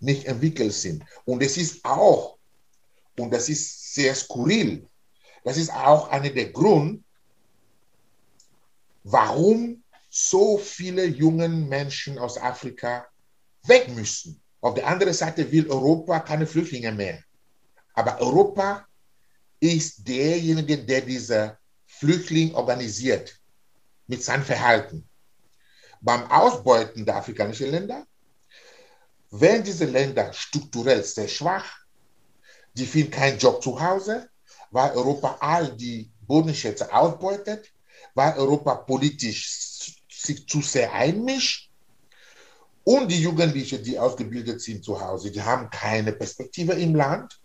nicht 0.00 0.26
entwickelt 0.26 0.72
sind. 0.72 1.04
Und 1.24 1.42
es 1.42 1.56
ist 1.56 1.84
auch, 1.84 2.36
und 3.18 3.32
das 3.32 3.48
ist 3.48 3.94
sehr 3.94 4.14
skurril, 4.14 4.86
das 5.44 5.56
ist 5.56 5.72
auch 5.72 6.08
einer 6.08 6.30
der 6.30 6.50
Gründe, 6.50 7.02
warum 9.04 9.82
so 10.08 10.58
viele 10.58 11.04
junge 11.04 11.48
Menschen 11.48 12.18
aus 12.18 12.38
Afrika 12.38 13.06
weg 13.64 13.88
müssen. 13.94 14.40
Auf 14.60 14.74
der 14.74 14.86
anderen 14.86 15.12
Seite 15.12 15.50
will 15.50 15.68
Europa 15.70 16.20
keine 16.20 16.46
Flüchtlinge 16.46 16.92
mehr. 16.92 17.22
Aber 17.94 18.20
Europa 18.20 18.86
ist 19.60 20.06
derjenige, 20.06 20.78
der 20.78 21.02
diese 21.02 21.58
Flüchtlinge 21.86 22.54
organisiert 22.54 23.38
mit 24.06 24.22
seinem 24.22 24.44
Verhalten. 24.44 25.08
Beim 26.00 26.30
Ausbeuten 26.30 27.04
der 27.04 27.16
afrikanischen 27.16 27.70
Länder 27.70 28.06
werden 29.30 29.64
diese 29.64 29.84
Länder 29.84 30.32
strukturell 30.32 31.02
sehr 31.04 31.28
schwach. 31.28 31.78
Die 32.74 32.86
finden 32.86 33.10
keinen 33.10 33.38
Job 33.38 33.62
zu 33.62 33.80
Hause. 33.80 34.28
weil 34.70 34.90
Europa 34.92 35.36
all 35.40 35.74
die 35.76 36.10
Bodenschätze 36.26 36.92
ausbeutet, 36.92 37.72
weil 38.14 38.36
Europa 38.36 38.74
politisch 38.74 39.97
sich 40.28 40.46
zu 40.46 40.62
sehr 40.62 40.92
einmischt 40.92 41.70
und 42.84 43.10
die 43.10 43.20
Jugendlichen, 43.20 43.82
die 43.82 43.98
ausgebildet 43.98 44.62
sind 44.62 44.84
zu 44.84 44.98
Hause, 45.00 45.30
die 45.30 45.42
haben 45.42 45.68
keine 45.68 46.12
Perspektive 46.12 46.72
im 46.72 46.94
Land. 46.94 47.38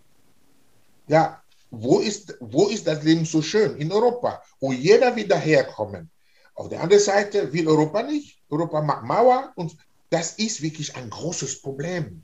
Ja, 1.07 1.41
wo 1.69 1.99
ist, 1.99 2.38
wo 2.39 2.67
ist 2.67 2.86
das 2.88 3.03
Leben 3.03 3.25
so 3.25 3.41
schön? 3.41 3.75
In 3.77 3.91
Europa, 3.91 4.41
wo 4.59 4.71
jeder 4.71 5.15
wieder 5.15 5.38
herkommen. 5.38 6.09
Auf 6.55 6.69
der 6.69 6.81
anderen 6.81 7.03
Seite 7.03 7.51
will 7.51 7.67
Europa 7.67 8.03
nicht. 8.03 8.38
Europa 8.49 8.81
macht 8.81 9.03
Mauer 9.03 9.51
und 9.55 9.75
das 10.09 10.34
ist 10.34 10.61
wirklich 10.61 10.95
ein 10.95 11.09
großes 11.09 11.61
Problem. 11.61 12.23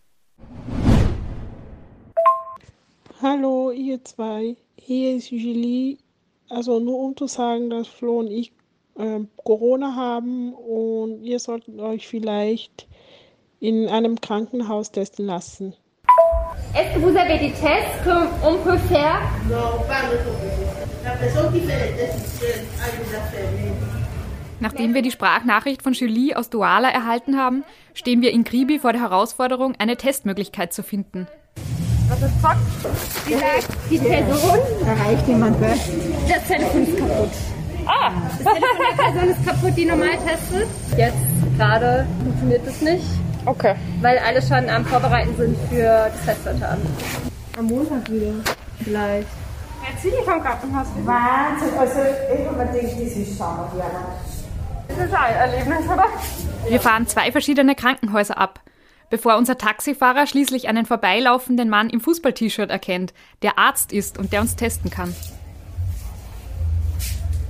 Hallo, 3.22 3.72
ihr 3.72 4.02
zwei. 4.06 4.56
Hier 4.78 5.18
ist 5.18 5.32
Julie. 5.32 5.98
Also 6.48 6.80
nur 6.80 7.00
um 7.00 7.18
zu 7.18 7.28
sagen, 7.28 7.70
dass 7.70 7.88
Flo 7.88 8.20
und 8.20 8.28
ich 8.32 8.54
äh, 9.00 9.22
Corona 9.44 9.96
haben 9.96 10.54
und 10.54 11.24
ihr 11.24 11.40
solltet 11.40 11.80
euch 11.80 12.08
vielleicht 12.08 12.88
in 13.60 13.88
einem 13.88 14.22
Krankenhaus 14.22 14.92
testen 14.92 15.26
lassen. 15.26 15.74
Est-ce 16.76 16.94
que 16.94 17.00
vous 17.00 17.18
avez 17.18 17.40
des 17.40 17.52
tests 17.52 18.04
qu'on 18.04 18.58
peut 18.58 18.78
faire 18.78 19.22
Non, 19.50 19.84
pas 19.88 20.04
La 21.04 21.16
personne 21.16 21.52
qui 21.52 21.62
fait 21.62 21.92
les 21.92 21.98
tests 21.98 22.44
a 22.80 22.88
déjà. 23.02 23.20
Nachdem 24.62 24.94
wir 24.94 25.02
die 25.02 25.12
Sprachnachricht 25.12 25.82
von 25.82 25.94
Julie 25.94 26.36
aus 26.36 26.50
Douala 26.50 26.90
erhalten 26.90 27.38
haben, 27.38 27.64
stehen 27.94 28.22
wir 28.22 28.32
in 28.32 28.44
Kribi 28.44 28.78
vor 28.80 28.92
der 28.92 29.02
Herausforderung, 29.02 29.76
eine 29.80 29.96
Testmöglichkeit 29.96 30.74
zu 30.74 30.84
finden. 30.84 31.28
Was 32.10 32.22
ist 32.22 32.36
Fox? 32.42 32.58
Die 33.90 33.98
Person 33.98 34.60
erreicht 34.86 35.28
jemand 35.28 35.62
was. 35.62 35.90
Das 36.28 36.46
Telefon 36.48 36.84
ist 36.84 36.98
kaputt. 36.98 37.59
Ah! 37.90 38.12
Das 38.44 38.54
Telefon 38.54 38.86
der 38.88 39.04
Person 39.04 39.30
ist 39.30 39.46
kaputt, 39.46 39.74
die 39.76 39.86
normal 39.86 40.18
testet. 40.26 40.68
Jetzt 40.96 41.58
gerade 41.58 42.06
funktioniert 42.24 42.68
es 42.68 42.82
nicht. 42.82 43.06
Okay. 43.46 43.76
Weil 44.02 44.20
alle 44.20 44.42
schon 44.42 44.70
am 44.70 44.86
Vorbereiten 44.86 45.36
sind 45.36 45.58
für 45.70 46.12
das 46.12 46.22
Fest 46.22 46.42
heute 46.46 46.70
Abend. 46.70 46.86
Am 47.58 47.66
Montag 47.66 48.10
wieder. 48.12 48.34
Vielleicht. 48.84 49.28
Erzähl 49.92 50.12
dich 50.12 50.22
vom 50.22 50.42
Krankenhaus. 50.42 50.88
Wahnsinn, 51.04 51.78
also 51.80 52.00
ich 52.02 52.48
habe 52.48 52.58
mir 52.58 52.66
gedacht, 52.66 52.94
das 52.94 53.18
ist 53.18 53.38
sauber, 53.38 53.72
Das 54.88 54.98
ist 54.98 55.14
ein 55.14 55.34
Erlebnis, 55.36 55.86
oder? 55.92 56.06
Wir 56.68 56.80
fahren 56.80 57.08
zwei 57.08 57.32
verschiedene 57.32 57.74
Krankenhäuser 57.74 58.38
ab, 58.38 58.60
bevor 59.10 59.38
unser 59.38 59.58
Taxifahrer 59.58 60.28
schließlich 60.28 60.68
einen 60.68 60.86
vorbeilaufenden 60.86 61.70
Mann 61.70 61.90
im 61.90 62.02
Fußball-T-Shirt 62.02 62.70
erkennt, 62.70 63.14
der 63.42 63.58
Arzt 63.58 63.92
ist 63.94 64.20
und 64.20 64.32
der 64.32 64.42
uns 64.42 64.56
testen 64.56 64.92
kann. 64.92 65.16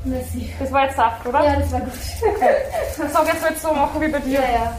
Merci. 0.05 0.53
Das 0.59 0.71
war 0.71 0.85
jetzt 0.85 0.95
Saft, 0.95 1.25
oder? 1.25 1.43
Ja, 1.43 1.59
das 1.59 1.71
war 1.71 1.81
gut. 1.81 1.93
Okay. 2.35 2.55
Sag 3.13 3.27
jetzt 3.27 3.43
wird 3.43 3.59
so 3.59 3.73
machen 3.73 4.01
wie 4.01 4.07
bei 4.07 4.19
dir. 4.19 4.39
Ja, 4.39 4.49
ja. 4.49 4.77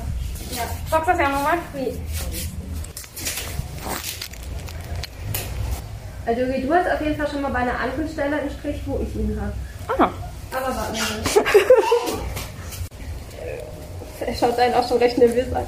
ja. 0.50 0.62
Sagst 0.88 1.08
du 1.08 1.12
das 1.12 1.20
ja 1.20 1.28
nochmal? 1.28 1.58
Also 6.26 6.42
okay, 6.42 6.62
du 6.62 6.74
hast 6.74 6.90
auf 6.90 7.00
jeden 7.00 7.16
Fall 7.16 7.28
schon 7.28 7.42
mal 7.42 7.50
bei 7.50 7.58
einer 7.58 7.78
anderen 7.78 8.08
Stelle 8.08 8.40
einen 8.40 8.50
Strich, 8.50 8.80
wo 8.86 8.98
ich 9.02 9.14
ihn 9.14 9.38
habe. 9.40 9.52
Aha. 9.88 10.12
Aber 10.52 10.76
warte 10.76 10.92
mal. 10.92 11.44
er 14.26 14.34
schaut 14.34 14.58
einen 14.58 14.74
auch 14.74 14.88
schon 14.88 14.98
recht 14.98 15.18
nervös 15.18 15.52
an. 15.52 15.66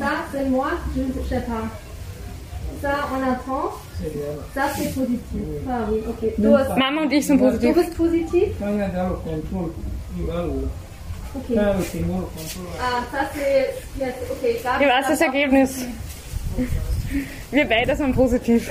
Ça, 0.00 0.24
c'est 0.32 0.48
moi, 0.48 0.70
je 0.94 1.02
ne 1.02 1.24
sais 1.28 1.40
pas. 1.40 1.68
Ça, 2.80 3.08
on 3.14 3.22
attend. 3.22 3.83
Positif. 4.94 5.20
Ah 5.68 5.88
oui, 5.90 6.02
okay. 6.08 6.34
Du 6.36 6.56
hast, 6.58 6.76
Mama 6.76 7.02
und 7.02 7.12
ich 7.12 7.26
sind 7.26 7.40
du 7.40 7.44
positiv. 7.46 7.74
bist 7.74 7.96
positiv? 7.96 8.48
Okay. 11.36 11.58
Ah, 11.58 11.74
jetzt, 13.98 14.30
okay. 14.30 14.56
Wie 14.78 14.86
war 14.86 15.02
das 15.02 15.20
Ergebnis? 15.20 15.86
Wir 17.50 17.64
beide 17.64 17.96
sind 17.96 18.14
positiv. 18.14 18.70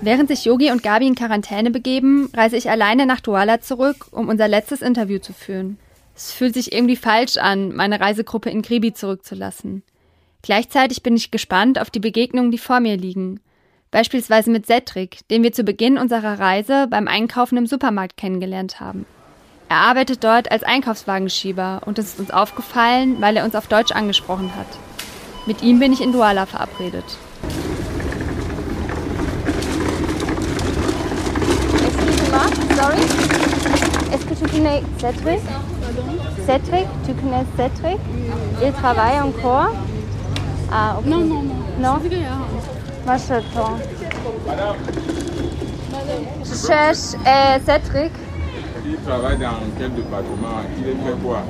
Während 0.00 0.28
sich 0.28 0.44
Yogi 0.44 0.70
und 0.70 0.82
Gabi 0.82 1.06
in 1.06 1.14
Quarantäne 1.14 1.70
begeben, 1.70 2.30
reise 2.34 2.56
ich 2.56 2.70
alleine 2.70 3.06
nach 3.06 3.20
Douala 3.20 3.60
zurück, 3.60 4.06
um 4.10 4.28
unser 4.28 4.48
letztes 4.48 4.82
Interview 4.82 5.18
zu 5.18 5.32
führen. 5.32 5.78
Es 6.14 6.32
fühlt 6.32 6.54
sich 6.54 6.72
irgendwie 6.72 6.96
falsch 6.96 7.36
an, 7.36 7.74
meine 7.74 8.00
Reisegruppe 8.00 8.50
in 8.50 8.62
Kribi 8.62 8.94
zurückzulassen. 8.94 9.82
Gleichzeitig 10.42 11.02
bin 11.02 11.16
ich 11.16 11.30
gespannt 11.30 11.78
auf 11.78 11.90
die 11.90 12.00
Begegnungen, 12.00 12.50
die 12.50 12.58
vor 12.58 12.80
mir 12.80 12.96
liegen. 12.96 13.40
Beispielsweise 13.96 14.50
mit 14.50 14.66
Cedric, 14.66 15.26
den 15.30 15.42
wir 15.42 15.52
zu 15.52 15.64
Beginn 15.64 15.96
unserer 15.96 16.38
Reise 16.38 16.86
beim 16.86 17.08
Einkaufen 17.08 17.56
im 17.56 17.66
Supermarkt 17.66 18.18
kennengelernt 18.18 18.78
haben. 18.78 19.06
Er 19.70 19.78
arbeitet 19.78 20.22
dort 20.22 20.52
als 20.52 20.64
Einkaufswagenschieber 20.64 21.80
und 21.86 21.98
es 21.98 22.08
ist 22.08 22.20
uns 22.20 22.30
aufgefallen, 22.30 23.16
weil 23.20 23.38
er 23.38 23.44
uns 23.46 23.54
auf 23.54 23.68
Deutsch 23.68 23.92
angesprochen 23.92 24.54
hat. 24.54 24.66
Mit 25.46 25.62
ihm 25.62 25.78
bin 25.78 25.94
ich 25.94 26.02
in 26.02 26.12
Douala 26.12 26.44
verabredet. 26.44 27.04
Sorry. 32.76 33.00
Est-ce 34.12 34.26
que 34.26 34.34
tu 34.34 34.44
connais 34.44 34.82
Cédric 35.00 35.40
Cédric, 36.46 36.86
tu 37.06 37.14
connais 37.14 37.46
Cédric 37.56 37.98
Il 38.62 38.72
travaille 38.74 39.22
encore 39.22 39.72
Ah, 40.70 40.98
ok. 40.98 41.06
Non, 41.06 41.20
non, 41.24 41.42
non. 41.78 41.98
Non 41.98 42.75
Rien. 43.06 44.74
Moi, 45.90 46.00
je 46.44 46.66
cherche 46.66 47.14
euh, 47.24 47.58
Cédric. 47.64 48.12
Il 48.88 48.96
travaille 49.04 49.38
dans 49.38 49.58
quel 49.78 49.92
département 49.94 50.60
Il 50.78 50.84
fait 50.84 51.22
quoi 51.22 51.42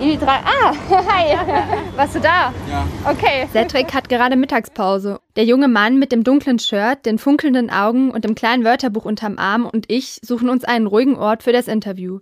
Il 0.00 0.18
tra- 0.18 0.40
Ah, 0.44 0.72
hi. 0.90 1.36
Warst 1.96 2.14
du 2.16 2.20
da? 2.20 2.52
Ja. 2.68 2.86
Okay. 3.10 3.46
Cedric 3.52 3.92
hat 3.94 4.08
gerade 4.08 4.36
Mittagspause. 4.36 5.18
Der 5.36 5.44
junge 5.44 5.68
Mann 5.68 5.98
mit 5.98 6.12
dem 6.12 6.22
dunklen 6.24 6.58
Shirt, 6.58 7.04
den 7.06 7.18
funkelnden 7.18 7.70
Augen 7.70 8.10
und 8.10 8.24
dem 8.24 8.34
kleinen 8.34 8.64
Wörterbuch 8.64 9.04
unterm 9.04 9.38
Arm 9.38 9.66
und 9.66 9.86
ich 9.88 10.20
suchen 10.22 10.48
uns 10.48 10.64
einen 10.64 10.86
ruhigen 10.86 11.16
Ort 11.16 11.42
für 11.42 11.52
das 11.52 11.68
Interview. 11.68 12.20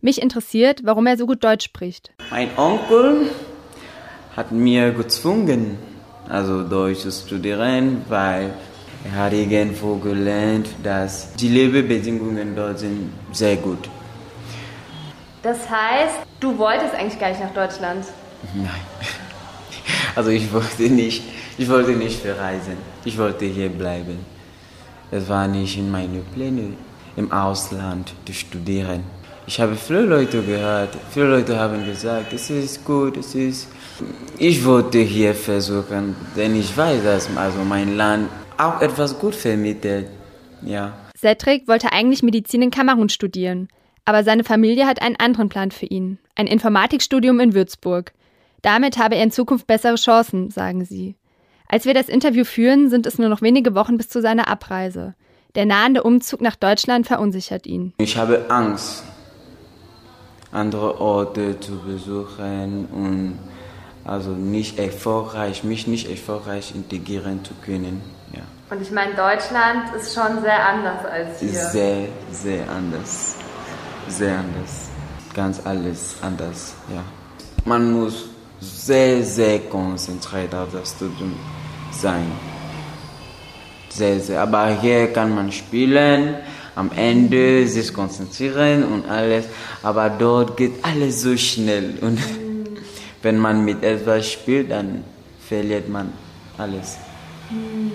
Mich 0.00 0.20
interessiert, 0.20 0.80
warum 0.84 1.06
er 1.06 1.16
so 1.16 1.26
gut 1.26 1.44
Deutsch 1.44 1.64
spricht. 1.64 2.10
Mein 2.30 2.48
Onkel 2.56 3.28
hat 4.36 4.50
mir 4.50 4.90
gezwungen, 4.92 5.78
also 6.28 6.62
Deutsch 6.62 7.00
zu 7.00 7.10
studieren, 7.10 8.04
weil 8.08 8.54
er 9.04 9.24
hat 9.24 9.32
irgendwo 9.32 9.96
gelernt, 9.96 10.68
dass 10.82 11.32
die 11.34 11.48
Lebensbedingungen 11.48 12.54
dort 12.54 12.78
sind 12.78 13.12
sehr 13.32 13.56
gut. 13.56 13.88
Das 15.42 15.58
heißt, 15.68 16.18
du 16.38 16.56
wolltest 16.56 16.94
eigentlich 16.94 17.18
gar 17.18 17.30
nicht 17.30 17.40
nach 17.40 17.52
Deutschland. 17.52 18.04
Nein. 18.54 18.68
Also 20.14 20.30
ich 20.30 20.52
wollte 20.52 20.82
nicht, 20.84 21.24
ich 21.58 21.68
wollte 21.68 21.92
nicht 21.92 22.20
verreisen. 22.20 22.76
Ich 23.04 23.18
wollte 23.18 23.46
hier 23.46 23.68
bleiben. 23.68 24.18
Es 25.10 25.28
war 25.28 25.48
nicht 25.48 25.76
in 25.78 25.90
meine 25.90 26.20
Pläne, 26.34 26.74
im 27.16 27.32
Ausland 27.32 28.14
zu 28.24 28.32
studieren. 28.32 29.04
Ich 29.46 29.60
habe 29.60 29.74
viele 29.74 30.02
Leute 30.02 30.42
gehört, 30.42 30.96
viele 31.10 31.26
Leute 31.26 31.58
haben 31.58 31.84
gesagt, 31.84 32.32
es 32.32 32.48
ist 32.48 32.84
gut, 32.84 33.16
es 33.16 33.34
ist. 33.34 33.68
Ich 34.38 34.64
wollte 34.64 34.98
hier 34.98 35.34
versuchen, 35.34 36.16
denn 36.36 36.58
ich 36.58 36.76
weiß, 36.76 37.02
dass 37.04 37.36
also 37.36 37.64
mein 37.64 37.96
Land 37.96 38.28
auch 38.58 38.80
etwas 38.80 39.18
gut 39.18 39.34
vermittelt. 39.34 40.08
Ja. 40.62 40.94
Cedric 41.16 41.68
wollte 41.68 41.92
eigentlich 41.92 42.22
Medizin 42.22 42.62
in 42.62 42.70
Kamerun 42.70 43.08
studieren, 43.08 43.68
aber 44.04 44.24
seine 44.24 44.44
Familie 44.44 44.86
hat 44.86 45.00
einen 45.02 45.16
anderen 45.16 45.48
Plan 45.48 45.70
für 45.70 45.86
ihn: 45.86 46.18
ein 46.34 46.46
Informatikstudium 46.46 47.40
in 47.40 47.54
Würzburg. 47.54 48.12
Damit 48.62 48.98
habe 48.98 49.16
er 49.16 49.24
in 49.24 49.30
Zukunft 49.32 49.66
bessere 49.66 49.96
Chancen, 49.96 50.50
sagen 50.50 50.84
sie. 50.84 51.16
Als 51.68 51.84
wir 51.84 51.94
das 51.94 52.08
Interview 52.08 52.44
führen, 52.44 52.90
sind 52.90 53.06
es 53.06 53.18
nur 53.18 53.28
noch 53.28 53.42
wenige 53.42 53.74
Wochen 53.74 53.96
bis 53.96 54.08
zu 54.08 54.20
seiner 54.20 54.46
Abreise. 54.46 55.14
Der 55.54 55.66
nahende 55.66 56.02
Umzug 56.02 56.40
nach 56.40 56.56
Deutschland 56.56 57.06
verunsichert 57.06 57.66
ihn. 57.66 57.92
Ich 57.98 58.16
habe 58.16 58.50
Angst, 58.50 59.04
andere 60.50 61.00
Orte 61.00 61.58
zu 61.60 61.78
besuchen 61.78 62.86
und 62.86 63.38
also 64.04 64.30
nicht 64.30 64.78
erfolgreich, 64.78 65.64
mich 65.64 65.86
nicht 65.86 66.10
erfolgreich 66.10 66.74
integrieren 66.74 67.44
zu 67.44 67.54
können. 67.64 68.00
Ja. 68.32 68.42
Und 68.70 68.82
ich 68.82 68.90
meine, 68.90 69.14
Deutschland 69.14 69.94
ist 69.94 70.14
schon 70.14 70.40
sehr 70.42 70.66
anders 70.66 71.04
als 71.04 71.40
hier. 71.40 71.52
Sehr, 71.52 72.08
sehr 72.30 72.68
anders. 72.70 73.36
Sehr 74.08 74.38
anders. 74.38 74.88
Ganz 75.34 75.60
alles 75.64 76.16
anders, 76.20 76.74
ja. 76.92 77.02
Man 77.64 77.92
muss 77.92 78.28
sehr, 78.60 79.22
sehr 79.22 79.60
konzentriert 79.60 80.54
auf 80.54 80.68
das 80.72 80.90
Studium 80.90 81.34
sein. 81.92 82.30
Sehr, 83.88 84.18
sehr. 84.20 84.42
Aber 84.42 84.68
hier 84.80 85.12
kann 85.12 85.34
man 85.34 85.52
spielen, 85.52 86.36
am 86.74 86.90
Ende 86.96 87.66
sich 87.68 87.92
konzentrieren 87.92 88.84
und 88.84 89.08
alles. 89.08 89.44
Aber 89.82 90.10
dort 90.10 90.56
geht 90.56 90.84
alles 90.84 91.22
so 91.22 91.36
schnell. 91.36 91.98
Und 92.00 92.18
wenn 93.22 93.38
man 93.38 93.64
mit 93.64 93.82
etwas 93.82 94.30
spielt, 94.30 94.70
dann 94.70 95.04
verliert 95.48 95.88
man 95.88 96.12
alles. 96.58 96.98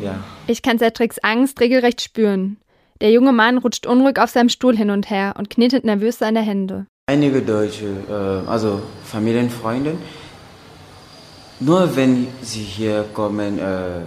Ja. 0.01 0.23
Ich 0.47 0.61
kann 0.61 0.79
Cedrics 0.79 1.19
Angst 1.19 1.59
regelrecht 1.59 2.01
spüren. 2.01 2.57
Der 3.01 3.11
junge 3.11 3.31
Mann 3.31 3.57
rutscht 3.57 3.85
unruhig 3.85 4.19
auf 4.19 4.29
seinem 4.29 4.49
Stuhl 4.49 4.75
hin 4.75 4.89
und 4.89 5.09
her 5.09 5.35
und 5.37 5.49
knetet 5.49 5.83
nervös 5.83 6.19
seine 6.19 6.41
Hände. 6.41 6.87
Einige 7.07 7.41
Deutsche, 7.41 7.85
äh, 8.09 8.49
also 8.49 8.81
Familienfreunde, 9.05 9.95
nur 11.59 11.95
wenn 11.95 12.27
sie 12.41 12.63
hier 12.63 13.05
kommen, 13.13 13.59
äh, 13.59 14.01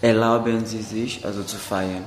erlauben 0.00 0.66
sie 0.66 0.82
sich 0.82 1.24
also 1.24 1.42
zu 1.42 1.56
feiern. 1.56 2.04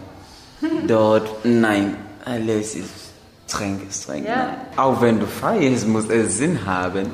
Dort, 0.87 1.45
nein, 1.45 1.95
alles 2.25 2.75
ist 2.75 3.11
streng, 3.47 3.79
streng. 3.91 4.25
Ja. 4.25 4.57
Auch 4.75 5.01
wenn 5.01 5.19
du 5.19 5.25
feierst, 5.25 5.87
muss 5.87 6.09
es 6.09 6.37
Sinn 6.37 6.65
haben. 6.65 7.07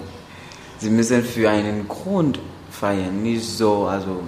Sie 0.79 0.89
müssen 0.89 1.23
für 1.23 1.49
einen 1.49 1.87
Grund 1.87 2.39
feiern, 2.71 3.23
nicht 3.23 3.43
so, 3.43 3.85
also 3.87 4.21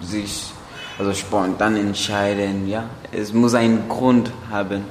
sich 0.00 0.52
also 0.98 1.12
spontan 1.14 1.76
entscheiden, 1.76 2.68
ja. 2.68 2.84
Es 3.10 3.32
muss 3.32 3.54
einen 3.54 3.88
Grund 3.88 4.30
haben. 4.50 4.84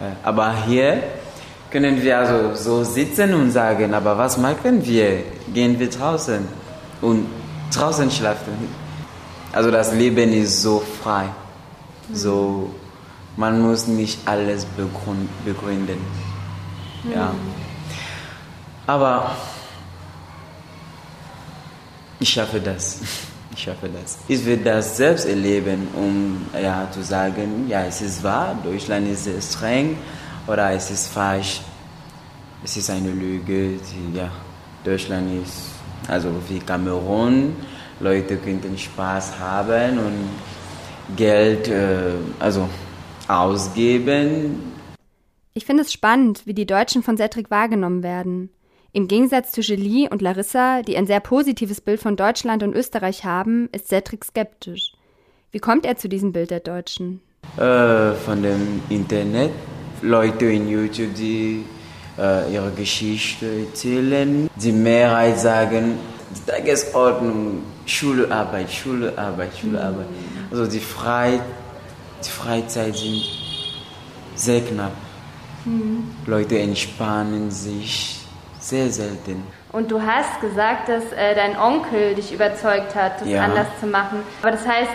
Äh, 0.00 0.12
Aber 0.22 0.54
hier 0.66 1.02
können 1.70 2.00
wir 2.02 2.18
also 2.18 2.54
so 2.54 2.84
sitzen 2.84 3.34
und 3.34 3.50
sagen, 3.50 3.92
aber 3.94 4.16
was 4.16 4.38
machen 4.38 4.84
wir? 4.86 5.22
Gehen 5.52 5.78
wir 5.78 5.90
draußen 5.90 6.46
und 7.02 7.26
draußen 7.74 8.10
schlafen. 8.10 8.68
Also 9.52 9.70
das 9.70 9.92
Leben 9.92 10.32
ist 10.32 10.62
so 10.62 10.82
frei. 11.02 11.26
So, 12.12 12.70
man 13.36 13.60
muss 13.60 13.86
nicht 13.86 14.18
alles 14.26 14.66
begrün- 14.78 15.28
begründen. 15.44 15.98
Ja. 17.12 17.32
Aber 18.86 19.32
ich 22.20 22.28
schaffe 22.28 22.60
das. 22.60 23.00
Ich 23.52 23.64
schaffe 23.64 23.88
das. 23.88 24.18
Ich 24.28 24.44
will 24.44 24.58
das 24.58 24.96
selbst 24.96 25.26
erleben, 25.26 25.88
um 25.94 26.46
ja, 26.54 26.88
zu 26.90 27.02
sagen, 27.02 27.66
ja, 27.68 27.84
es 27.84 28.00
ist 28.00 28.22
wahr, 28.22 28.56
Deutschland 28.62 29.08
ist 29.08 29.24
sehr 29.24 29.40
streng 29.40 29.98
oder 30.46 30.70
es 30.70 30.90
ist 30.90 31.08
falsch. 31.08 31.60
Es 32.62 32.76
ist 32.76 32.90
eine 32.90 33.10
Lüge. 33.10 33.78
Die, 33.78 34.16
ja, 34.16 34.30
Deutschland 34.84 35.42
ist, 35.42 35.70
also 36.08 36.30
wie 36.48 36.60
Kamerun, 36.60 37.56
Leute 37.98 38.36
könnten 38.36 38.78
Spaß 38.78 39.38
haben 39.38 39.98
und 39.98 41.16
Geld 41.16 41.68
äh, 41.68 42.12
also 42.38 42.68
ausgeben. 43.26 44.72
Ich 45.54 45.66
finde 45.66 45.82
es 45.82 45.92
spannend, 45.92 46.42
wie 46.46 46.54
die 46.54 46.66
Deutschen 46.66 47.02
von 47.02 47.16
Cedric 47.16 47.50
wahrgenommen 47.50 48.02
werden. 48.02 48.50
Im 48.92 49.08
Gegensatz 49.08 49.52
zu 49.52 49.60
Julie 49.60 50.08
und 50.08 50.22
Larissa, 50.22 50.82
die 50.82 50.96
ein 50.96 51.06
sehr 51.06 51.20
positives 51.20 51.80
Bild 51.80 52.00
von 52.00 52.16
Deutschland 52.16 52.62
und 52.62 52.74
Österreich 52.74 53.24
haben, 53.24 53.68
ist 53.72 53.88
Cedric 53.88 54.24
skeptisch. 54.24 54.92
Wie 55.52 55.58
kommt 55.58 55.84
er 55.84 55.96
zu 55.96 56.08
diesem 56.08 56.32
Bild 56.32 56.50
der 56.50 56.60
Deutschen? 56.60 57.20
äh, 57.56 58.12
von 58.14 58.42
dem 58.42 58.82
Internet, 58.88 59.50
Leute 60.02 60.46
in 60.46 60.68
YouTube, 60.68 61.14
die 61.14 61.64
äh, 62.18 62.52
ihre 62.52 62.70
Geschichte 62.72 63.66
erzählen. 63.66 64.48
Die 64.56 64.72
Mehrheit 64.72 65.38
sagen, 65.38 65.98
die 66.30 66.50
Tagesordnung, 66.50 67.62
Schule, 67.86 68.30
Arbeit, 68.30 68.70
Schule, 68.70 69.16
Arbeit, 69.16 69.50
Schule, 69.58 69.82
Arbeit. 69.82 70.06
Also 70.50 70.66
die, 70.66 70.78
Frei, 70.80 71.40
die 72.24 72.30
Freizeit 72.30 72.96
sind 72.96 73.22
sehr 74.34 74.60
knapp. 74.60 74.92
Leute 76.26 76.58
entspannen 76.58 77.50
sich 77.50 78.19
sehr 78.70 78.90
selten. 78.90 79.42
Und 79.72 79.90
du 79.90 80.00
hast 80.00 80.40
gesagt, 80.40 80.88
dass 80.88 81.04
äh, 81.12 81.34
dein 81.34 81.56
Onkel 81.58 82.14
dich 82.14 82.32
überzeugt 82.32 82.94
hat, 82.94 83.20
das 83.20 83.28
Ja. 83.28 83.44
anders 83.44 83.68
zu 83.80 83.86
machen. 83.86 84.22
Aber 84.42 84.52
das 84.52 84.66
heißt, 84.66 84.90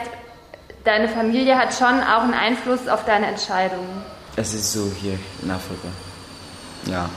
deine 0.84 1.08
Familie 1.08 1.58
hat 1.58 1.74
schon 1.74 2.02
auch 2.02 2.24
einen 2.24 2.34
Einfluss 2.34 2.88
auf 2.88 3.06
deine 3.06 3.28
Entscheidung. 3.28 3.86
Es 4.36 4.54
ist 4.54 4.74
so 4.74 4.92
hier 5.02 5.18
in 5.44 5.52
Afrika. 5.52 5.88
Ja. 6.88 7.10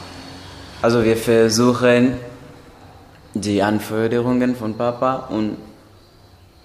Also 0.83 1.03
wir 1.05 1.17
versuchen 1.17 2.17
die 3.35 3.63
Anforderungen 3.63 4.55
von 4.55 4.77
Papa 4.77 5.27
und 5.31 5.57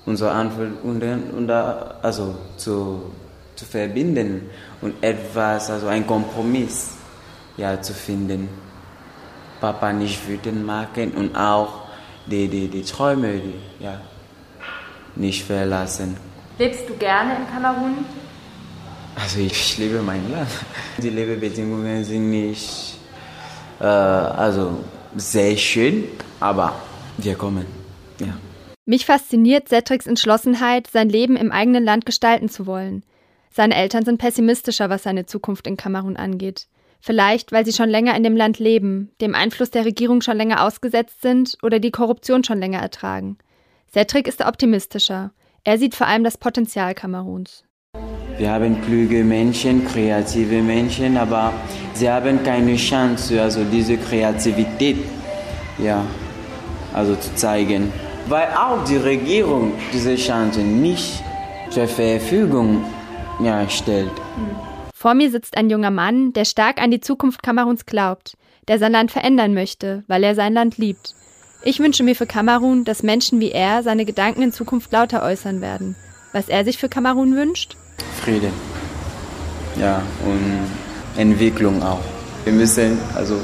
unsere 0.06 0.32
Anforderungen 0.32 1.32
und 1.36 1.50
also 1.50 2.36
zu, 2.58 3.12
zu 3.56 3.66
verbinden 3.66 4.50
und 4.82 5.04
etwas, 5.04 5.70
also 5.72 5.88
ein 5.88 6.06
Kompromiss 6.06 6.92
ja, 7.58 7.82
zu 7.82 7.94
finden. 7.94 8.50
Papa 9.64 9.94
nicht 9.94 10.28
wütend 10.28 10.66
machen 10.66 11.12
und 11.12 11.38
auch 11.38 11.84
die, 12.26 12.50
die, 12.50 12.68
die 12.68 12.84
Träume 12.84 13.40
die, 13.40 13.54
ja, 13.82 14.02
nicht 15.16 15.46
verlassen. 15.46 16.18
Lebst 16.60 16.90
du 16.90 16.96
gerne 16.96 17.38
in 17.38 17.48
Kamerun? 17.48 18.04
Also 19.16 19.40
ich 19.40 19.78
liebe 19.78 20.02
mein 20.02 20.30
Land. 20.30 20.50
Die 20.98 21.10
Lebensbedingungen 21.10 22.04
sind 22.04 22.30
nicht 22.30 22.98
äh, 23.80 23.86
also 23.86 24.84
sehr 25.16 25.56
schön, 25.56 26.10
aber 26.42 26.76
wir 27.18 27.36
kommen. 27.36 27.66
Ja. 28.20 28.34
Mich 28.86 29.06
fasziniert 29.06 29.70
Cedrics 29.70 30.08
Entschlossenheit, 30.08 30.88
sein 30.88 31.08
Leben 31.08 31.38
im 31.38 31.54
eigenen 31.54 31.86
Land 31.86 32.06
gestalten 32.06 32.50
zu 32.50 32.66
wollen. 32.66 33.04
Seine 33.50 33.76
Eltern 33.76 34.04
sind 34.04 34.18
pessimistischer, 34.18 34.90
was 34.90 35.04
seine 35.04 35.26
Zukunft 35.26 35.68
in 35.68 35.78
Kamerun 35.78 36.18
angeht. 36.18 36.68
Vielleicht, 37.06 37.52
weil 37.52 37.66
sie 37.66 37.74
schon 37.74 37.90
länger 37.90 38.16
in 38.16 38.24
dem 38.24 38.38
Land 38.38 38.60
leben, 38.60 39.12
dem 39.20 39.36
Einfluss 39.36 39.70
der 39.70 39.84
Regierung 39.84 40.22
schon 40.22 40.38
länger 40.38 40.64
ausgesetzt 40.64 41.22
sind 41.22 41.58
oder 41.62 41.80
die 41.80 41.92
Korruption 41.92 42.46
schon 42.46 42.60
länger 42.60 42.80
ertragen. 42.80 43.38
Cedric 43.92 44.26
ist 44.26 44.40
optimistischer. 44.40 45.34
Er 45.66 45.78
sieht 45.78 45.96
vor 45.96 46.08
allem 46.08 46.24
das 46.24 46.38
Potenzial 46.38 46.94
Kameruns. 46.94 47.66
Wir 48.38 48.50
haben 48.50 48.82
kluge 48.84 49.22
Menschen, 49.26 49.86
kreative 49.86 50.62
Menschen, 50.62 51.18
aber 51.18 51.52
sie 51.94 52.10
haben 52.10 52.42
keine 52.42 52.78
Chance, 52.78 53.42
also 53.42 53.66
diese 53.66 53.98
Kreativität 53.98 54.96
ja, 55.80 56.06
also 56.94 57.18
zu 57.18 57.36
zeigen. 57.36 57.92
Weil 58.30 58.48
auch 58.56 58.82
die 58.86 58.96
Regierung 58.96 59.74
diese 59.92 60.16
Chance 60.16 60.62
nicht 60.62 61.22
zur 61.70 61.86
Verfügung 61.86 62.86
ja, 63.42 63.68
stellt. 63.68 64.12
Vor 65.04 65.16
mir 65.16 65.30
sitzt 65.30 65.58
ein 65.58 65.70
junger 65.70 65.92
Mann, 65.92 66.32
der 66.32 66.46
stark 66.46 66.82
an 66.82 66.90
die 66.90 67.02
Zukunft 67.02 67.44
Kameruns 67.44 67.86
glaubt, 67.86 68.38
der 68.70 68.80
sein 68.80 68.94
Land 68.94 69.12
verändern 69.12 69.54
möchte, 69.54 70.06
weil 70.08 70.24
er 70.24 70.34
sein 70.34 70.54
Land 70.54 70.78
liebt. 70.78 71.14
Ich 71.62 71.82
wünsche 71.82 72.04
mir 72.04 72.16
für 72.16 72.26
Kamerun, 72.26 72.86
dass 72.86 73.04
Menschen 73.04 73.42
wie 73.42 73.52
er 73.52 73.84
seine 73.84 74.06
Gedanken 74.06 74.44
in 74.44 74.54
Zukunft 74.54 74.94
lauter 74.94 75.22
äußern 75.22 75.60
werden. 75.60 75.98
Was 76.32 76.48
er 76.48 76.64
sich 76.64 76.78
für 76.78 76.88
Kamerun 76.88 77.36
wünscht? 77.36 77.76
Frieden. 78.22 78.54
Ja, 79.78 80.02
und 80.26 81.20
Entwicklung 81.20 81.84
auch. 81.84 82.00
Wir 82.46 82.54
müssen 82.54 82.98
also 83.14 83.42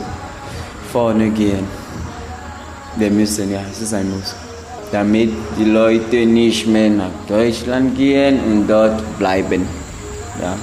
vorne 0.94 1.30
gehen. 1.30 1.68
Wir 2.96 3.12
müssen, 3.12 3.52
ja, 3.52 3.60
es 3.70 3.82
ist 3.82 3.94
ein 3.94 4.10
Muss. 4.10 4.34
Damit 4.94 5.34
die 5.58 5.66
Leute 5.66 6.26
nicht 6.26 6.68
mehr 6.68 6.90
nach 6.90 7.12
Deutschland 7.28 7.98
gehen 7.98 8.40
und 8.46 8.66
dort 8.66 9.20
bleiben. 9.20 9.68
Ja. 10.42 10.56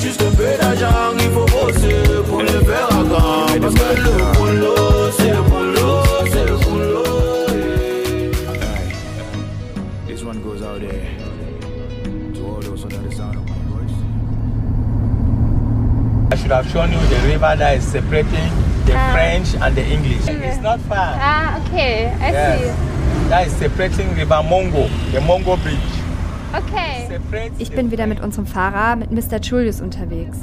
Juste 0.00 0.22
un 0.22 0.30
peu 0.36 0.44
d'argent, 0.60 1.12
il 1.18 1.30
faut 1.30 1.44
bosser 1.46 2.04
pour 2.28 2.40
le 2.40 2.48
faire 2.48 2.86
à 2.86 3.02
grand. 3.04 3.46
Parce 3.60 3.74
que 3.74 4.00
le 4.00 4.12
boulot, 4.38 5.10
c'est 5.18 5.30
le 5.30 5.42
boulot, 5.42 6.02
c'est 6.30 6.44
le 6.46 6.56
boulot. 6.56 7.04
This 10.06 10.22
one 10.24 10.40
goes 10.42 10.62
out 10.62 10.80
there 10.80 11.08
to 12.34 12.46
all 12.46 12.60
those 12.60 12.84
under 12.84 12.98
the 13.08 13.14
sound 13.14 13.36
of 13.36 13.44
my 13.44 13.56
voice. 13.68 13.92
I 16.32 16.36
should 16.36 16.52
have 16.52 16.68
shown 16.70 16.92
you 16.92 16.98
the 17.08 17.20
river 17.26 17.54
that 17.58 17.76
is 17.76 17.84
separating 17.84 18.50
the 18.86 18.94
Ah. 18.94 19.12
French 19.12 19.54
and 19.60 19.74
the 19.76 19.82
English. 19.84 20.26
It's 20.28 20.62
not 20.62 20.80
far. 20.88 21.16
Ah, 21.20 21.58
okay, 21.66 22.12
I 22.20 22.30
Yes. 22.30 22.76
That 23.28 23.46
is 23.48 23.52
separating 23.56 24.14
River 24.14 24.42
Mongo, 24.42 24.88
the 25.12 25.18
Mongo 25.20 25.56
Bridge. 25.62 25.97
Okay. 26.56 27.18
Ich 27.58 27.70
bin 27.70 27.90
wieder 27.90 28.06
mit 28.06 28.20
unserem 28.20 28.46
Fahrer, 28.46 28.96
mit 28.96 29.10
Mr. 29.10 29.38
Julius 29.40 29.80
unterwegs. 29.80 30.38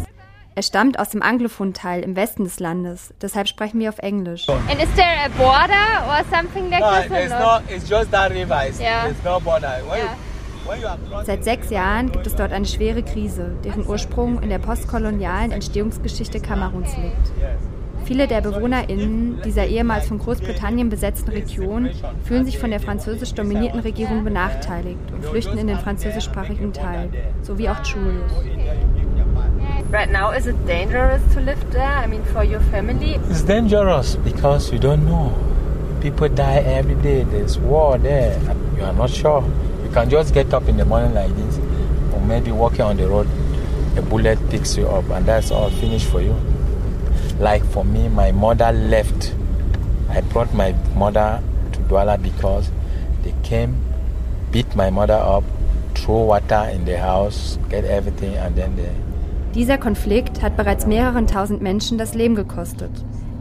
Er 0.58 0.62
stammt 0.64 0.99
aus 0.99 1.10
dem 1.10 1.22
Anglophon-Teil 1.22 2.01
im 2.03 2.16
Westen 2.16 2.45
des 2.45 2.60
Landes, 2.62 3.14
deshalb 3.22 3.47
sprechen 3.49 3.80
wir 3.82 3.89
auf 3.89 3.99
Englisch. 3.99 4.47
And 4.47 4.82
is 4.82 4.88
there 4.95 5.06
a 5.26 5.30
border 5.38 6.08
or 6.08 6.24
something 6.34 6.70
like 6.70 6.80
No, 6.80 7.16
this? 7.18 7.30
no, 7.30 7.60
it's 7.68 7.89
just 7.89 8.12
that 8.12 8.32
river. 8.32 8.62
It's, 8.68 8.80
Yeah. 8.80 9.03
There's 9.03 9.24
no 9.26 9.39
border. 9.41 9.82
Crossing 10.66 11.26
Seit 11.26 11.43
sechs 11.43 11.70
Jahren 11.70 12.12
gibt 12.12 12.26
es 12.26 12.36
dort 12.36 12.51
eine 12.51 12.66
schwere 12.66 13.03
Krise, 13.03 13.51
deren 13.64 13.86
Ursprung 13.86 14.41
in 14.41 14.49
der 14.49 14.58
postkolonialen 14.60 15.51
Entstehungsgeschichte 15.51 16.39
Kameruns 16.39 16.95
liegt. 16.97 17.32
Viele 18.06 18.28
der 18.28 18.41
BewohnerInnen 18.41 19.41
dieser 19.43 19.66
ehemals 19.66 20.08
von 20.08 20.20
Großbritannien 20.20 20.89
besetzten 20.89 21.32
Region 21.32 21.89
fühlen 22.24 22.45
sich 22.45 22.60
von 22.60 22.70
der 22.70 22.80
französisch 22.80 23.34
dominierten 23.34 23.80
Regierung 23.80 24.24
benachteiligt 24.24 24.99
und 25.12 25.26
flüchten 25.26 25.58
in 25.58 25.66
den 25.66 25.80
französischsprachigen 25.80 26.72
Teil, 26.72 27.10
so 27.41 27.58
wie 27.58 27.68
auch 27.68 27.84
Julius. 27.84 28.32
Right 29.91 30.12
now, 30.12 30.32
is 30.32 30.45
it 30.45 30.56
dangerous 30.68 31.22
to 31.34 31.39
live 31.39 31.58
there? 31.72 32.03
I 32.03 32.08
mean, 32.08 32.24
for 32.26 32.43
your 32.43 32.60
family? 32.72 33.20
It's 33.30 33.43
dangerous 33.43 34.18
because 34.18 34.72
you 34.72 34.80
don't 34.80 35.06
know. 35.06 35.32
People 36.01 36.30
die 36.30 36.64
every 36.66 36.95
day. 36.95 37.26
There's 37.32 37.58
war 37.58 37.97
there. 37.97 38.38
You 38.78 38.86
are 38.86 38.93
not 38.93 39.10
sure. 39.10 39.43
You 39.84 39.89
can 39.91 40.10
just 40.10 40.34
get 40.34 40.53
up 40.53 40.68
in 40.68 40.78
the 40.78 40.86
morning 40.86 41.14
like 41.16 41.36
this, 41.36 41.60
or 42.14 42.20
maybe 42.22 42.51
walking 42.51 42.82
on 42.82 42.97
the 42.97 43.08
road, 43.08 43.28
a 43.97 44.01
bullet 44.01 44.38
picks 44.49 44.78
you 44.78 44.88
up, 44.88 45.10
and 45.10 45.26
that's 45.26 45.49
all 45.49 45.72
finished 45.72 46.08
for 46.08 46.22
you. 46.22 46.36
Like 47.39 47.65
for 47.65 47.83
me, 47.83 48.07
my 48.07 48.31
mother 48.31 48.71
left. 48.71 49.33
I 50.09 50.21
brought 50.21 50.53
my 50.53 50.73
mother 50.95 51.41
to 51.73 51.79
Douala 51.81 52.17
because 52.21 52.71
they 53.23 53.33
came, 53.43 53.75
beat 54.51 54.73
my 54.75 54.89
mother 54.89 55.15
up, 55.15 55.43
throw 55.95 56.23
water 56.25 56.69
in 56.73 56.86
the 56.86 56.97
house, 56.97 57.59
get 57.69 57.83
everything, 57.83 58.38
and 58.38 58.55
then 58.55 58.75
they. 58.77 58.91
Dieser 59.53 59.77
Konflikt 59.77 60.41
hat 60.41 60.55
bereits 60.55 60.86
mehreren 60.86 61.27
tausend 61.27 61.61
Menschen 61.61 61.97
das 61.97 62.13
Leben 62.13 62.36
gekostet. 62.36 62.91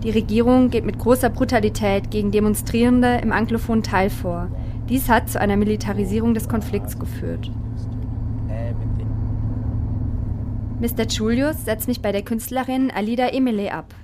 Die 0.02 0.10
Regierung 0.10 0.70
geht 0.70 0.84
mit 0.84 0.98
großer 0.98 1.30
Brutalität 1.30 2.10
gegen 2.10 2.30
Demonstrierende 2.30 3.18
im 3.22 3.32
anglophonen 3.32 3.82
Teil 3.82 4.10
vor. 4.10 4.48
Dies 4.88 5.08
hat 5.08 5.30
zu 5.30 5.40
einer 5.40 5.56
Militarisierung 5.56 6.34
des 6.34 6.48
Konflikts 6.48 6.98
geführt. 6.98 7.50
Mr. 10.84 11.06
Julius 11.06 11.64
setzt 11.64 11.88
mich 11.88 12.02
bei 12.02 12.12
der 12.12 12.20
Künstlerin 12.20 12.90
Alida 12.90 13.28
Emile 13.28 13.72
ab. 13.72 13.94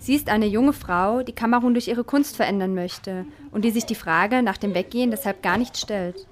Sie 0.00 0.16
ist 0.16 0.28
eine 0.28 0.46
junge 0.46 0.72
Frau, 0.72 1.22
die 1.22 1.32
Kamerun 1.32 1.74
durch 1.74 1.86
ihre 1.86 2.02
Kunst 2.02 2.34
verändern 2.34 2.74
möchte 2.74 3.24
und 3.52 3.64
die 3.64 3.70
sich 3.70 3.86
die 3.86 3.94
Frage 3.94 4.42
nach 4.42 4.56
dem 4.56 4.74
Weggehen 4.74 5.12
deshalb 5.12 5.44
gar 5.44 5.58
nicht 5.58 5.76
stellt. 5.76 6.26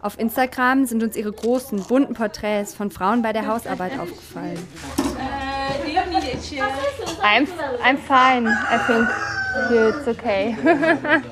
Auf 0.00 0.16
Instagram 0.20 0.84
sind 0.84 1.02
uns 1.02 1.16
ihre 1.16 1.32
großen, 1.32 1.82
bunten 1.88 2.14
Porträts 2.14 2.72
von 2.72 2.92
Frauen 2.92 3.22
bei 3.22 3.32
der 3.32 3.48
Hausarbeit 3.48 3.98
aufgefallen. 3.98 4.60
I'm, 7.20 7.48
I'm 7.82 7.98
fine. 7.98 8.48
I 8.48 8.78
think 8.86 9.08
it's 9.72 10.06
okay. 10.06 10.56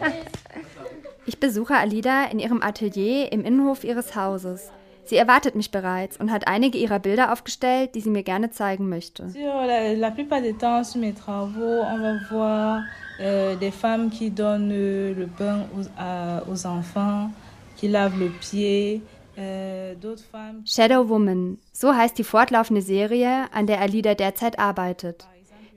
ich 1.26 1.38
besuche 1.38 1.76
Alida 1.76 2.24
in 2.24 2.40
ihrem 2.40 2.60
Atelier 2.60 3.30
im 3.30 3.44
Innenhof 3.44 3.84
ihres 3.84 4.16
Hauses. 4.16 4.72
Sie 5.10 5.16
erwartet 5.16 5.56
mich 5.56 5.72
bereits 5.72 6.18
und 6.18 6.30
hat 6.30 6.46
einige 6.46 6.78
ihrer 6.78 7.00
Bilder 7.00 7.32
aufgestellt, 7.32 7.96
die 7.96 8.00
sie 8.00 8.10
mir 8.10 8.22
gerne 8.22 8.50
zeigen 8.52 8.88
möchte. 8.88 9.28
Sur 9.30 9.66
la, 9.66 9.92
la 9.94 10.10
plupart 10.12 10.44
des 10.44 10.56
temps, 10.56 10.92
sur 10.92 11.00
mes 11.00 11.12
travaux, 11.12 11.80
on 11.82 11.98
va 11.98 12.20
voir 12.30 12.82
euh, 13.18 13.56
des 13.56 13.72
femmes 13.72 14.10
qui 14.10 14.30
donnent 14.30 14.70
euh, 14.70 15.12
le 15.12 15.26
pain 15.26 15.66
aux, 15.76 15.84
à, 15.98 16.44
aux 16.48 16.64
enfants, 16.64 17.28
qui 17.76 17.88
lavent 17.88 18.20
le 18.20 18.30
pied. 18.40 19.02
Äh, 19.36 19.96
Shadow 20.64 21.08
Woman, 21.08 21.58
so 21.72 21.92
heißt 21.92 22.16
die 22.16 22.24
fortlaufende 22.24 22.82
Serie, 22.82 23.46
an 23.52 23.66
der 23.66 23.80
Alida 23.80 24.14
derzeit 24.14 24.60
arbeitet. 24.60 25.26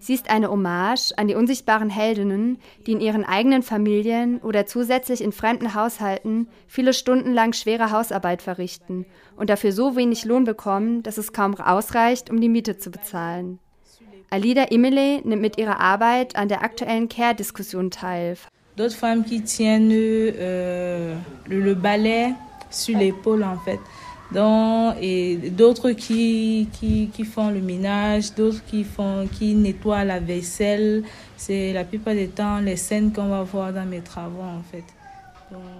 Sie 0.03 0.13
ist 0.13 0.29
eine 0.29 0.51
Hommage 0.51 1.13
an 1.15 1.29
die 1.29 1.35
unsichtbaren 1.35 1.89
Heldinnen, 1.89 2.57
die 2.85 2.91
in 2.91 2.99
ihren 2.99 3.23
eigenen 3.23 3.63
Familien 3.63 4.39
oder 4.39 4.65
zusätzlich 4.65 5.23
in 5.23 5.31
fremden 5.31 5.75
Haushalten 5.75 6.49
viele 6.67 6.91
Stunden 6.91 7.31
lang 7.31 7.53
schwere 7.53 7.89
Hausarbeit 7.89 8.41
verrichten 8.41 9.05
und 9.37 9.49
dafür 9.49 9.71
so 9.71 9.95
wenig 9.95 10.25
Lohn 10.25 10.43
bekommen, 10.43 11.03
dass 11.03 11.17
es 11.17 11.31
kaum 11.31 11.55
ausreicht, 11.55 12.29
um 12.29 12.41
die 12.41 12.49
Miete 12.49 12.77
zu 12.77 12.91
bezahlen. 12.91 13.59
Alida 14.29 14.63
Imele 14.63 15.21
nimmt 15.23 15.41
mit 15.41 15.57
ihrer 15.57 15.79
Arbeit 15.79 16.35
an 16.35 16.49
der 16.49 16.63
aktuellen 16.63 17.07
Care-Diskussion 17.07 17.89
teil. 17.89 18.35
D'autres 18.75 18.95
femmes 18.95 19.23
qui 19.23 19.41
tiennent 19.41 19.89
euh, 19.93 21.15
le, 21.47 21.61
le 21.61 21.75
balai 21.75 22.33
sur 22.69 22.97
l'épaule 22.97 23.43
en 23.43 23.57
fait. 23.63 23.79
Donc, 24.33 24.95
et 25.01 25.35
d'autres 25.51 25.91
qui, 25.91 26.67
qui, 26.73 27.09
qui, 27.13 27.23
font 27.23 27.49
le 27.49 27.61
ménage, 27.61 28.33
d'autres 28.33 28.63
qui, 28.65 28.83
font, 28.83 29.27
qui 29.31 29.53
nettoient 29.53 30.03
la 30.03 30.19
vaisselle. 30.19 31.03
C'est 31.37 31.73
la 31.73 31.83
plupart 31.83 32.15
des 32.15 32.27
temps 32.27 32.59
les 32.59 32.77
scènes 32.77 33.13
qu'on 33.13 33.27
va 33.27 33.43
voir 33.43 33.71
dans 33.73 33.85
mes 33.85 34.01
travaux 34.01 34.41
en 34.41 34.63
fait. 34.71 34.83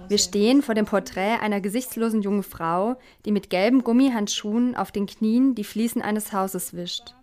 Wir 0.08 0.18
stehen 0.18 0.62
vor 0.62 0.76
dem 0.76 0.84
Porträt 0.84 1.40
einer 1.40 1.60
gesichtslosen 1.60 2.22
jungen 2.22 2.44
Frau, 2.44 2.94
die 3.24 3.32
mit 3.32 3.50
gelben 3.50 3.82
Gummihandschuhen 3.82 4.76
auf 4.76 4.92
den 4.92 5.06
Knien 5.06 5.56
die 5.56 5.64
Fliesen 5.64 6.00
eines 6.00 6.32
Hauses 6.32 6.74
wischt. 6.74 7.14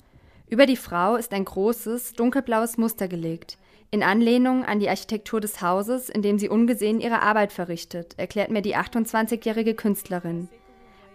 Über 0.50 0.66
die 0.66 0.76
Frau 0.76 1.16
ist 1.16 1.32
ein 1.32 1.46
großes, 1.46 2.14
dunkelblaues 2.14 2.78
Muster 2.78 3.08
gelegt, 3.08 3.58
in 3.90 4.04
Anlehnung 4.04 4.66
an 4.66 4.80
die 4.80 4.90
Architektur 4.90 5.40
des 5.40 5.62
Hauses, 5.62 6.10
in 6.10 6.22
dem 6.22 6.40
sie 6.40 6.50
ungesehen 6.50 7.00
ihre 7.00 7.22
Arbeit 7.22 7.54
verrichtet, 7.54 8.16
erklärt 8.18 8.50
mir 8.50 8.62
die 8.62 8.76
28-jährige 8.76 9.76
Künstlerin. 9.76 10.50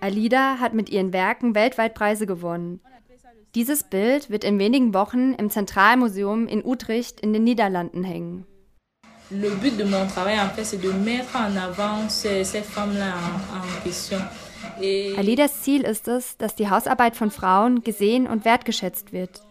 Alida 0.01 0.59
hat 0.61 0.74
mit 0.74 0.88
ihren 0.90 1.12
Werken 1.12 1.55
weltweit 1.55 1.94
Preise 1.94 2.26
gewonnen. 2.26 2.80
Dieses 3.55 3.84
Bild 3.84 4.28
wird 4.28 4.44
in 4.44 4.59
wenigen 4.59 4.92
Wochen 4.92 5.32
im 5.34 5.51
Zentralmuseum 5.51 6.47
in 6.47 6.64
Utrecht 6.64 7.20
in 7.20 7.32
den 7.32 7.44
Niederlanden 7.44 8.05
hängen. 8.05 8.47
Le 9.30 9.51
but 9.51 9.76
de 9.76 9.84
mon 9.84 10.07
travail, 10.07 10.38
en 10.38 10.51
fait, 10.51 10.64
c'est 10.64 10.80
de 10.80 10.92
mettre 10.92 11.34
en 11.34 11.57
avant 11.57 12.09
ces, 12.09 12.44
ces 12.44 12.62
femmes-là 12.62 13.14
en, 13.14 13.57
en 13.57 13.82
question. 13.82 14.20
Alidas 15.16 15.62
Ziel 15.62 15.82
ist 15.82 16.07
es, 16.07 16.36
dass 16.36 16.55
die 16.55 16.68
Hausarbeit 16.70 17.16
von 17.16 17.30
Frauen 17.30 17.82
gesehen 17.82 18.26
und 18.26 18.44
wertgeschätzt 18.44 19.12
wird. 19.12 19.42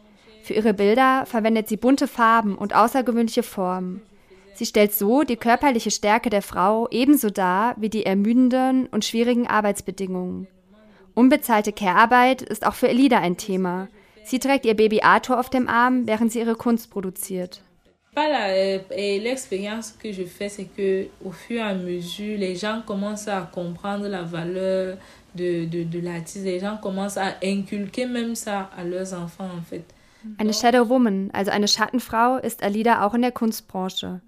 Für 0.44 0.54
ihre 0.54 0.74
Bilder 0.74 1.26
verwendet 1.26 1.68
sie 1.68 1.78
bunte 1.78 2.08
Farben 2.08 2.56
und 2.56 2.76
außergewöhnliche 2.76 3.44
Formen. 3.44 4.02
Sie 4.56 4.66
stellt 4.66 4.94
so 4.94 5.24
die 5.24 5.36
körperliche 5.36 5.92
Stärke 5.92 6.30
der 6.30 6.42
Frau 6.42 6.88
ebenso 6.90 7.30
dar 7.30 7.76
wie 7.78 7.90
die 7.90 8.06
ermüdenden 8.06 8.88
und 8.88 9.04
schwierigen 9.04 9.48
Arbeitsbedingungen. 9.48 10.48
Unbezahlte 11.14 11.74
Care-Arbeit 11.74 12.42
ist 12.42 12.66
auch 12.66 12.74
für 12.74 12.88
Elida 12.88 13.20
ein 13.20 13.36
Thema. 13.36 13.90
Sie 14.24 14.40
trägt 14.40 14.66
ihr 14.66 14.74
Baby 14.74 15.02
Arthur 15.02 15.40
auf 15.40 15.50
dem 15.50 15.68
Arm, 15.68 16.08
während 16.08 16.32
sie 16.32 16.40
ihre 16.40 16.56
Kunst 16.56 16.90
produziert. 16.90 17.62
Eine 30.38 30.54
Shadow 30.54 30.88
Woman, 30.88 31.30
also 31.34 31.52
eine 31.52 31.68
Schattenfrau, 31.68 32.38
ist 32.38 32.64
Alida 32.64 33.06
auch 33.06 33.14
in 33.14 33.22
der 33.22 33.34
Kunstbranche. 33.34 34.22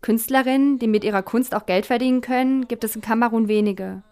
Künstlerinnen, 0.00 0.78
die 0.78 0.88
mit 0.88 1.04
ihrer 1.04 1.22
Kunst 1.22 1.54
auch 1.54 1.66
Geld 1.66 1.86
verdienen 1.86 2.22
können, 2.22 2.68
gibt 2.68 2.84
es 2.84 2.96
in 2.96 3.02
Kamerun 3.02 3.48
wenige. 3.48 4.02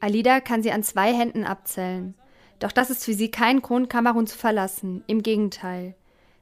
Alida 0.00 0.40
kann 0.40 0.62
sie 0.62 0.70
an 0.70 0.82
zwei 0.82 1.12
Händen 1.12 1.44
abzählen. 1.44 2.14
Doch 2.60 2.72
das 2.72 2.90
ist 2.90 3.04
für 3.04 3.14
sie 3.14 3.30
kein 3.30 3.60
Grund, 3.60 3.90
Kamerun 3.90 4.26
zu 4.26 4.38
verlassen. 4.38 5.02
Im 5.06 5.22
Gegenteil. 5.22 5.94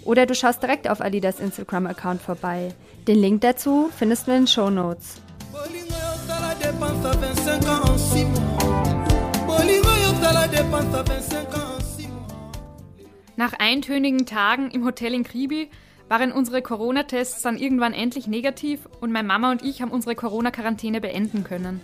Oder 0.05 0.25
du 0.25 0.35
schaust 0.35 0.63
direkt 0.63 0.89
auf 0.89 1.03
Alidas 1.03 1.41
Instagram-Account 1.41 2.23
vorbei. 2.23 2.73
Den 3.07 3.19
Link 3.19 3.43
dazu 3.43 3.91
findest 3.95 4.27
du 4.27 4.31
in 4.31 4.45
den 4.45 4.47
Show 4.47 4.71
Notes. 4.71 5.21
Nach 13.37 13.53
eintönigen 13.59 14.25
Tagen 14.25 14.71
im 14.71 14.87
Hotel 14.87 15.13
in 15.13 15.25
Kribi 15.25 15.69
waren 16.13 16.31
unsere 16.31 16.61
Corona-Tests 16.61 17.41
dann 17.41 17.57
irgendwann 17.57 17.95
endlich 17.95 18.27
negativ 18.27 18.87
und 19.01 19.13
meine 19.13 19.27
Mama 19.27 19.51
und 19.51 19.63
ich 19.63 19.81
haben 19.81 19.91
unsere 19.91 20.15
Corona-Quarantäne 20.15 21.01
beenden 21.01 21.43
können. 21.43 21.81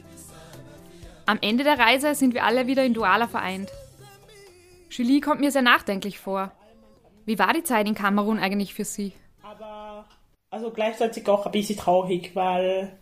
Am 1.24 1.38
Ende 1.40 1.64
der 1.64 1.78
Reise 1.78 2.14
sind 2.14 2.34
wir 2.34 2.44
alle 2.44 2.66
wieder 2.66 2.84
in 2.84 2.92
Douala 2.92 3.26
vereint. 3.26 3.70
Julie 4.90 5.22
kommt 5.22 5.40
mir 5.40 5.50
sehr 5.50 5.62
nachdenklich 5.62 6.18
vor. 6.18 6.52
Wie 7.24 7.38
war 7.38 7.54
die 7.54 7.62
Zeit 7.62 7.88
in 7.88 7.94
Kamerun 7.94 8.38
eigentlich 8.38 8.74
für 8.74 8.84
Sie? 8.84 9.14
Aber 9.42 10.04
also 10.50 10.72
gleichzeitig 10.72 11.26
auch 11.26 11.46
ein 11.46 11.52
bisschen 11.52 11.78
traurig, 11.78 12.32
weil 12.36 12.92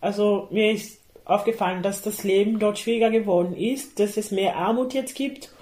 also 0.00 0.48
mir 0.50 0.72
ist 0.72 1.00
aufgefallen, 1.24 1.84
dass 1.84 2.02
das 2.02 2.24
Leben 2.24 2.58
dort 2.58 2.80
schwieriger 2.80 3.10
geworden 3.10 3.54
ist, 3.54 4.00
dass 4.00 4.16
es 4.16 4.32
mehr 4.32 4.56
Armut 4.56 4.92
jetzt 4.92 5.14
gibt 5.14 5.52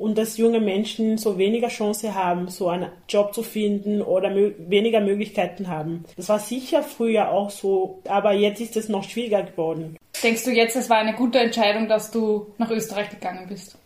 und 0.00 0.16
dass 0.16 0.38
junge 0.38 0.60
Menschen 0.60 1.18
so 1.18 1.36
weniger 1.36 1.68
Chance 1.68 2.14
haben, 2.14 2.48
so 2.48 2.70
einen 2.70 2.90
Job 3.06 3.34
zu 3.34 3.42
finden 3.42 4.00
oder 4.00 4.30
mö 4.30 4.52
weniger 4.56 5.00
Möglichkeiten 5.00 5.68
haben. 5.68 6.06
Das 6.16 6.30
war 6.30 6.38
sicher 6.38 6.82
früher 6.82 7.30
auch 7.30 7.50
so, 7.50 8.00
aber 8.08 8.32
jetzt 8.32 8.62
ist 8.62 8.78
es 8.78 8.88
noch 8.88 9.04
schwieriger 9.04 9.42
geworden. 9.42 9.98
Denkst 10.22 10.44
du 10.44 10.52
jetzt, 10.52 10.74
es 10.74 10.88
war 10.88 10.96
eine 10.96 11.12
gute 11.12 11.38
Entscheidung, 11.38 11.86
dass 11.86 12.10
du 12.10 12.46
nach 12.56 12.70
Österreich 12.70 13.10
gegangen 13.10 13.46
bist? 13.46 13.76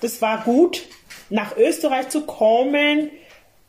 Das 0.00 0.20
war 0.20 0.42
gut, 0.42 0.82
nach 1.28 1.56
Österreich 1.56 2.08
zu 2.08 2.22
kommen. 2.22 3.08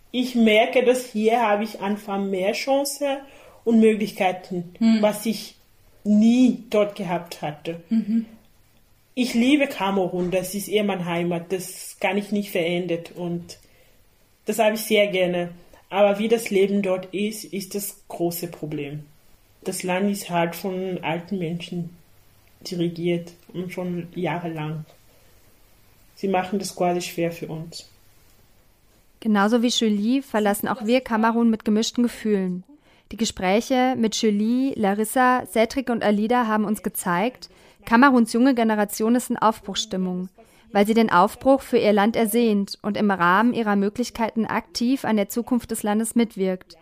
Ich 0.09 0.33
merke, 0.33 0.83
dass 0.83 1.05
hier 1.05 1.39
habe 1.39 1.63
ich 1.63 1.81
einfach 1.81 2.17
mehr 2.17 2.53
Chance 2.53 3.19
und 3.63 3.79
Möglichkeiten, 3.79 4.73
hm. 4.79 4.97
was 5.01 5.27
ich 5.27 5.55
nie 6.03 6.63
dort 6.71 6.95
gehabt 6.95 7.43
hatte. 7.43 7.81
Mhm. 7.89 8.25
Ich 9.15 9.33
liebe 9.33 9.67
Kamerun, 9.67 10.31
das 10.31 10.55
ist 10.55 10.67
eher 10.67 10.83
meine 10.83 11.05
Heimat, 11.05 11.51
das 11.51 11.97
kann 11.99 12.17
ich 12.17 12.31
nicht 12.31 12.51
verändern 12.51 13.03
und 13.15 13.57
das 14.45 14.59
habe 14.59 14.75
ich 14.75 14.81
sehr 14.81 15.07
gerne. 15.07 15.49
Aber 15.89 16.19
wie 16.19 16.29
das 16.29 16.49
Leben 16.49 16.81
dort 16.81 17.13
ist, 17.13 17.43
ist 17.43 17.75
das 17.75 18.01
große 18.07 18.47
Problem. 18.47 19.05
Das 19.63 19.83
Land 19.83 20.09
ist 20.09 20.29
halt 20.29 20.55
von 20.55 20.99
alten 21.03 21.37
Menschen 21.37 21.89
dirigiert 22.61 23.33
und 23.53 23.71
schon 23.71 24.07
jahrelang. 24.15 24.85
Sie 26.15 26.27
machen 26.27 26.59
das 26.59 26.75
quasi 26.75 27.01
schwer 27.01 27.31
für 27.31 27.47
uns. 27.47 27.89
Genauso 29.19 29.61
wie 29.61 29.67
Julie 29.67 30.21
verlassen 30.21 30.67
auch 30.67 30.85
wir 30.85 31.01
Kamerun 31.01 31.49
mit 31.49 31.65
gemischten 31.65 32.03
Gefühlen. 32.03 32.63
Die 33.11 33.17
Gespräche 33.17 33.95
mit 33.97 34.15
Julie, 34.15 34.73
Larissa, 34.75 35.45
Cedric 35.45 35.89
und 35.89 36.03
Alida 36.03 36.47
haben 36.47 36.63
uns 36.63 36.81
gezeigt, 36.81 37.49
Kameruns 37.85 38.33
junge 38.33 38.55
Generation 38.55 39.15
ist 39.15 39.29
in 39.29 39.37
Aufbruchsstimmung, 39.37 40.29
weil 40.71 40.85
sie 40.87 40.93
den 40.93 41.11
Aufbruch 41.11 41.61
für 41.61 41.77
ihr 41.77 41.93
Land 41.93 42.15
ersehnt 42.15 42.77
und 42.81 42.97
im 42.97 43.11
Rahmen 43.11 43.53
ihrer 43.53 43.75
Möglichkeiten 43.75 44.45
aktiv 44.45 45.05
an 45.05 45.17
der 45.17 45.29
Zukunft 45.29 45.71
des 45.71 45.83
Landes 45.83 46.15
mitwirkt. 46.15 46.77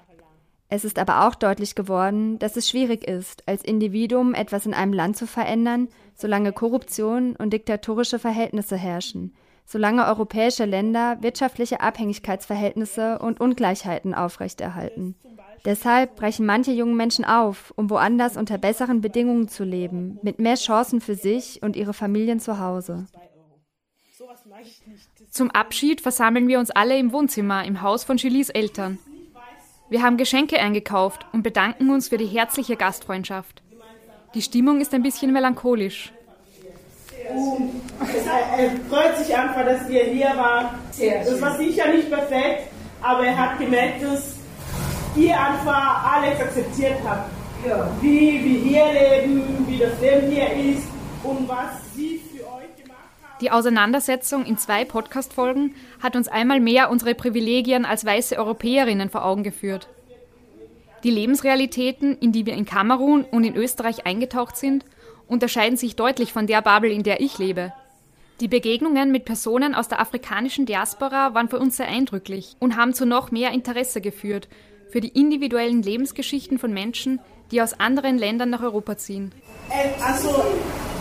Es 0.69 0.85
ist 0.85 0.99
aber 0.99 1.27
auch 1.27 1.33
deutlich 1.33 1.73
geworden, 1.73 2.37
dass 2.37 2.55
es 2.55 2.69
schwierig 2.69 3.07
ist, 3.07 3.47
als 3.47 3.63
Individuum 3.63 4.35
etwas 4.35 4.67
in 4.67 4.75
einem 4.75 4.93
Land 4.93 5.17
zu 5.17 5.25
verändern, 5.25 5.87
solange 6.15 6.53
Korruption 6.53 7.35
und 7.35 7.51
diktatorische 7.51 8.19
Verhältnisse 8.19 8.77
herrschen, 8.77 9.33
solange 9.69 10.07
europäische 10.07 10.65
Länder 10.65 11.17
wirtschaftliche 11.21 11.79
Abhängigkeitsverhältnisse 11.79 13.19
und 13.19 13.39
Ungleichheiten 13.39 14.15
aufrechterhalten. 14.15 15.13
Deshalb 15.63 16.15
brechen 16.15 16.47
manche 16.47 16.71
junge 16.71 16.95
Menschen 16.95 17.23
auf, 17.23 17.71
um 17.75 17.91
woanders 17.91 18.35
unter 18.35 18.57
besseren 18.57 19.01
Bedingungen 19.01 19.47
zu 19.47 19.63
leben, 19.63 20.17
mit 20.23 20.39
mehr 20.39 20.55
Chancen 20.55 21.01
für 21.01 21.13
sich 21.13 21.61
und 21.61 21.75
ihre 21.75 21.93
Familien 21.93 22.39
zu 22.39 22.59
Hause. 22.59 23.05
Zum 25.29 25.51
Abschied 25.51 26.01
versammeln 26.01 26.47
wir 26.47 26.57
uns 26.57 26.71
alle 26.71 26.97
im 26.97 27.11
Wohnzimmer 27.11 27.63
im 27.63 27.83
Haus 27.83 28.03
von 28.03 28.17
Julies 28.17 28.49
Eltern. 28.49 28.97
Wir 29.89 30.01
haben 30.01 30.17
Geschenke 30.17 30.59
eingekauft 30.59 31.27
und 31.31 31.43
bedanken 31.43 31.91
uns 31.91 32.09
für 32.09 32.17
die 32.17 32.25
herzliche 32.25 32.75
Gastfreundschaft. 32.75 33.61
Die 34.33 34.41
Stimmung 34.41 34.81
ist 34.81 34.95
ein 34.95 35.03
bisschen 35.03 35.31
melancholisch. 35.31 36.11
Und 37.33 37.81
er 38.01 38.71
freut 38.89 39.17
sich 39.17 39.35
einfach, 39.35 39.65
dass 39.65 39.87
wir 39.87 40.03
hier 40.05 40.29
waren. 40.35 40.79
Das 40.97 41.41
war 41.41 41.57
sicher 41.57 41.91
nicht 41.91 42.09
perfekt, 42.09 42.71
aber 43.01 43.25
er 43.25 43.37
hat 43.37 43.59
gemerkt, 43.59 44.03
dass 44.03 44.35
ihr 45.15 45.39
einfach 45.39 46.13
alles 46.13 46.39
akzeptiert 46.39 46.97
habt. 47.05 47.29
Wie 48.01 48.43
wir 48.43 48.59
hier 48.61 48.85
leben, 48.93 49.65
wie 49.67 49.77
das 49.77 49.99
Leben 49.99 50.31
hier 50.31 50.73
ist 50.73 50.87
und 51.23 51.47
was 51.47 51.93
sie 51.93 52.21
für 52.31 52.45
euch 52.45 52.75
gemacht 52.81 52.99
haben. 53.21 53.37
Die 53.41 53.51
Auseinandersetzung 53.51 54.45
in 54.45 54.57
zwei 54.57 54.85
Podcast-Folgen 54.85 55.75
hat 56.01 56.15
uns 56.15 56.29
einmal 56.29 56.61
mehr 56.61 56.89
unsere 56.89 57.15
Privilegien 57.15 57.85
als 57.85 58.05
weiße 58.05 58.37
Europäerinnen 58.37 59.09
vor 59.09 59.25
Augen 59.25 59.43
geführt. 59.43 59.89
Die 61.03 61.11
Lebensrealitäten, 61.11 62.17
in 62.17 62.31
die 62.31 62.45
wir 62.45 62.53
in 62.53 62.65
Kamerun 62.65 63.23
und 63.23 63.43
in 63.43 63.55
Österreich 63.55 64.05
eingetaucht 64.05 64.57
sind, 64.57 64.85
unterscheiden 65.29 65.77
sich 65.77 65.95
deutlich 65.95 66.33
von 66.33 66.47
der 66.47 66.61
Bubble, 66.61 66.91
in 66.91 67.03
der 67.03 67.21
ich 67.21 67.37
lebe. 67.37 67.71
Die 68.41 68.47
Begegnungen 68.47 69.11
mit 69.11 69.25
Personen 69.25 69.75
aus 69.75 69.87
der 69.87 69.99
afrikanischen 69.99 70.65
Diaspora 70.65 71.33
waren 71.33 71.49
für 71.49 71.59
uns 71.59 71.77
sehr 71.77 71.87
eindrücklich 71.87 72.55
und 72.59 72.77
haben 72.77 72.93
zu 72.93 73.05
noch 73.05 73.31
mehr 73.31 73.51
Interesse 73.51 74.01
geführt 74.01 74.47
für 74.89 75.01
die 75.01 75.09
individuellen 75.09 75.83
Lebensgeschichten 75.83 76.57
von 76.57 76.73
Menschen, 76.73 77.19
die 77.51 77.61
aus 77.61 77.79
anderen 77.79 78.17
Ländern 78.17 78.49
nach 78.49 78.61
Europa 78.61 78.97
ziehen. 78.97 79.31
Also, 80.03 80.43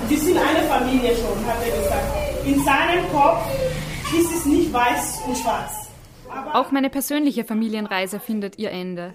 wir 0.09 0.19
sind 0.19 0.37
eine 0.37 0.67
Familie 0.69 1.15
schon, 1.17 1.47
hat 1.47 1.59
er 1.65 1.77
gesagt. 1.77 2.47
In 2.47 2.65
seinem 2.65 3.09
Kopf 3.13 3.47
ist 4.19 4.33
es 4.33 4.45
nicht 4.45 4.73
weiß 4.73 5.21
und 5.27 5.37
schwarz. 5.37 5.89
Auch 6.53 6.71
meine 6.71 6.91
persönliche 6.91 7.45
Familienreise 7.45 8.21
findet 8.21 8.59
ihr 8.59 8.71
Ende. 8.71 9.15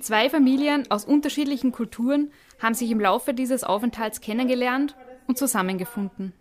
Zwei 0.00 0.30
Familien 0.30 0.90
aus 0.90 1.04
unterschiedlichen 1.04 1.72
Kulturen 1.72 2.32
haben 2.62 2.74
sich 2.74 2.90
im 2.90 3.00
Laufe 3.00 3.34
dieses 3.34 3.64
Aufenthalts 3.64 4.20
kennengelernt 4.20 4.94
und 5.26 5.38
zusammengefunden. 5.38 6.32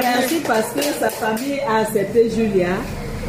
Merci 0.00 0.40
parce 0.46 0.72
que 0.74 0.82
sa 1.00 1.10
famille 1.10 1.60
a 1.60 1.78
accepté 1.80 2.30
Julia 2.30 2.76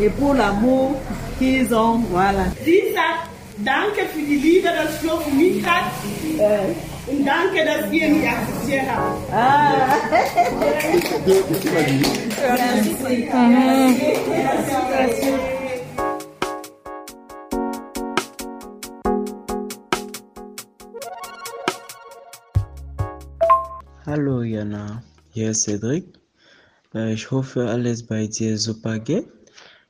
et 0.01 0.09
pour 0.09 0.33
l'amour 0.35 0.95
qu'ils 1.39 1.73
ont, 1.73 2.03
voilà. 2.11 2.45
Sagt, 2.63 3.29
danke 3.57 4.05
für 4.13 4.21
die 4.21 4.35
Liebe, 4.35 4.67
das 4.67 4.97
Flo 4.97 5.17
für 5.19 5.35
mich 5.35 5.65
hat. 5.65 5.85
Und 7.07 7.25
danke, 7.25 7.65
dass 7.65 7.91
ihr 7.91 8.09
mich 8.09 8.29
akzeptiert 8.29 8.83
habt. 8.87 9.33
Ah. 9.33 9.87
Merci. 12.45 13.27
Merci. 14.91 15.58
Hallo 24.09 24.41
Jana, 24.41 25.03
hier 25.33 25.51
ist 25.51 25.65
Cedric. 25.65 26.03
Äh, 26.95 27.13
Ich 27.13 27.29
hoffe, 27.29 27.69
alles 27.69 28.01
bei 28.01 28.25
dir 28.25 28.57
super 28.57 28.97
geht. 28.97 29.27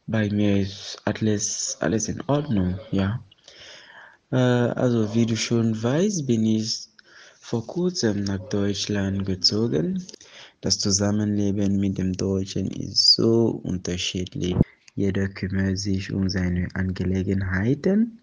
Bei 0.07 0.30
mir 0.30 0.57
ist 0.59 1.01
alles, 1.05 1.78
alles 1.80 2.09
in 2.09 2.22
Ordnung, 2.28 2.78
ja. 2.91 3.24
Äh, 4.30 4.36
Also, 4.36 5.15
wie 5.15 5.26
du 5.26 5.38
schon 5.38 5.82
weißt, 5.82 6.28
bin 6.28 6.45
ich 6.45 6.89
vor 7.39 7.65
kurzem 7.65 8.26
nach 8.26 8.41
Deutschland 8.49 9.26
gezogen. 9.26 10.03
Das 10.59 10.80
Zusammenleben 10.80 11.80
mit 11.80 11.97
dem 11.97 12.11
Deutschen 12.11 12.67
ist 12.72 13.13
so 13.13 13.61
unterschiedlich. 13.63 14.57
Jeder 14.95 15.30
kümmert 15.30 15.78
sich 15.78 16.11
um 16.11 16.30
seine 16.30 16.67
Angelegenheiten. 16.74 18.20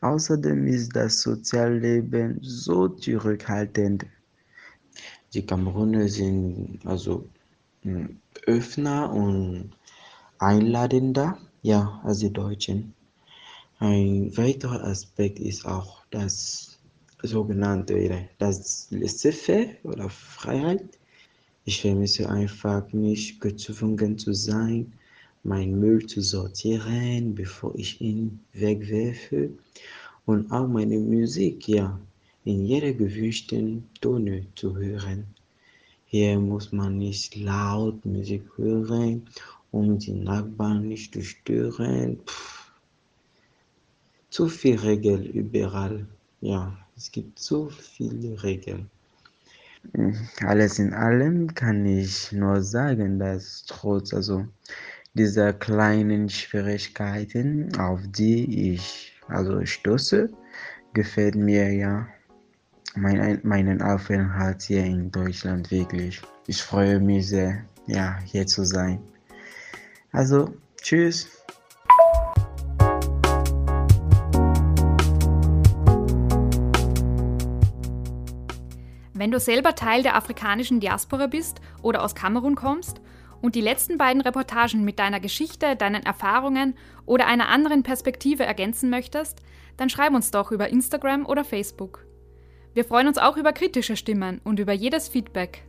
Außerdem 0.00 0.66
ist 0.66 0.96
das 0.96 1.22
Sozialleben 1.22 2.40
so 2.42 2.88
zurückhaltend. 2.88 4.04
Die 5.34 5.44
Kameruner 5.44 6.08
sind 6.08 6.80
also 6.84 7.24
mh, 7.84 8.08
Öffner 8.46 9.12
und 9.12 9.70
einladender, 10.38 11.38
ja, 11.62 12.00
als 12.04 12.20
die 12.20 12.32
Deutschen. 12.32 12.94
Ein 13.78 14.36
weiterer 14.36 14.82
Aspekt 14.84 15.38
ist 15.38 15.66
auch 15.66 16.02
das 16.10 16.78
sogenannte 17.22 18.28
das 18.38 18.88
Laissez-faire 18.90 19.76
oder 19.82 20.08
Freiheit. 20.08 20.98
Ich 21.64 21.82
vermisse 21.82 22.28
einfach 22.30 22.90
nicht 22.92 23.40
gezwungen 23.40 24.18
zu 24.18 24.32
sein, 24.32 24.92
meinen 25.42 25.78
Müll 25.78 26.06
zu 26.06 26.20
sortieren, 26.20 27.34
bevor 27.34 27.74
ich 27.74 28.00
ihn 28.00 28.40
wegwerfe. 28.54 29.50
Und 30.26 30.50
auch 30.50 30.66
meine 30.66 30.98
Musik, 30.98 31.68
ja, 31.68 31.98
in 32.48 32.64
jeder 32.64 32.94
gewünschten 32.94 33.86
Tone 34.00 34.46
zu 34.54 34.74
hören. 34.74 35.26
Hier 36.06 36.38
muss 36.38 36.72
man 36.72 36.96
nicht 36.96 37.36
laut 37.36 38.06
Musik 38.06 38.44
hören, 38.56 39.28
um 39.70 39.98
die 39.98 40.14
Nachbarn 40.14 40.88
nicht 40.88 41.12
zu 41.12 41.22
stören. 41.22 42.18
Pff. 42.26 42.72
Zu 44.30 44.48
viel 44.48 44.76
Regeln 44.76 45.24
überall. 45.24 46.06
Ja, 46.40 46.74
es 46.96 47.12
gibt 47.12 47.38
so 47.38 47.68
viele 47.68 48.42
Regeln. 48.42 48.88
Alles 50.40 50.78
in 50.78 50.94
allem 50.94 51.54
kann 51.54 51.84
ich 51.84 52.32
nur 52.32 52.62
sagen, 52.62 53.18
dass 53.18 53.64
trotz 53.66 54.14
also 54.14 54.46
dieser 55.12 55.52
kleinen 55.52 56.30
Schwierigkeiten, 56.30 57.76
auf 57.76 58.00
die 58.06 58.72
ich 58.72 59.12
also 59.28 59.66
stoße, 59.66 60.30
gefällt 60.94 61.34
mir 61.34 61.70
ja 61.74 62.08
mein, 63.00 63.40
meinen 63.42 63.82
Aufenthalt 63.82 64.62
hier 64.62 64.84
in 64.84 65.10
Deutschland 65.10 65.70
wirklich. 65.70 66.20
Ich 66.46 66.62
freue 66.62 66.98
mich 67.00 67.28
sehr, 67.28 67.64
ja, 67.86 68.18
hier 68.24 68.46
zu 68.46 68.64
sein. 68.64 69.00
Also, 70.12 70.54
tschüss. 70.80 71.28
Wenn 79.14 79.32
du 79.32 79.40
selber 79.40 79.74
Teil 79.74 80.02
der 80.02 80.14
afrikanischen 80.14 80.78
Diaspora 80.78 81.26
bist 81.26 81.60
oder 81.82 82.04
aus 82.04 82.14
Kamerun 82.14 82.54
kommst 82.54 83.00
und 83.40 83.56
die 83.56 83.60
letzten 83.60 83.98
beiden 83.98 84.22
Reportagen 84.22 84.84
mit 84.84 85.00
deiner 85.00 85.18
Geschichte, 85.18 85.74
deinen 85.74 86.04
Erfahrungen 86.04 86.74
oder 87.04 87.26
einer 87.26 87.48
anderen 87.48 87.82
Perspektive 87.82 88.44
ergänzen 88.44 88.90
möchtest, 88.90 89.42
dann 89.76 89.90
schreib 89.90 90.14
uns 90.14 90.30
doch 90.30 90.52
über 90.52 90.68
Instagram 90.68 91.26
oder 91.26 91.44
Facebook. 91.44 92.07
Wir 92.74 92.84
freuen 92.84 93.08
uns 93.08 93.18
auch 93.18 93.36
über 93.36 93.52
kritische 93.52 93.96
Stimmen 93.96 94.40
und 94.44 94.60
über 94.60 94.72
jedes 94.72 95.08
Feedback. 95.08 95.64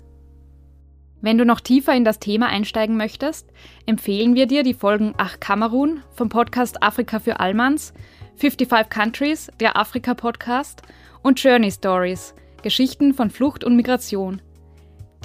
Wenn 1.22 1.38
du 1.38 1.46
noch 1.46 1.60
tiefer 1.60 1.94
in 1.94 2.06
das 2.06 2.20
Thema 2.20 2.48
einsteigen 2.48 2.96
möchtest, 2.96 3.50
empfehlen 3.86 4.36
wir 4.36 4.46
dir 4.46 4.64
die 4.64 4.74
Folgen 4.74 5.14
Ach 5.18 5.40
Kamerun 5.40 6.02
vom 6.12 6.30
Podcast 6.30 6.82
Afrika 6.82 7.20
für 7.20 7.40
Allmanns, 7.40 7.94
55 8.38 8.90
Countries, 8.90 9.52
der 9.60 9.76
Afrika-Podcast 9.76 10.82
und 11.22 11.44
Journey 11.44 11.72
Stories, 11.72 12.34
Geschichten 12.64 13.14
von 13.14 13.30
Flucht 13.30 13.66
und 13.66 13.76
Migration. 13.76 14.42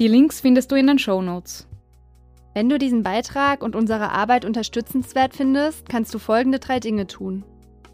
Die 0.00 0.08
Links 0.08 0.40
findest 0.40 0.72
du 0.72 0.76
in 0.76 0.88
den 0.88 0.98
Show 0.98 1.22
Notes. 1.22 1.68
Wenn 2.54 2.68
du 2.68 2.78
diesen 2.78 3.04
Beitrag 3.04 3.62
und 3.62 3.76
unsere 3.76 4.10
Arbeit 4.10 4.44
unterstützenswert 4.44 5.34
findest, 5.34 5.88
kannst 5.88 6.12
du 6.12 6.18
folgende 6.18 6.58
drei 6.58 6.80
Dinge 6.80 7.06
tun. 7.06 7.44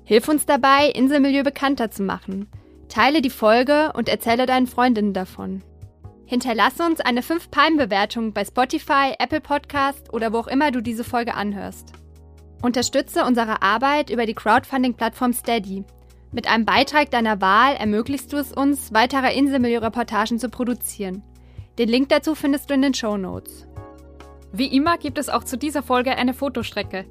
Hilf 0.04 0.28
uns 0.28 0.46
dabei, 0.46 0.88
Inselmilieu 0.88 1.42
bekannter 1.42 1.90
zu 1.90 2.02
machen. 2.02 2.48
Teile 2.90 3.22
die 3.22 3.30
Folge 3.30 3.92
und 3.94 4.08
erzähle 4.08 4.46
deinen 4.46 4.66
Freundinnen 4.66 5.12
davon. 5.12 5.62
Hinterlasse 6.26 6.84
uns 6.84 7.00
eine 7.00 7.22
5-Palm-Bewertung 7.22 8.32
bei 8.32 8.44
Spotify, 8.44 9.14
Apple 9.18 9.40
Podcast 9.40 10.12
oder 10.12 10.32
wo 10.32 10.38
auch 10.38 10.48
immer 10.48 10.72
du 10.72 10.80
diese 10.80 11.04
Folge 11.04 11.34
anhörst. 11.34 11.92
Unterstütze 12.62 13.24
unsere 13.24 13.62
Arbeit 13.62 14.10
über 14.10 14.26
die 14.26 14.34
Crowdfunding-Plattform 14.34 15.32
Steady. 15.32 15.84
Mit 16.32 16.48
einem 16.48 16.64
Beitrag 16.64 17.10
deiner 17.10 17.40
Wahl 17.40 17.74
ermöglichst 17.76 18.32
du 18.32 18.36
es 18.36 18.52
uns, 18.52 18.92
weitere 18.92 19.36
Inselmilieu-Reportagen 19.36 20.38
zu 20.38 20.48
produzieren. 20.48 21.22
Den 21.78 21.88
Link 21.88 22.08
dazu 22.08 22.34
findest 22.34 22.70
du 22.70 22.74
in 22.74 22.82
den 22.82 22.94
Show 22.94 23.16
Notes. 23.16 23.66
Wie 24.52 24.66
immer 24.66 24.98
gibt 24.98 25.18
es 25.18 25.28
auch 25.28 25.44
zu 25.44 25.56
dieser 25.56 25.84
Folge 25.84 26.16
eine 26.16 26.34
Fotostrecke. 26.34 27.06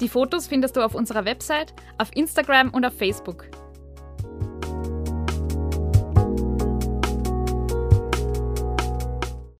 Die 0.00 0.08
Fotos 0.08 0.48
findest 0.48 0.76
du 0.76 0.80
auf 0.80 0.96
unserer 0.96 1.24
Website, 1.24 1.74
auf 1.96 2.10
Instagram 2.14 2.70
und 2.70 2.84
auf 2.84 2.98
Facebook. 2.98 3.46